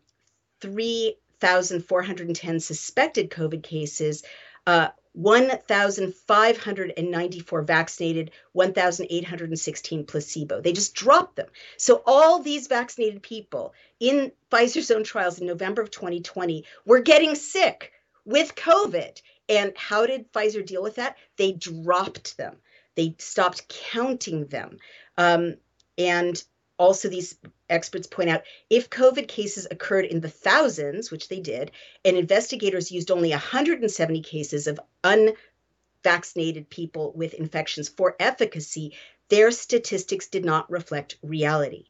3,410 0.61 2.59
suspected 2.59 3.29
COVID 3.29 3.63
cases 3.63 4.23
uh, 4.67 4.89
1,594 5.13 7.61
vaccinated, 7.63 8.31
1,816 8.53 10.05
placebo. 10.05 10.61
They 10.61 10.71
just 10.71 10.95
dropped 10.95 11.35
them. 11.35 11.49
So 11.77 12.01
all 12.05 12.39
these 12.39 12.67
vaccinated 12.67 13.21
people 13.21 13.73
in 13.99 14.31
Pfizer's 14.51 14.91
own 14.91 15.03
trials 15.03 15.39
in 15.39 15.47
November 15.47 15.81
of 15.81 15.91
2020 15.91 16.63
were 16.85 16.99
getting 16.99 17.35
sick 17.35 17.91
with 18.25 18.55
COVID. 18.55 19.21
And 19.49 19.73
how 19.75 20.05
did 20.05 20.31
Pfizer 20.31 20.65
deal 20.65 20.81
with 20.81 20.95
that? 20.95 21.17
They 21.35 21.51
dropped 21.51 22.37
them. 22.37 22.55
They 22.95 23.15
stopped 23.17 23.67
counting 23.67 24.45
them. 24.45 24.77
Um, 25.17 25.57
and 25.97 26.41
also, 26.81 27.09
these 27.09 27.37
experts 27.69 28.07
point 28.07 28.31
out 28.31 28.41
if 28.71 28.89
COVID 28.89 29.27
cases 29.27 29.67
occurred 29.69 30.05
in 30.05 30.19
the 30.19 30.29
thousands, 30.29 31.11
which 31.11 31.27
they 31.27 31.39
did, 31.39 31.69
and 32.03 32.17
investigators 32.17 32.91
used 32.91 33.11
only 33.11 33.29
170 33.29 34.23
cases 34.23 34.65
of 34.65 34.79
unvaccinated 35.03 36.71
people 36.71 37.13
with 37.13 37.35
infections 37.35 37.87
for 37.87 38.15
efficacy, 38.19 38.97
their 39.29 39.51
statistics 39.51 40.27
did 40.27 40.43
not 40.43 40.71
reflect 40.71 41.17
reality. 41.21 41.85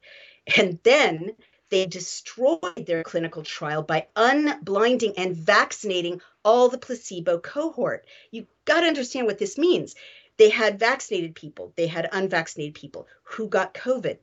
And 0.57 0.77
then 0.83 1.37
they 1.69 1.85
destroyed 1.85 2.85
their 2.85 3.03
clinical 3.03 3.43
trial 3.43 3.83
by 3.83 4.07
unblinding 4.17 5.13
and 5.15 5.37
vaccinating 5.37 6.19
all 6.43 6.67
the 6.67 6.77
placebo 6.77 7.39
cohort. 7.39 8.05
You 8.29 8.45
got 8.65 8.81
to 8.81 8.87
understand 8.87 9.25
what 9.25 9.39
this 9.39 9.57
means. 9.57 9.95
They 10.35 10.49
had 10.49 10.79
vaccinated 10.79 11.33
people, 11.33 11.71
they 11.77 11.87
had 11.87 12.09
unvaccinated 12.11 12.75
people 12.75 13.07
who 13.23 13.47
got 13.47 13.73
COVID. 13.73 14.17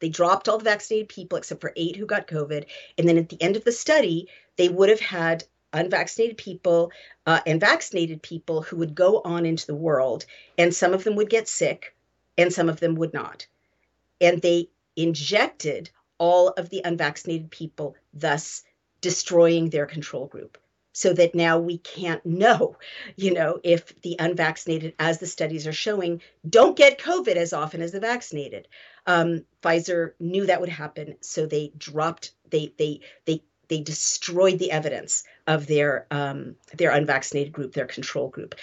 They 0.00 0.08
dropped 0.08 0.48
all 0.48 0.58
the 0.58 0.64
vaccinated 0.64 1.08
people 1.08 1.38
except 1.38 1.60
for 1.60 1.72
eight 1.76 1.96
who 1.96 2.06
got 2.06 2.26
COVID. 2.26 2.64
And 2.98 3.08
then 3.08 3.18
at 3.18 3.28
the 3.28 3.40
end 3.42 3.56
of 3.56 3.64
the 3.64 3.72
study, 3.72 4.28
they 4.56 4.68
would 4.68 4.88
have 4.88 5.00
had 5.00 5.44
unvaccinated 5.72 6.36
people 6.36 6.90
uh, 7.26 7.40
and 7.46 7.60
vaccinated 7.60 8.22
people 8.22 8.62
who 8.62 8.76
would 8.76 8.94
go 8.94 9.20
on 9.24 9.44
into 9.46 9.66
the 9.66 9.74
world. 9.74 10.24
And 10.58 10.74
some 10.74 10.94
of 10.94 11.04
them 11.04 11.16
would 11.16 11.30
get 11.30 11.48
sick 11.48 11.94
and 12.38 12.52
some 12.52 12.68
of 12.68 12.80
them 12.80 12.94
would 12.96 13.12
not. 13.12 13.46
And 14.20 14.40
they 14.40 14.70
injected 14.96 15.90
all 16.18 16.48
of 16.50 16.70
the 16.70 16.80
unvaccinated 16.84 17.50
people, 17.50 17.96
thus 18.14 18.62
destroying 19.02 19.68
their 19.68 19.86
control 19.86 20.26
group 20.26 20.58
so 20.96 21.12
that 21.12 21.34
now 21.34 21.58
we 21.58 21.76
can't 21.76 22.24
know, 22.24 22.74
you 23.16 23.30
know, 23.30 23.60
if 23.62 24.00
the 24.00 24.16
unvaccinated, 24.18 24.94
as 24.98 25.18
the 25.18 25.26
studies 25.26 25.66
are 25.66 25.72
showing, 25.72 26.22
don't 26.48 26.74
get 26.74 26.98
COVID 26.98 27.36
as 27.36 27.52
often 27.52 27.82
as 27.82 27.92
the 27.92 28.00
vaccinated. 28.00 28.66
Um, 29.06 29.44
Pfizer 29.62 30.12
knew 30.18 30.46
that 30.46 30.60
would 30.60 30.68
happen, 30.68 31.16
so 31.20 31.46
they 31.46 31.72
dropped, 31.76 32.32
they 32.50 32.72
they 32.76 33.00
they 33.24 33.42
they 33.68 33.80
destroyed 33.80 34.58
the 34.58 34.70
evidence 34.70 35.24
of 35.46 35.66
their 35.66 36.06
um, 36.10 36.56
their 36.74 36.90
unvaccinated 36.90 37.52
group, 37.52 37.72
their 37.72 37.86
control 37.86 38.28
group. 38.28 38.54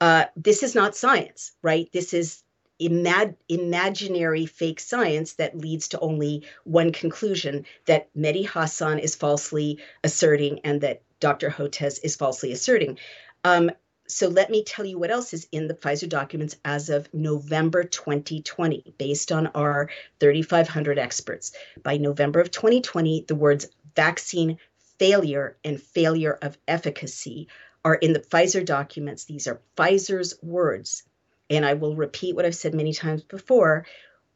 Uh, 0.00 0.24
this 0.36 0.62
is 0.62 0.74
not 0.74 0.96
science, 0.96 1.52
right? 1.62 1.88
This 1.92 2.12
is 2.12 2.42
imag- 2.80 3.36
imaginary 3.48 4.46
fake 4.46 4.80
science 4.80 5.34
that 5.34 5.56
leads 5.56 5.88
to 5.88 6.00
only 6.00 6.44
one 6.64 6.92
conclusion 6.92 7.64
that 7.86 8.12
Mehdi 8.14 8.48
Hasan 8.48 8.98
is 8.98 9.14
falsely 9.14 9.78
asserting 10.02 10.60
and 10.64 10.80
that 10.80 11.02
Dr. 11.20 11.50
Hotez 11.50 12.00
is 12.02 12.16
falsely 12.16 12.52
asserting. 12.52 12.98
Um, 13.44 13.70
so 14.12 14.28
let 14.28 14.50
me 14.50 14.62
tell 14.62 14.84
you 14.84 14.98
what 14.98 15.10
else 15.10 15.32
is 15.32 15.48
in 15.52 15.68
the 15.68 15.74
Pfizer 15.74 16.08
documents 16.08 16.56
as 16.64 16.90
of 16.90 17.12
November 17.14 17.82
2020, 17.82 18.94
based 18.98 19.32
on 19.32 19.46
our 19.48 19.88
3,500 20.20 20.98
experts. 20.98 21.52
By 21.82 21.96
November 21.96 22.40
of 22.40 22.50
2020, 22.50 23.24
the 23.26 23.34
words 23.34 23.68
vaccine 23.96 24.58
failure 24.98 25.56
and 25.64 25.80
failure 25.80 26.38
of 26.42 26.58
efficacy 26.68 27.48
are 27.84 27.94
in 27.94 28.12
the 28.12 28.20
Pfizer 28.20 28.64
documents. 28.64 29.24
These 29.24 29.48
are 29.48 29.60
Pfizer's 29.76 30.34
words. 30.42 31.04
And 31.50 31.64
I 31.64 31.74
will 31.74 31.96
repeat 31.96 32.36
what 32.36 32.44
I've 32.44 32.54
said 32.54 32.74
many 32.74 32.92
times 32.92 33.22
before. 33.22 33.86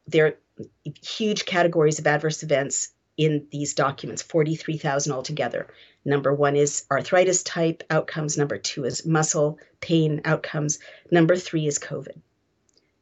There 0.07 0.27
are 0.27 0.65
huge 1.03 1.45
categories 1.45 1.99
of 1.99 2.07
adverse 2.07 2.43
events 2.43 2.93
in 3.17 3.47
these 3.51 3.75
documents, 3.75 4.23
43,000 4.23 5.13
altogether. 5.13 5.69
Number 6.05 6.33
one 6.33 6.57
is 6.57 6.85
arthritis 6.91 7.43
type 7.43 7.83
outcomes. 7.91 8.37
Number 8.37 8.59
two 8.59 8.85
is 8.85 9.07
muscle 9.07 9.59
pain 9.81 10.21
outcomes. 10.25 10.79
Number 11.11 11.37
three 11.37 11.67
is 11.67 11.79
COVID. 11.79 12.21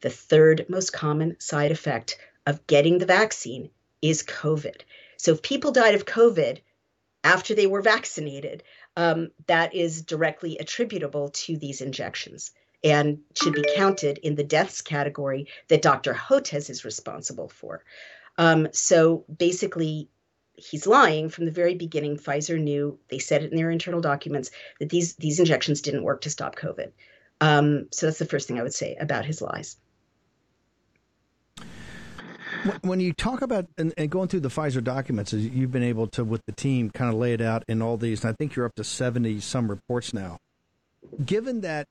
The 0.00 0.10
third 0.10 0.66
most 0.68 0.92
common 0.92 1.36
side 1.40 1.72
effect 1.72 2.18
of 2.46 2.66
getting 2.66 2.98
the 2.98 3.06
vaccine 3.06 3.70
is 4.02 4.22
COVID. 4.22 4.82
So 5.16 5.32
if 5.32 5.42
people 5.42 5.72
died 5.72 5.94
of 5.94 6.04
COVID 6.04 6.60
after 7.24 7.54
they 7.54 7.66
were 7.66 7.80
vaccinated, 7.80 8.62
um, 8.96 9.30
that 9.46 9.74
is 9.74 10.02
directly 10.02 10.58
attributable 10.58 11.30
to 11.30 11.56
these 11.56 11.80
injections 11.80 12.52
and 12.84 13.20
should 13.34 13.54
be 13.54 13.64
counted 13.74 14.18
in 14.18 14.34
the 14.34 14.44
deaths 14.44 14.82
category 14.82 15.48
that 15.68 15.82
Dr. 15.82 16.12
Hotez 16.12 16.68
is 16.68 16.84
responsible 16.84 17.48
for. 17.48 17.82
Um, 18.36 18.68
so 18.72 19.24
basically, 19.38 20.08
he's 20.56 20.86
lying 20.86 21.28
from 21.28 21.44
the 21.44 21.50
very 21.50 21.74
beginning. 21.74 22.16
Pfizer 22.16 22.60
knew 22.60 22.98
they 23.08 23.18
said 23.18 23.42
it 23.42 23.50
in 23.50 23.56
their 23.56 23.70
internal 23.70 24.00
documents 24.00 24.50
that 24.80 24.88
these 24.88 25.14
these 25.16 25.38
injections 25.38 25.80
didn't 25.80 26.04
work 26.04 26.22
to 26.22 26.30
stop 26.30 26.56
COVID. 26.56 26.92
Um, 27.40 27.88
so 27.90 28.06
that's 28.06 28.18
the 28.18 28.24
first 28.24 28.48
thing 28.48 28.58
I 28.58 28.62
would 28.62 28.74
say 28.74 28.96
about 28.98 29.24
his 29.24 29.42
lies. 29.42 29.76
When 32.82 32.98
you 33.00 33.12
talk 33.12 33.42
about 33.42 33.66
and, 33.76 33.92
and 33.98 34.08
going 34.10 34.28
through 34.28 34.40
the 34.40 34.48
Pfizer 34.48 34.82
documents, 34.82 35.32
you've 35.32 35.72
been 35.72 35.82
able 35.82 36.06
to 36.08 36.24
with 36.24 36.46
the 36.46 36.52
team 36.52 36.90
kind 36.90 37.12
of 37.12 37.18
lay 37.18 37.34
it 37.34 37.40
out 37.40 37.62
in 37.68 37.82
all 37.82 37.96
these, 37.96 38.24
and 38.24 38.32
I 38.32 38.36
think 38.36 38.56
you're 38.56 38.64
up 38.64 38.74
to 38.76 38.84
seventy 38.84 39.40
some 39.40 39.68
reports 39.68 40.14
now. 40.14 40.38
Given 41.24 41.60
that 41.60 41.86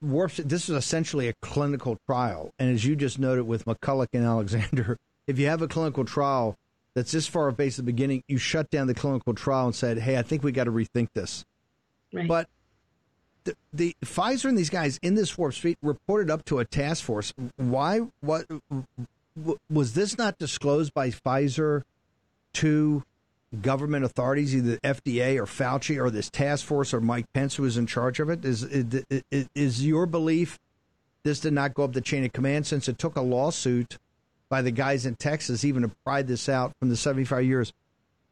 warp, 0.00 0.32
this 0.32 0.68
is 0.68 0.76
essentially 0.76 1.28
a 1.28 1.34
clinical 1.42 1.98
trial, 2.06 2.52
and 2.58 2.72
as 2.72 2.84
you 2.84 2.96
just 2.96 3.18
noted 3.18 3.46
with 3.46 3.66
McCullough 3.66 4.06
and 4.14 4.24
Alexander, 4.24 4.96
if 5.26 5.38
you 5.38 5.46
have 5.46 5.62
a 5.62 5.68
clinical 5.68 6.04
trial 6.04 6.56
that's 6.94 7.12
this 7.12 7.26
far 7.26 7.50
base 7.50 7.78
at 7.78 7.84
the 7.84 7.92
beginning, 7.92 8.22
you 8.26 8.38
shut 8.38 8.70
down 8.70 8.86
the 8.86 8.94
clinical 8.94 9.34
trial 9.34 9.66
and 9.66 9.74
said, 9.74 9.98
"Hey, 9.98 10.16
I 10.16 10.22
think 10.22 10.42
we 10.42 10.52
got 10.52 10.64
to 10.64 10.72
rethink 10.72 11.08
this." 11.14 11.44
Right. 12.12 12.26
But 12.26 12.48
the, 13.44 13.54
the 13.72 13.96
Pfizer 14.04 14.46
and 14.46 14.58
these 14.58 14.70
guys 14.70 14.98
in 15.02 15.14
this 15.14 15.36
warp 15.36 15.54
speed 15.54 15.76
reported 15.82 16.30
up 16.30 16.44
to 16.46 16.58
a 16.58 16.64
task 16.64 17.04
force. 17.04 17.32
Why? 17.56 18.00
What 18.20 18.46
was 19.70 19.94
this 19.94 20.16
not 20.16 20.38
disclosed 20.38 20.94
by 20.94 21.10
Pfizer 21.10 21.82
to 22.54 23.04
government 23.62 24.04
authorities, 24.04 24.54
either 24.54 24.78
FDA 24.78 25.36
or 25.36 25.46
Fauci 25.46 26.02
or 26.02 26.10
this 26.10 26.30
task 26.30 26.64
force 26.64 26.92
or 26.92 27.00
Mike 27.00 27.26
Pence, 27.32 27.56
who 27.56 27.64
is 27.64 27.76
in 27.76 27.86
charge 27.86 28.20
of 28.20 28.28
it? 28.30 28.44
Is 28.44 28.62
is, 28.62 29.48
is 29.54 29.86
your 29.86 30.06
belief 30.06 30.58
this 31.22 31.40
did 31.40 31.52
not 31.52 31.74
go 31.74 31.84
up 31.84 31.92
the 31.92 32.00
chain 32.00 32.24
of 32.24 32.32
command 32.32 32.66
since 32.66 32.88
it 32.88 32.98
took 32.98 33.16
a 33.16 33.20
lawsuit? 33.20 33.98
By 34.48 34.62
the 34.62 34.70
guys 34.70 35.06
in 35.06 35.16
Texas, 35.16 35.64
even 35.64 35.82
to 35.82 35.90
pry 36.04 36.22
this 36.22 36.48
out 36.48 36.72
from 36.78 36.88
the 36.88 36.96
75 36.96 37.44
years. 37.44 37.72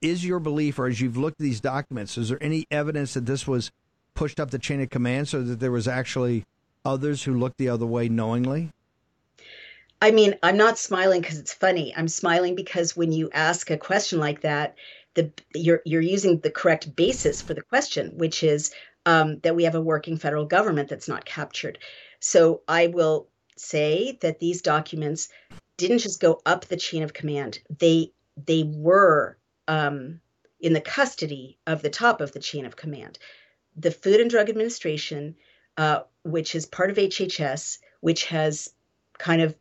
Is 0.00 0.24
your 0.24 0.40
belief, 0.40 0.78
or 0.78 0.86
as 0.86 1.00
you've 1.00 1.16
looked 1.16 1.40
at 1.40 1.44
these 1.44 1.60
documents, 1.60 2.18
is 2.18 2.28
there 2.28 2.42
any 2.42 2.66
evidence 2.70 3.14
that 3.14 3.26
this 3.26 3.46
was 3.46 3.70
pushed 4.14 4.38
up 4.38 4.50
the 4.50 4.58
chain 4.58 4.80
of 4.80 4.90
command 4.90 5.28
so 5.28 5.42
that 5.42 5.60
there 5.60 5.72
was 5.72 5.88
actually 5.88 6.44
others 6.84 7.22
who 7.22 7.38
looked 7.38 7.58
the 7.58 7.68
other 7.68 7.86
way 7.86 8.08
knowingly? 8.08 8.70
I 10.02 10.10
mean, 10.10 10.34
I'm 10.42 10.58
not 10.58 10.78
smiling 10.78 11.22
because 11.22 11.38
it's 11.38 11.54
funny. 11.54 11.94
I'm 11.96 12.08
smiling 12.08 12.54
because 12.54 12.96
when 12.96 13.12
you 13.12 13.30
ask 13.32 13.70
a 13.70 13.78
question 13.78 14.18
like 14.18 14.42
that, 14.42 14.76
the 15.14 15.30
you're 15.54 15.80
you're 15.86 16.02
using 16.02 16.40
the 16.40 16.50
correct 16.50 16.94
basis 16.94 17.40
for 17.40 17.54
the 17.54 17.62
question, 17.62 18.12
which 18.16 18.42
is 18.42 18.72
um, 19.06 19.38
that 19.40 19.56
we 19.56 19.64
have 19.64 19.74
a 19.74 19.80
working 19.80 20.18
federal 20.18 20.44
government 20.44 20.88
that's 20.88 21.08
not 21.08 21.24
captured. 21.24 21.78
So 22.20 22.62
I 22.68 22.88
will 22.88 23.28
say 23.56 24.18
that 24.20 24.40
these 24.40 24.62
documents 24.62 25.28
didn't 25.76 25.98
just 25.98 26.20
go 26.20 26.40
up 26.46 26.66
the 26.66 26.76
chain 26.76 27.02
of 27.02 27.12
command. 27.12 27.60
They 27.78 28.12
they 28.36 28.64
were 28.64 29.38
um, 29.68 30.20
in 30.60 30.72
the 30.72 30.80
custody 30.80 31.58
of 31.66 31.82
the 31.82 31.90
top 31.90 32.20
of 32.20 32.32
the 32.32 32.40
chain 32.40 32.66
of 32.66 32.76
command. 32.76 33.18
The 33.76 33.90
Food 33.90 34.20
and 34.20 34.30
Drug 34.30 34.48
Administration, 34.48 35.36
uh, 35.76 36.00
which 36.22 36.54
is 36.54 36.66
part 36.66 36.90
of 36.90 36.96
HHS, 36.96 37.78
which 38.00 38.26
has 38.26 38.72
kind 39.18 39.42
of 39.42 39.54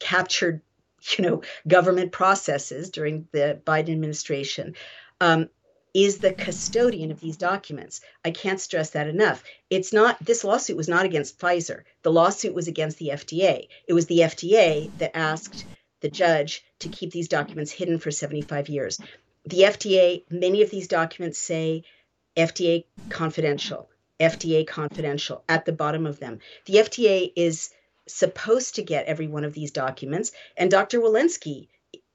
captured, 0.00 0.60
you 1.18 1.24
know, 1.24 1.42
government 1.66 2.12
processes 2.12 2.90
during 2.90 3.28
the 3.32 3.60
Biden 3.64 3.90
administration, 3.90 4.74
um, 5.20 5.48
is 5.94 6.18
the 6.18 6.32
custodian 6.32 7.12
of 7.12 7.20
these 7.20 7.36
documents. 7.36 8.00
I 8.24 8.32
can't 8.32 8.60
stress 8.60 8.90
that 8.90 9.06
enough. 9.06 9.44
It's 9.70 9.92
not, 9.92 10.22
this 10.22 10.42
lawsuit 10.42 10.76
was 10.76 10.88
not 10.88 11.06
against 11.06 11.38
Pfizer. 11.38 11.84
The 12.02 12.12
lawsuit 12.12 12.52
was 12.52 12.66
against 12.66 12.98
the 12.98 13.10
FDA. 13.12 13.68
It 13.86 13.92
was 13.92 14.06
the 14.06 14.18
FDA 14.18 14.90
that 14.98 15.16
asked 15.16 15.64
the 16.00 16.10
judge 16.10 16.64
to 16.80 16.88
keep 16.88 17.12
these 17.12 17.28
documents 17.28 17.70
hidden 17.70 17.98
for 18.00 18.10
75 18.10 18.68
years. 18.68 19.00
The 19.44 19.60
FDA, 19.60 20.24
many 20.28 20.62
of 20.62 20.70
these 20.70 20.88
documents 20.88 21.38
say 21.38 21.84
FDA 22.36 22.84
confidential, 23.08 23.88
FDA 24.18 24.66
confidential 24.66 25.44
at 25.48 25.64
the 25.64 25.72
bottom 25.72 26.06
of 26.06 26.18
them. 26.18 26.40
The 26.66 26.74
FDA 26.74 27.32
is 27.36 27.70
supposed 28.08 28.74
to 28.74 28.82
get 28.82 29.06
every 29.06 29.28
one 29.28 29.44
of 29.44 29.52
these 29.52 29.70
documents, 29.70 30.32
and 30.56 30.70
Dr. 30.70 31.00
Walensky 31.00 31.68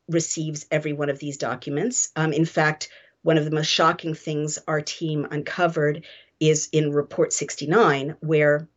receives 0.07 0.65
every 0.69 0.93
one 0.93 1.09
of 1.09 1.19
these 1.19 1.37
documents. 1.37 2.11
Um, 2.15 2.33
in 2.33 2.45
fact, 2.45 2.89
one 3.21 3.37
of 3.37 3.45
the 3.45 3.51
most 3.51 3.67
shocking 3.67 4.13
things 4.13 4.59
our 4.67 4.81
team 4.81 5.27
uncovered 5.29 6.05
is 6.39 6.69
in 6.71 6.91
Report 6.91 7.33
69, 7.33 8.15
where 8.21 8.67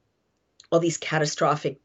all 0.70 0.80
these 0.80 0.98
catastrophic 0.98 1.80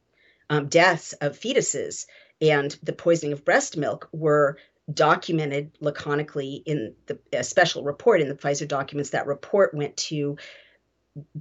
um, 0.49 0.67
deaths 0.67 1.13
of 1.13 1.37
fetuses 1.37 2.07
and 2.41 2.77
the 2.83 2.93
poisoning 2.93 3.33
of 3.33 3.45
breast 3.45 3.77
milk 3.77 4.09
were 4.11 4.57
documented 4.91 5.77
laconically 5.81 6.63
in 6.65 6.95
the 7.07 7.19
a 7.33 7.43
special 7.43 7.83
report 7.83 8.21
in 8.21 8.29
the 8.29 8.35
Pfizer 8.35 8.67
documents. 8.67 9.09
That 9.09 9.27
report 9.27 9.73
went 9.73 9.97
to 9.97 10.37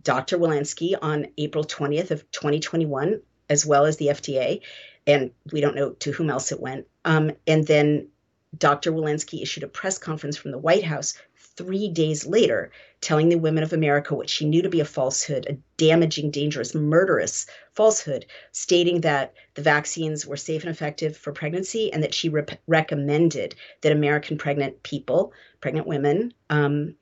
Dr. 0.03 0.39
Walensky 0.39 0.95
on 1.01 1.29
April 1.39 1.65
20th 1.65 2.11
of 2.11 2.31
2021, 2.31 3.21
as 3.49 3.65
well 3.65 3.85
as 3.85 3.99
the 3.99 4.09
FDA, 4.09 4.63
and 5.07 5.31
we 5.53 5.61
don't 5.61 5.77
know 5.77 5.91
to 5.91 6.13
whom 6.13 6.31
else 6.31 6.51
it 6.51 6.61
went. 6.61 6.87
Um, 7.05 7.33
and 7.47 7.67
then 7.67 8.09
Dr. 8.57 8.93
Walensky 8.93 9.43
issued 9.43 9.63
a 9.63 9.69
press 9.69 9.99
conference 9.99 10.37
from 10.37 10.51
the 10.51 10.59
White 10.59 10.85
House 10.85 11.15
three 11.57 11.89
days 11.89 12.27
later, 12.27 12.71
telling 13.01 13.29
the 13.29 13.39
women 13.39 13.65
of 13.65 13.73
America 13.73 14.15
what 14.15 14.29
she 14.29 14.45
knew 14.45 14.63
to 14.63 14.69
be 14.69 14.81
a 14.81 14.85
falsehood, 14.85 15.47
a 15.49 15.57
damaging, 15.77 16.31
dangerous, 16.31 16.75
murderous 16.75 17.47
falsehood, 17.73 18.27
stating 18.53 19.01
that 19.01 19.35
the 19.55 19.63
vaccines 19.63 20.27
were 20.27 20.37
safe 20.37 20.63
and 20.63 20.71
effective 20.71 21.17
for 21.17 21.33
pregnancy 21.33 21.93
and 21.93 22.03
that 22.03 22.15
she 22.15 22.29
re- 22.29 22.45
recommended 22.67 23.55
that 23.81 23.93
American 23.93 24.39
pregnant 24.39 24.83
people, 24.83 25.33
pregnant 25.61 25.87
women, 25.87 26.33
um, 26.51 26.95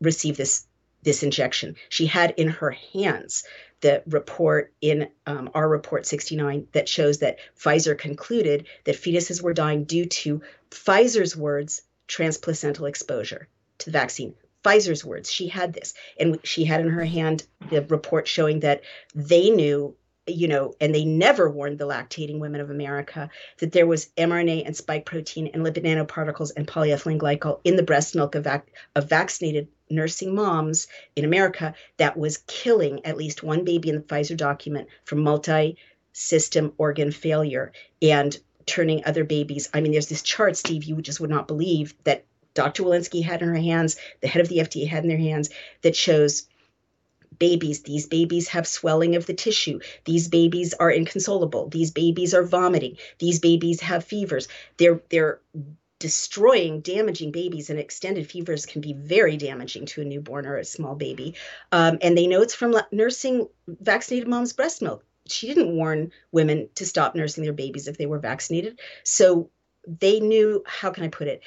receive 0.00 0.36
this 0.36 0.66
this 1.02 1.22
injection. 1.22 1.76
She 1.88 2.04
had 2.04 2.34
in 2.36 2.48
her 2.48 2.72
hands 2.92 3.44
the 3.80 4.02
report 4.06 4.72
in 4.80 5.08
um, 5.26 5.50
our 5.54 5.68
report 5.68 6.06
69 6.06 6.66
that 6.72 6.88
shows 6.88 7.18
that 7.18 7.38
Pfizer 7.58 7.96
concluded 7.96 8.66
that 8.84 8.96
fetuses 8.96 9.42
were 9.42 9.54
dying 9.54 9.84
due 9.84 10.06
to 10.06 10.42
Pfizer's 10.70 11.36
words 11.36 11.82
transplacental 12.08 12.88
exposure 12.88 13.48
to 13.78 13.86
the 13.86 13.92
vaccine. 13.92 14.34
Pfizer's 14.64 15.04
words. 15.04 15.30
She 15.32 15.48
had 15.48 15.72
this, 15.72 15.94
and 16.18 16.38
she 16.44 16.64
had 16.64 16.80
in 16.80 16.90
her 16.90 17.04
hand 17.04 17.44
the 17.70 17.82
report 17.82 18.28
showing 18.28 18.60
that 18.60 18.82
they 19.14 19.48
knew, 19.48 19.96
you 20.26 20.48
know, 20.48 20.74
and 20.80 20.94
they 20.94 21.04
never 21.04 21.48
warned 21.48 21.78
the 21.78 21.86
lactating 21.86 22.40
women 22.40 22.60
of 22.60 22.68
America 22.68 23.30
that 23.58 23.72
there 23.72 23.86
was 23.86 24.10
mRNA 24.18 24.66
and 24.66 24.76
spike 24.76 25.06
protein 25.06 25.48
and 25.54 25.64
lipid 25.64 25.84
nanoparticles 25.84 26.50
and 26.54 26.66
polyethylene 26.66 27.18
glycol 27.18 27.60
in 27.64 27.76
the 27.76 27.82
breast 27.82 28.14
milk 28.14 28.34
of, 28.34 28.44
vac- 28.44 28.70
of 28.94 29.08
vaccinated 29.08 29.68
nursing 29.90 30.34
moms 30.34 30.86
in 31.16 31.24
America 31.24 31.74
that 31.96 32.16
was 32.16 32.38
killing 32.46 33.04
at 33.04 33.16
least 33.16 33.42
one 33.42 33.64
baby 33.64 33.88
in 33.88 33.96
the 33.96 34.02
Pfizer 34.02 34.36
document 34.36 34.88
from 35.04 35.20
multi 35.20 35.76
system 36.12 36.72
organ 36.78 37.10
failure 37.10 37.72
and 38.02 38.38
turning 38.66 39.04
other 39.04 39.24
babies. 39.24 39.68
I 39.74 39.80
mean, 39.80 39.92
there's 39.92 40.08
this 40.08 40.22
chart, 40.22 40.56
Steve, 40.56 40.84
you 40.84 41.00
just 41.02 41.20
would 41.20 41.30
not 41.30 41.48
believe 41.48 41.94
that 42.04 42.24
Dr. 42.54 42.82
Walensky 42.82 43.22
had 43.22 43.42
in 43.42 43.48
her 43.48 43.54
hands, 43.54 43.96
the 44.20 44.28
head 44.28 44.42
of 44.42 44.48
the 44.48 44.58
FDA 44.58 44.86
had 44.86 45.02
in 45.02 45.08
their 45.08 45.18
hands, 45.18 45.50
that 45.82 45.96
shows 45.96 46.48
babies. 47.38 47.82
These 47.82 48.06
babies 48.06 48.48
have 48.48 48.66
swelling 48.66 49.16
of 49.16 49.26
the 49.26 49.34
tissue. 49.34 49.80
These 50.04 50.28
babies 50.28 50.74
are 50.74 50.90
inconsolable. 50.90 51.68
These 51.68 51.90
babies 51.90 52.34
are 52.34 52.42
vomiting. 52.42 52.96
These 53.18 53.38
babies 53.40 53.80
have 53.80 54.04
fevers. 54.04 54.48
They're 54.76 55.00
they're 55.10 55.40
destroying, 56.00 56.80
damaging 56.80 57.30
babies, 57.30 57.70
and 57.70 57.78
extended 57.78 58.28
fevers 58.28 58.66
can 58.66 58.80
be 58.80 58.94
very 58.94 59.36
damaging 59.36 59.86
to 59.86 60.00
a 60.00 60.04
newborn 60.04 60.46
or 60.46 60.56
a 60.56 60.64
small 60.64 60.96
baby. 60.96 61.36
Um, 61.70 61.98
and 62.02 62.18
they 62.18 62.26
know 62.26 62.42
it's 62.42 62.54
from 62.54 62.74
nursing 62.90 63.46
vaccinated 63.68 64.28
mom's 64.28 64.52
breast 64.52 64.82
milk. 64.82 65.04
She 65.28 65.46
didn't 65.46 65.76
warn 65.76 66.10
women 66.32 66.68
to 66.74 66.86
stop 66.86 67.14
nursing 67.14 67.44
their 67.44 67.52
babies 67.52 67.86
if 67.86 67.96
they 67.96 68.06
were 68.06 68.18
vaccinated. 68.18 68.80
So 69.04 69.50
they 69.86 70.18
knew, 70.18 70.64
how 70.66 70.90
can 70.90 71.04
I 71.04 71.08
put 71.08 71.28
it? 71.28 71.42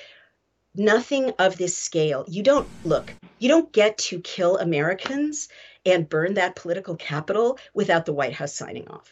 nothing 0.76 1.32
of 1.40 1.58
this 1.58 1.78
scale. 1.78 2.26
You 2.28 2.44
don't 2.44 2.68
look, 2.86 3.14
you 3.40 3.50
don't 3.50 3.72
get 3.72 3.98
to 4.00 4.20
kill 4.20 4.58
Americans 4.58 5.50
and 5.86 6.10
burn 6.10 6.36
that 6.36 6.56
political 6.56 6.96
capital 6.96 7.60
without 7.74 8.06
the 8.06 8.14
White 8.14 8.34
House 8.34 8.54
signing 8.54 8.88
off. 8.88 9.12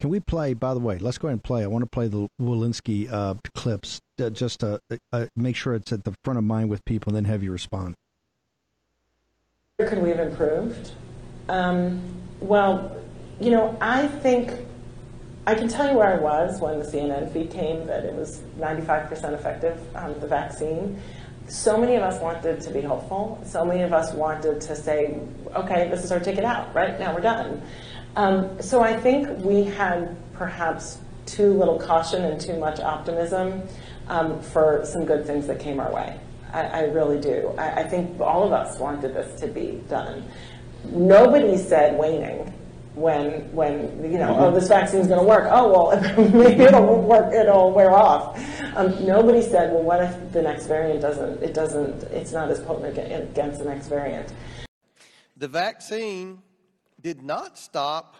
Can 0.00 0.08
we 0.08 0.18
play, 0.18 0.54
by 0.54 0.72
the 0.72 0.80
way, 0.80 0.96
let's 0.96 1.18
go 1.18 1.28
ahead 1.28 1.34
and 1.34 1.44
play. 1.44 1.62
I 1.62 1.66
want 1.66 1.82
to 1.82 1.88
play 1.88 2.08
the 2.08 2.26
Walensky 2.40 3.12
uh, 3.12 3.34
clips 3.54 4.00
uh, 4.18 4.30
just 4.30 4.60
to 4.60 4.80
uh, 5.12 5.26
make 5.36 5.56
sure 5.56 5.74
it's 5.74 5.92
at 5.92 6.04
the 6.04 6.14
front 6.24 6.38
of 6.38 6.44
mind 6.44 6.70
with 6.70 6.82
people 6.86 7.10
and 7.10 7.16
then 7.16 7.30
have 7.30 7.42
you 7.42 7.52
respond. 7.52 7.94
Could 9.78 10.02
we 10.02 10.08
have 10.08 10.20
improved? 10.20 10.92
Um, 11.50 12.02
well, 12.40 12.96
you 13.40 13.50
know, 13.50 13.76
I 13.80 14.06
think 14.06 14.52
I 15.46 15.54
can 15.54 15.68
tell 15.68 15.90
you 15.90 15.98
where 15.98 16.14
I 16.14 16.18
was 16.18 16.60
when 16.60 16.78
the 16.78 16.84
CNN 16.84 17.30
feed 17.30 17.50
came 17.50 17.86
that 17.86 18.04
it 18.04 18.14
was 18.14 18.40
95% 18.58 19.34
effective, 19.34 19.78
um, 19.94 20.18
the 20.18 20.26
vaccine. 20.26 20.98
So 21.46 21.76
many 21.76 21.96
of 21.96 22.02
us 22.02 22.20
wanted 22.22 22.62
to 22.62 22.70
be 22.70 22.80
hopeful. 22.80 23.42
So 23.44 23.66
many 23.66 23.82
of 23.82 23.92
us 23.92 24.14
wanted 24.14 24.62
to 24.62 24.76
say, 24.76 25.18
okay, 25.54 25.88
this 25.90 26.04
is 26.04 26.12
our 26.12 26.20
ticket 26.20 26.44
out, 26.44 26.74
right? 26.74 26.98
Now 26.98 27.14
we're 27.14 27.20
done. 27.20 27.60
Um, 28.16 28.60
so 28.60 28.80
I 28.80 28.98
think 28.98 29.44
we 29.44 29.64
had 29.64 30.16
perhaps 30.34 30.98
too 31.26 31.52
little 31.52 31.78
caution 31.78 32.24
and 32.24 32.40
too 32.40 32.58
much 32.58 32.80
optimism 32.80 33.62
um, 34.08 34.40
for 34.42 34.84
some 34.84 35.04
good 35.04 35.26
things 35.26 35.46
that 35.46 35.60
came 35.60 35.80
our 35.80 35.92
way. 35.92 36.18
I, 36.52 36.62
I 36.62 36.80
really 36.84 37.20
do. 37.20 37.54
I, 37.56 37.82
I 37.82 37.84
think 37.84 38.20
all 38.20 38.42
of 38.42 38.52
us 38.52 38.78
wanted 38.78 39.14
this 39.14 39.40
to 39.40 39.46
be 39.46 39.82
done. 39.88 40.28
Nobody 40.84 41.56
said 41.56 41.98
waning 41.98 42.52
when 42.94 43.52
when 43.54 44.02
you 44.02 44.18
know 44.18 44.36
oh 44.36 44.50
this 44.50 44.66
vaccine's 44.66 45.06
going 45.06 45.20
to 45.20 45.26
work 45.26 45.48
oh 45.50 45.70
well 45.70 46.28
maybe 46.30 46.64
it'll 46.64 47.00
work 47.02 47.32
it'll 47.32 47.70
wear 47.70 47.92
off 47.92 48.36
um, 48.74 49.06
nobody 49.06 49.40
said 49.40 49.72
well 49.72 49.82
what 49.82 50.02
if 50.02 50.32
the 50.32 50.42
next 50.42 50.66
variant 50.66 51.00
doesn't 51.00 51.40
it 51.40 51.54
doesn't 51.54 52.02
it's 52.04 52.32
not 52.32 52.50
as 52.50 52.60
potent 52.60 52.98
against 52.98 53.60
the 53.60 53.64
next 53.64 53.86
variant 53.86 54.32
the 55.36 55.46
vaccine 55.46 56.42
did 57.02 57.22
not 57.22 57.58
stop 57.58 58.16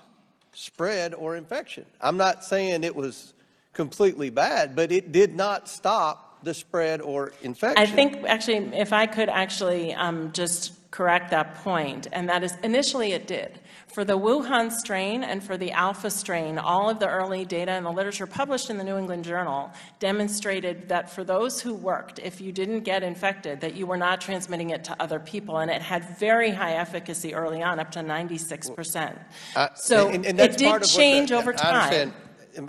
spread 0.53 1.14
or 1.14 1.37
infection. 1.37 1.85
I'm 2.01 2.16
not 2.16 2.45
saying 2.45 2.85
it 2.85 2.95
was 2.95 3.35
completely 3.72 4.31
bad 4.31 4.74
but 4.74 4.91
it 4.91 5.12
did 5.12 5.35
not 5.35 5.68
stop 5.68 6.43
the 6.43 6.53
spread 6.53 7.01
or 7.01 7.33
infection. 7.43 7.78
i 7.78 7.87
think 7.87 8.24
actually 8.26 8.57
if 8.76 8.93
i 8.93 9.07
could 9.07 9.28
actually 9.28 9.95
um, 9.95 10.33
just 10.33 10.72
correct 10.91 11.31
that 11.31 11.55
point 11.57 12.09
and 12.12 12.28
that 12.28 12.43
is 12.43 12.55
initially 12.64 13.12
it 13.12 13.26
did 13.26 13.60
for 13.93 14.05
the 14.05 14.16
Wuhan 14.16 14.70
strain 14.70 15.24
and 15.24 15.43
for 15.43 15.57
the 15.57 15.72
alpha 15.72 16.11
strain, 16.11 16.59
all 16.59 16.88
of 16.88 16.99
the 16.99 17.09
early 17.09 17.45
data 17.45 17.72
and 17.72 17.84
the 17.84 17.91
literature 17.91 18.26
published 18.26 18.70
in 18.70 18.78
the 18.78 18.84
New 18.84 18.97
England 18.97 19.24
Journal 19.24 19.70
demonstrated 19.99 20.88
that 20.88 21.11
for 21.11 21.24
those 21.24 21.61
who 21.61 21.74
worked, 21.74 22.18
if 22.20 22.41
you 22.41 22.53
didn't 22.53 22.80
get 22.80 23.03
infected, 23.03 23.61
that 23.61 23.74
you 23.74 23.86
were 23.86 23.97
not 23.97 24.20
transmitting 24.20 24.70
it 24.70 24.84
to 24.84 25.03
other 25.03 25.18
people. 25.18 25.59
And 25.59 25.70
it 25.70 25.82
had 25.82 26.18
very 26.18 26.51
high 26.51 26.74
efficacy 26.74 27.34
early 27.34 27.62
on, 27.62 27.80
up 27.80 27.91
to 27.93 28.01
96%. 28.01 29.18
Uh, 29.57 29.68
so 29.74 30.09
and, 30.09 30.24
and 30.24 30.41
it 30.41 30.57
did 30.57 30.82
change 30.84 31.30
the, 31.30 31.36
over 31.36 31.53
time. 31.53 32.14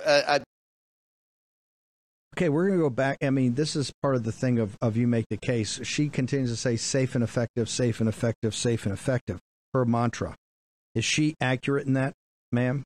Uh, 0.05 0.39
Okay, 2.37 2.47
we're 2.47 2.65
going 2.67 2.79
to 2.79 2.83
go 2.83 2.89
back. 2.89 3.17
I 3.21 3.29
mean, 3.29 3.55
this 3.55 3.75
is 3.75 3.91
part 4.01 4.15
of 4.15 4.23
the 4.23 4.31
thing 4.31 4.57
of, 4.57 4.77
of 4.81 4.95
you 4.95 5.05
make 5.05 5.25
the 5.29 5.37
case. 5.37 5.81
She 5.83 6.07
continues 6.07 6.49
to 6.49 6.55
say 6.55 6.77
safe 6.77 7.13
and 7.13 7.23
effective, 7.23 7.69
safe 7.69 7.99
and 7.99 8.07
effective, 8.07 8.55
safe 8.55 8.85
and 8.85 8.93
effective. 8.93 9.37
Her 9.73 9.83
mantra. 9.83 10.35
Is 10.95 11.05
she 11.05 11.35
accurate 11.39 11.87
in 11.87 11.93
that, 11.93 12.13
ma'am? 12.51 12.83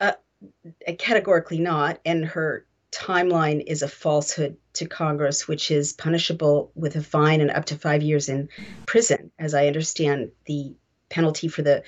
Uh, 0.00 0.12
categorically 0.98 1.58
not. 1.58 2.00
And 2.04 2.24
her 2.24 2.66
timeline 2.92 3.62
is 3.66 3.82
a 3.82 3.88
falsehood 3.88 4.56
to 4.74 4.86
Congress, 4.86 5.46
which 5.46 5.70
is 5.70 5.92
punishable 5.92 6.72
with 6.74 6.96
a 6.96 7.02
fine 7.02 7.40
and 7.40 7.50
up 7.50 7.66
to 7.66 7.76
five 7.76 8.02
years 8.02 8.28
in 8.28 8.48
prison, 8.86 9.30
as 9.38 9.54
I 9.54 9.66
understand 9.66 10.30
the 10.46 10.74
penalty 11.08 11.48
for 11.48 11.62
the 11.62 11.82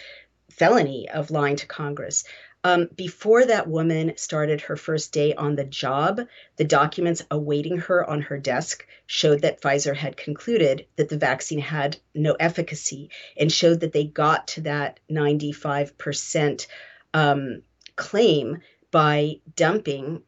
felony 0.50 1.08
of 1.10 1.30
lying 1.30 1.56
to 1.56 1.66
Congress. 1.66 2.24
Um, 2.64 2.88
before 2.96 3.44
that 3.44 3.68
woman 3.68 4.14
started 4.16 4.62
her 4.62 4.76
first 4.76 5.12
day 5.12 5.34
on 5.34 5.54
the 5.54 5.64
job, 5.64 6.20
the 6.56 6.64
documents 6.64 7.24
awaiting 7.30 7.78
her 7.78 8.08
on 8.08 8.20
her 8.22 8.38
desk 8.38 8.86
showed 9.06 9.42
that 9.42 9.60
Pfizer 9.60 9.94
had 9.94 10.16
concluded 10.16 10.86
that 10.96 11.08
the 11.08 11.18
vaccine 11.18 11.60
had 11.60 11.98
no 12.14 12.34
efficacy 12.34 13.10
and 13.36 13.50
showed 13.50 13.80
that 13.80 13.92
they 13.92 14.04
got 14.04 14.48
to 14.48 14.62
that 14.62 14.98
95% 15.10 16.66
um, 17.14 17.62
claim 17.96 18.58
by 18.90 19.40
dumping 19.54 20.22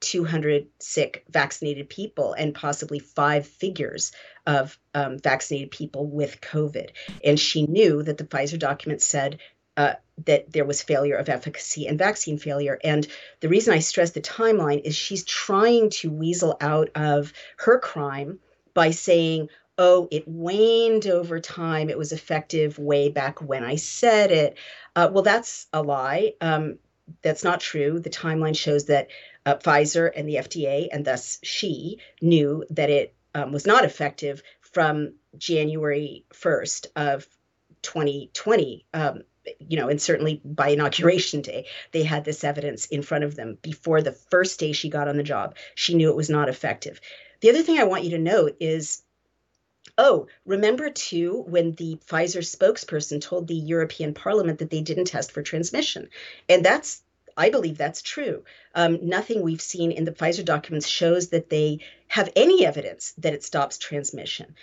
200 0.00 0.66
sick 0.78 1.24
vaccinated 1.28 1.88
people 1.88 2.32
and 2.34 2.54
possibly 2.54 2.98
five 2.98 3.46
figures 3.46 4.12
of 4.46 4.78
um, 4.94 5.18
vaccinated 5.18 5.70
people 5.70 6.06
with 6.06 6.40
COVID. 6.40 6.90
And 7.24 7.40
she 7.40 7.66
knew 7.66 8.02
that 8.02 8.18
the 8.18 8.24
Pfizer 8.24 8.58
document 8.58 9.02
said 9.02 9.38
uh, 9.76 9.94
that 10.24 10.50
there 10.52 10.64
was 10.64 10.82
failure 10.82 11.16
of 11.16 11.28
efficacy 11.28 11.86
and 11.86 11.98
vaccine 11.98 12.38
failure. 12.38 12.78
And 12.82 13.06
the 13.40 13.48
reason 13.48 13.74
I 13.74 13.80
stress 13.80 14.12
the 14.12 14.20
timeline 14.20 14.80
is 14.82 14.94
she's 14.96 15.24
trying 15.24 15.90
to 15.90 16.10
weasel 16.10 16.56
out 16.60 16.88
of 16.94 17.32
her 17.58 17.78
crime 17.78 18.38
by 18.72 18.90
saying, 18.90 19.48
oh, 19.78 20.08
it 20.10 20.26
waned 20.26 21.06
over 21.06 21.38
time. 21.38 21.90
It 21.90 21.98
was 21.98 22.12
effective 22.12 22.78
way 22.78 23.10
back 23.10 23.42
when 23.42 23.62
I 23.62 23.76
said 23.76 24.30
it. 24.30 24.56
Uh, 24.94 25.10
well, 25.12 25.22
that's 25.22 25.66
a 25.72 25.82
lie. 25.82 26.32
Um, 26.40 26.78
that's 27.22 27.44
not 27.44 27.60
true. 27.60 28.00
The 28.00 28.10
timeline 28.10 28.56
shows 28.56 28.86
that 28.86 29.08
uh, 29.44 29.56
Pfizer 29.56 30.10
and 30.16 30.28
the 30.28 30.36
FDA, 30.36 30.88
and 30.90 31.04
thus 31.04 31.38
she, 31.42 31.98
knew 32.20 32.64
that 32.70 32.90
it 32.90 33.14
um, 33.34 33.52
was 33.52 33.66
not 33.66 33.84
effective 33.84 34.42
from 34.60 35.12
January 35.36 36.24
1st 36.32 36.86
of 36.96 37.28
2020. 37.82 38.86
Um, 38.94 39.22
you 39.58 39.76
know, 39.76 39.88
and 39.88 40.00
certainly 40.00 40.40
by 40.44 40.68
inauguration 40.68 41.42
day, 41.42 41.66
they 41.92 42.02
had 42.02 42.24
this 42.24 42.44
evidence 42.44 42.86
in 42.86 43.02
front 43.02 43.24
of 43.24 43.36
them 43.36 43.58
before 43.62 44.02
the 44.02 44.12
first 44.12 44.58
day 44.58 44.72
she 44.72 44.88
got 44.88 45.08
on 45.08 45.16
the 45.16 45.22
job. 45.22 45.56
She 45.74 45.94
knew 45.94 46.10
it 46.10 46.16
was 46.16 46.30
not 46.30 46.48
effective. 46.48 47.00
The 47.40 47.50
other 47.50 47.62
thing 47.62 47.78
I 47.78 47.84
want 47.84 48.04
you 48.04 48.10
to 48.10 48.18
note 48.18 48.56
is 48.60 49.02
Oh, 49.98 50.26
remember 50.44 50.90
too 50.90 51.44
when 51.46 51.72
the 51.72 51.98
Pfizer 52.06 52.42
spokesperson 52.42 53.20
told 53.20 53.46
the 53.46 53.54
European 53.54 54.12
Parliament 54.12 54.58
that 54.58 54.68
they 54.68 54.82
didn't 54.82 55.06
test 55.06 55.32
for 55.32 55.42
transmission. 55.42 56.10
And 56.48 56.64
that's, 56.64 57.02
I 57.36 57.48
believe 57.48 57.78
that's 57.78 58.02
true. 58.02 58.44
Um, 58.74 58.98
nothing 59.08 59.40
we've 59.40 59.60
seen 59.60 59.92
in 59.92 60.04
the 60.04 60.12
Pfizer 60.12 60.44
documents 60.44 60.86
shows 60.86 61.28
that 61.28 61.48
they 61.48 61.80
have 62.08 62.30
any 62.36 62.66
evidence 62.66 63.14
that 63.18 63.32
it 63.32 63.42
stops 63.42 63.78
transmission. 63.78 64.54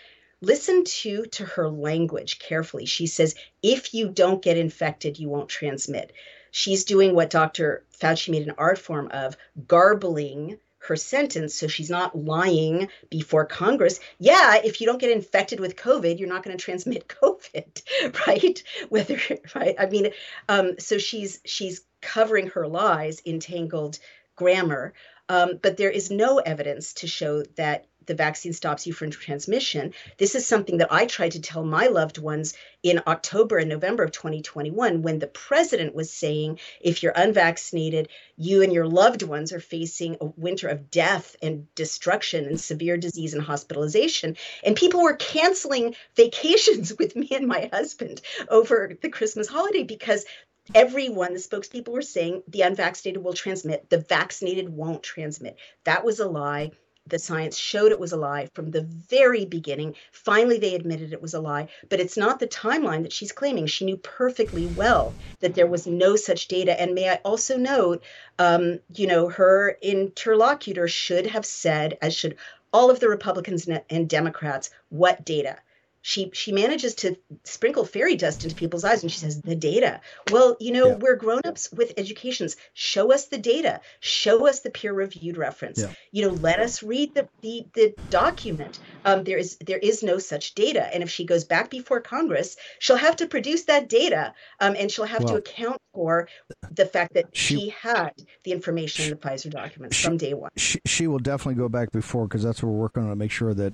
Listen 0.44 0.84
to 0.84 1.24
to 1.28 1.46
her 1.46 1.70
language 1.70 2.38
carefully. 2.38 2.86
She 2.86 3.08
says, 3.08 3.34
if 3.62 3.94
you 3.94 4.10
don't 4.10 4.41
get 4.41 4.58
infected, 4.58 5.18
you 5.18 5.30
won't 5.30 5.48
transmit. 5.48 6.12
She's 6.52 6.84
doing 6.84 7.16
what 7.16 7.30
Dr. 7.30 7.86
Fauci 7.98 8.30
made 8.30 8.46
an 8.46 8.56
art 8.58 8.78
form 8.78 9.08
of 9.12 9.38
garbling 9.68 10.60
her 10.80 10.98
sentence 10.98 11.56
so 11.56 11.68
she's 11.68 11.89
not 11.89 12.14
lying 12.14 12.89
before 13.10 13.46
Congress. 13.46 14.02
Yeah, 14.20 14.58
if 14.62 14.82
you 14.82 14.88
don't 14.88 15.00
get 15.00 15.12
infected 15.12 15.62
with 15.62 15.78
COVID, 15.78 16.20
you're 16.20 16.28
not 16.28 16.44
going 16.44 16.58
to 16.58 16.62
transmit 16.62 17.08
COVID, 17.22 18.28
right? 18.28 18.62
Whether 18.89 19.20
right, 19.56 19.76
I 19.80 19.86
mean, 19.86 20.10
um, 20.50 20.78
so 20.78 20.98
she's 20.98 21.39
she's 21.46 21.86
covering 22.02 22.48
her 22.48 22.68
lies 22.68 23.22
in 23.22 23.39
tangled 23.39 23.98
grammar. 24.36 24.94
Um, 25.30 25.60
but 25.62 25.78
there 25.78 25.90
is 25.90 26.12
no 26.12 26.40
evidence 26.40 26.94
to 26.96 27.08
show 27.08 27.44
that 27.56 27.86
the 28.06 28.16
vaccine 28.16 28.54
stops 28.54 28.86
you 28.86 28.94
from 28.94 29.12
transmission. 29.12 29.94
This 30.18 30.36
is 30.36 30.46
something 30.46 30.78
that 30.78 30.92
I 30.92 31.06
tried 31.06 31.32
to 31.34 31.42
tell 31.42 31.64
my 31.64 31.88
loved 31.88 32.18
ones 32.18 32.54
in 32.82 33.02
October 33.08 33.58
and 33.58 33.70
November 33.70 34.04
of 34.04 34.12
2021 34.12 35.02
when 35.02 35.20
the 35.20 35.28
president 35.28 35.96
was 35.96 36.12
saying 36.12 36.60
if 36.82 37.02
you're 37.02 37.14
unvaccinated, 37.16 38.10
you 38.36 38.62
and 38.62 38.74
your 38.74 38.88
loved 38.88 39.24
ones 39.24 39.54
are 39.54 39.60
facing 39.60 40.18
a 40.20 40.26
winter 40.26 40.68
of 40.68 40.92
death 40.92 41.36
and 41.42 41.74
destruction 41.76 42.46
and 42.46 42.60
severe 42.60 42.98
disease 42.98 43.34
and 43.34 43.44
hospitalization. 43.44 44.36
And 44.64 44.76
people 44.76 45.02
were 45.02 45.16
canceling 45.16 45.96
vacations 46.16 46.94
with 46.98 47.16
me 47.16 47.30
and 47.32 47.48
my 47.48 47.70
husband 47.72 48.22
over 48.50 48.98
the 49.02 49.10
Christmas 49.10 49.48
holiday 49.48 49.84
because 49.84 50.26
everyone, 50.74 51.34
the 51.34 51.39
spokespeople 51.39 51.89
were 51.89 52.01
saying 52.01 52.43
the 52.47 52.61
unvaccinated 52.61 53.24
will 53.24 53.34
transmit, 53.34 53.89
the 53.89 53.99
vaccinated 53.99 54.70
won't 54.70 55.03
transmit. 55.03 55.57
That 55.84 56.05
was 56.05 56.20
a 56.20 56.28
lie 56.28 56.72
the 57.05 57.20
science 57.20 57.57
showed 57.57 57.91
it 57.91 57.99
was 57.99 58.14
a 58.14 58.18
lie 58.18 58.47
from 58.53 58.72
the 58.72 58.84
very 58.84 59.43
beginning. 59.43 59.95
Finally, 60.11 60.57
they 60.57 60.74
admitted 60.74 61.11
it 61.11 61.22
was 61.22 61.34
a 61.34 61.41
lie, 61.41 61.68
but 61.89 61.99
it's 61.99 62.16
not 62.16 62.39
the 62.39 62.47
timeline 62.47 63.03
that 63.03 63.11
she's 63.11 63.34
claiming. 63.34 63.68
She 63.68 63.84
knew 63.84 63.97
perfectly 63.97 64.66
well 64.68 65.18
that 65.41 65.53
there 65.53 65.68
was 65.68 65.86
no 65.86 66.16
such 66.16 66.47
data. 66.47 66.80
And 66.80 66.95
may 66.95 67.09
I 67.09 67.20
also 67.26 67.57
note, 67.57 68.03
um, 68.39 68.80
you 68.95 69.07
know, 69.07 69.28
her 69.28 69.78
interlocutor 69.82 70.88
should 70.88 71.28
have 71.28 71.45
said, 71.45 71.97
as 72.01 72.16
should 72.16 72.38
all 72.72 72.89
of 72.89 73.01
the 73.01 73.09
Republicans 73.09 73.68
and 73.89 74.09
Democrats, 74.09 74.70
what 74.89 75.26
data 75.26 75.57
she 76.04 76.30
she 76.34 76.51
manages 76.51 76.93
to 76.95 77.16
sprinkle 77.43 77.86
fairy 77.86 78.16
dust 78.16 78.43
into 78.43 78.56
people's 78.56 78.84
eyes 78.84 79.01
and 79.01 79.12
she 79.12 79.18
says 79.18 79.41
the 79.41 79.56
data. 79.56 80.01
Well 80.32 80.56
you 80.60 80.72
know 80.72 80.89
yeah. 80.89 80.95
we're 80.95 81.16
grown-ups 81.16 81.72
with 81.72 81.93
educations. 81.97 82.56
Show 82.74 83.12
us 83.12 83.28
the 83.28 83.39
data. 83.39 83.82
Show 84.01 84.47
us 84.47 84.60
the 84.60 84.70
peer-reviewed 84.70 85.38
reference. 85.38 85.80
Yeah. 85.80 85.91
you 86.12 86.28
know 86.28 86.34
let 86.34 86.60
us 86.60 86.84
read 86.84 87.16
the 87.16 87.28
the, 87.41 87.66
the 87.74 87.95
document. 88.12 88.80
Um, 89.06 89.24
there 89.24 89.38
is 89.38 89.58
there 89.58 89.80
is 89.80 90.04
no 90.04 90.20
such 90.20 90.54
data. 90.54 90.93
And 90.93 91.01
if 91.01 91.10
she 91.10 91.26
goes 91.26 91.45
back 91.45 91.72
before 91.72 92.01
congress 92.01 92.58
she'll 92.80 92.97
have 92.97 93.16
to 93.16 93.26
produce 93.26 93.64
that 93.64 93.88
data 93.89 94.34
um, 94.60 94.76
and 94.78 94.91
she'll 94.91 95.06
have 95.06 95.24
well, 95.24 95.34
to 95.34 95.39
account 95.39 95.82
for 95.93 96.28
the 96.72 96.86
fact 96.86 97.14
that 97.14 97.36
she, 97.36 97.56
she 97.56 97.70
had 97.70 98.12
the 98.43 98.51
information 98.51 99.06
she, 99.06 99.12
in 99.12 99.18
the 99.18 99.28
pfizer 99.28 99.49
documents 99.49 99.95
she, 99.95 100.06
from 100.06 100.18
day 100.18 100.34
one. 100.34 100.51
she, 100.58 100.80
she 100.86 101.08
will 101.08 101.20
definitely 101.20 101.56
go 101.56 101.70
back 101.70 101.91
before 101.91 102.28
because 102.28 102.43
that's 102.43 102.62
what 102.62 102.70
we're 102.70 102.80
working 102.80 103.04
on 103.04 103.10
to 103.10 103.16
make 103.16 103.32
sure 103.32 103.54
that 103.54 103.74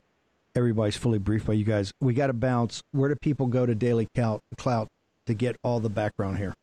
everybody's 0.55 0.95
fully 0.95 1.19
briefed 1.19 1.47
by 1.47 1.53
you 1.53 1.65
guys. 1.65 1.91
We 2.01 2.13
got 2.13 2.27
to 2.27 2.33
bounce. 2.33 2.81
Where 2.91 3.09
do 3.09 3.15
people 3.15 3.47
go 3.47 3.65
to 3.65 3.75
DailyClout, 3.75 4.39
to 5.27 5.33
get 5.33 5.55
all 5.63 5.79
the 5.79 5.89
background 5.89 6.37
here? 6.37 6.53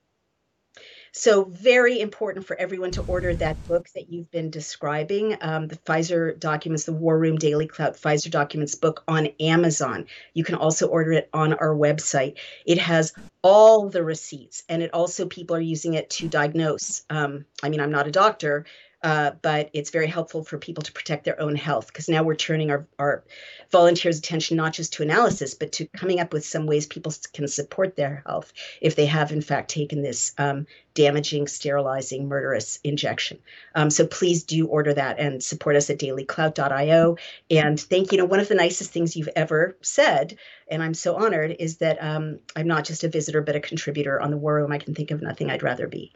So, 1.19 1.45
very 1.45 1.99
important 2.01 2.47
for 2.47 2.55
everyone 2.57 2.91
to 2.91 3.03
order 3.05 3.35
that 3.35 3.67
book 3.67 3.89
that 3.95 4.13
you've 4.13 4.31
been 4.31 4.51
describing, 4.51 5.39
um, 5.41 5.67
the 5.67 5.77
Pfizer 5.77 6.39
documents, 6.39 6.85
the 6.85 6.93
War 6.93 7.19
Room 7.19 7.39
DailyClout 7.39 7.99
Pfizer 7.99 8.31
documents 8.31 8.75
book 8.75 9.03
on 9.09 9.29
Amazon. 9.41 10.05
You 10.35 10.45
can 10.45 10.57
also 10.57 10.89
order 10.89 11.13
it 11.13 11.31
on 11.33 11.55
our 11.55 11.75
website. 11.75 12.37
It 12.67 12.77
has 12.77 13.15
all 13.41 13.89
the 13.89 14.05
receipts, 14.05 14.65
and 14.69 14.83
it 14.83 14.93
also 14.93 15.25
people 15.25 15.57
are 15.57 15.61
using 15.61 15.95
it 15.95 16.11
to 16.11 16.29
diagnose. 16.29 17.03
Um, 17.09 17.47
I 17.63 17.71
mean, 17.71 17.81
I'm 17.81 17.93
not 17.93 18.07
a 18.07 18.13
doctor, 18.13 18.67
uh, 19.07 19.31
but 19.41 19.71
it's 19.73 19.91
very 19.91 20.09
helpful 20.09 20.43
for 20.43 20.59
people 20.59 20.83
to 20.83 20.91
protect 20.91 21.25
their 21.25 21.41
own 21.41 21.55
health 21.55 21.87
because 21.87 22.09
now 22.09 22.25
we're 22.25 22.35
turning 22.35 22.73
our, 22.73 22.89
our 22.99 23.23
volunteers' 23.71 24.19
attention 24.19 24.57
not 24.57 24.73
just 24.73 24.93
to 24.93 25.03
analysis, 25.05 25.55
but 25.55 25.71
to 25.71 25.87
coming 25.97 26.19
up 26.19 26.33
with 26.33 26.45
some 26.45 26.67
ways 26.67 26.89
people 26.89 27.13
can 27.33 27.47
support 27.47 27.95
their 27.95 28.25
health 28.27 28.53
if 28.81 28.97
they 28.97 29.07
have, 29.07 29.31
in 29.31 29.41
fact, 29.41 29.71
taken 29.71 30.03
this 30.03 30.33
um, 30.39 30.67
damaging, 30.95 31.47
sterilizing, 31.47 32.27
murderous 32.27 32.81
injection. 32.83 33.39
Um, 33.77 33.91
so 33.91 34.09
please 34.09 34.43
do 34.43 34.67
order 34.67 34.93
that 34.93 35.21
and 35.21 35.41
support 35.41 35.77
us 35.77 35.89
at 35.89 36.01
dailyclout.io. 36.01 37.17
And 37.49 37.79
thank 37.79 38.11
you. 38.11 38.19
know, 38.19 38.25
one 38.25 38.41
of 38.41 38.49
the 38.49 38.57
nicest 38.57 38.91
things 38.91 39.15
you've 39.15 39.29
ever 39.37 39.77
said, 39.83 40.37
and 40.69 40.83
I'm 40.83 40.95
so 40.95 41.15
honored, 41.15 41.55
is 41.61 41.77
that 41.77 42.03
um, 42.03 42.41
I'm 42.57 42.67
not 42.67 42.85
just 42.85 43.05
a 43.05 43.09
visitor, 43.09 43.41
but 43.41 43.55
a 43.55 43.61
contributor 43.61 44.21
on 44.21 44.33
the 44.33 44.37
War 44.37 44.57
Room. 44.57 44.73
I 44.73 44.79
can 44.79 44.97
think 44.97 45.13
of 45.13 45.23
nothing 45.23 45.49
I'd 45.49 45.63
rather 45.63 45.87
be. 45.87 46.13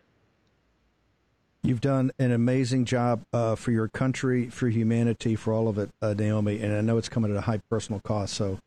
You've 1.63 1.81
done 1.81 2.11
an 2.19 2.33
amazing 2.33 2.87
job 2.87 3.23
uh, 3.33 3.55
for 3.55 3.71
your 3.71 3.89
country, 3.89 4.49
for 4.49 4.69
humanity, 4.69 5.37
for 5.37 5.53
all 5.53 5.69
of 5.69 5.77
it, 5.77 5.91
uh, 6.01 6.15
Naomi. 6.15 6.61
And 6.61 6.75
I 6.75 6.81
know 6.81 6.97
it's 6.97 7.09
coming 7.09 7.31
at 7.31 7.37
a 7.37 7.43
high 7.43 7.61
personal 7.69 8.01
cost. 8.01 8.35
So 8.35 8.59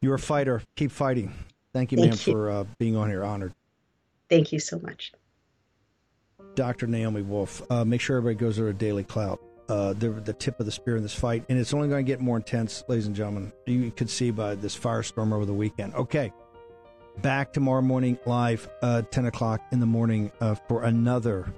you're 0.00 0.14
a 0.14 0.18
fighter. 0.18 0.62
Keep 0.76 0.90
fighting. 0.90 1.34
Thank 1.74 1.92
you, 1.92 1.98
Thank 1.98 2.12
ma'am, 2.12 2.18
you. 2.24 2.32
for 2.32 2.50
uh, 2.50 2.64
being 2.78 2.96
on 2.96 3.10
here. 3.10 3.24
Honored. 3.24 3.52
Thank 4.30 4.52
you 4.52 4.58
so 4.58 4.78
much. 4.78 5.12
Dr. 6.54 6.86
Naomi 6.86 7.22
Wolf. 7.22 7.62
Uh, 7.70 7.84
make 7.84 8.00
sure 8.00 8.16
everybody 8.16 8.40
goes 8.40 8.56
to 8.56 8.68
a 8.68 8.72
DailyClout. 8.72 9.38
Uh, 9.68 9.92
they're 9.92 10.10
the 10.10 10.32
tip 10.32 10.58
of 10.58 10.66
the 10.66 10.72
spear 10.72 10.96
in 10.96 11.02
this 11.02 11.14
fight. 11.14 11.44
And 11.48 11.58
it's 11.58 11.74
only 11.74 11.88
going 11.88 12.04
to 12.04 12.10
get 12.10 12.20
more 12.20 12.38
intense, 12.38 12.82
ladies 12.88 13.06
and 13.06 13.14
gentlemen. 13.14 13.52
You 13.66 13.90
could 13.90 14.10
see 14.10 14.30
by 14.30 14.54
this 14.54 14.76
firestorm 14.76 15.32
over 15.32 15.44
the 15.44 15.54
weekend. 15.54 15.94
Okay. 15.94 16.32
Back 17.18 17.52
tomorrow 17.52 17.82
morning 17.82 18.18
live, 18.24 18.68
uh, 18.82 19.02
10 19.02 19.26
o'clock 19.26 19.60
in 19.72 19.78
the 19.78 19.86
morning 19.86 20.32
uh, 20.40 20.54
for 20.54 20.84
another 20.84 21.52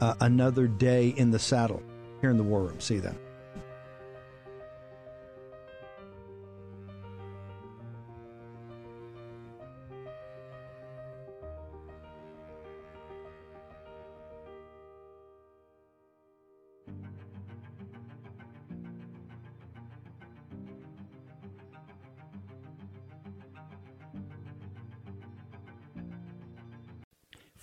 uh, 0.00 0.14
another 0.20 0.66
day 0.66 1.08
in 1.16 1.30
the 1.30 1.38
saddle 1.38 1.82
here 2.20 2.30
in 2.30 2.36
the 2.36 2.42
war 2.42 2.62
room. 2.62 2.80
See 2.80 2.94
you 2.94 3.00
then. 3.00 3.18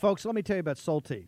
Folks, 0.04 0.26
let 0.26 0.36
me 0.36 0.42
tell 0.42 0.58
you 0.58 0.60
about 0.60 0.76
Solti. 0.76 1.28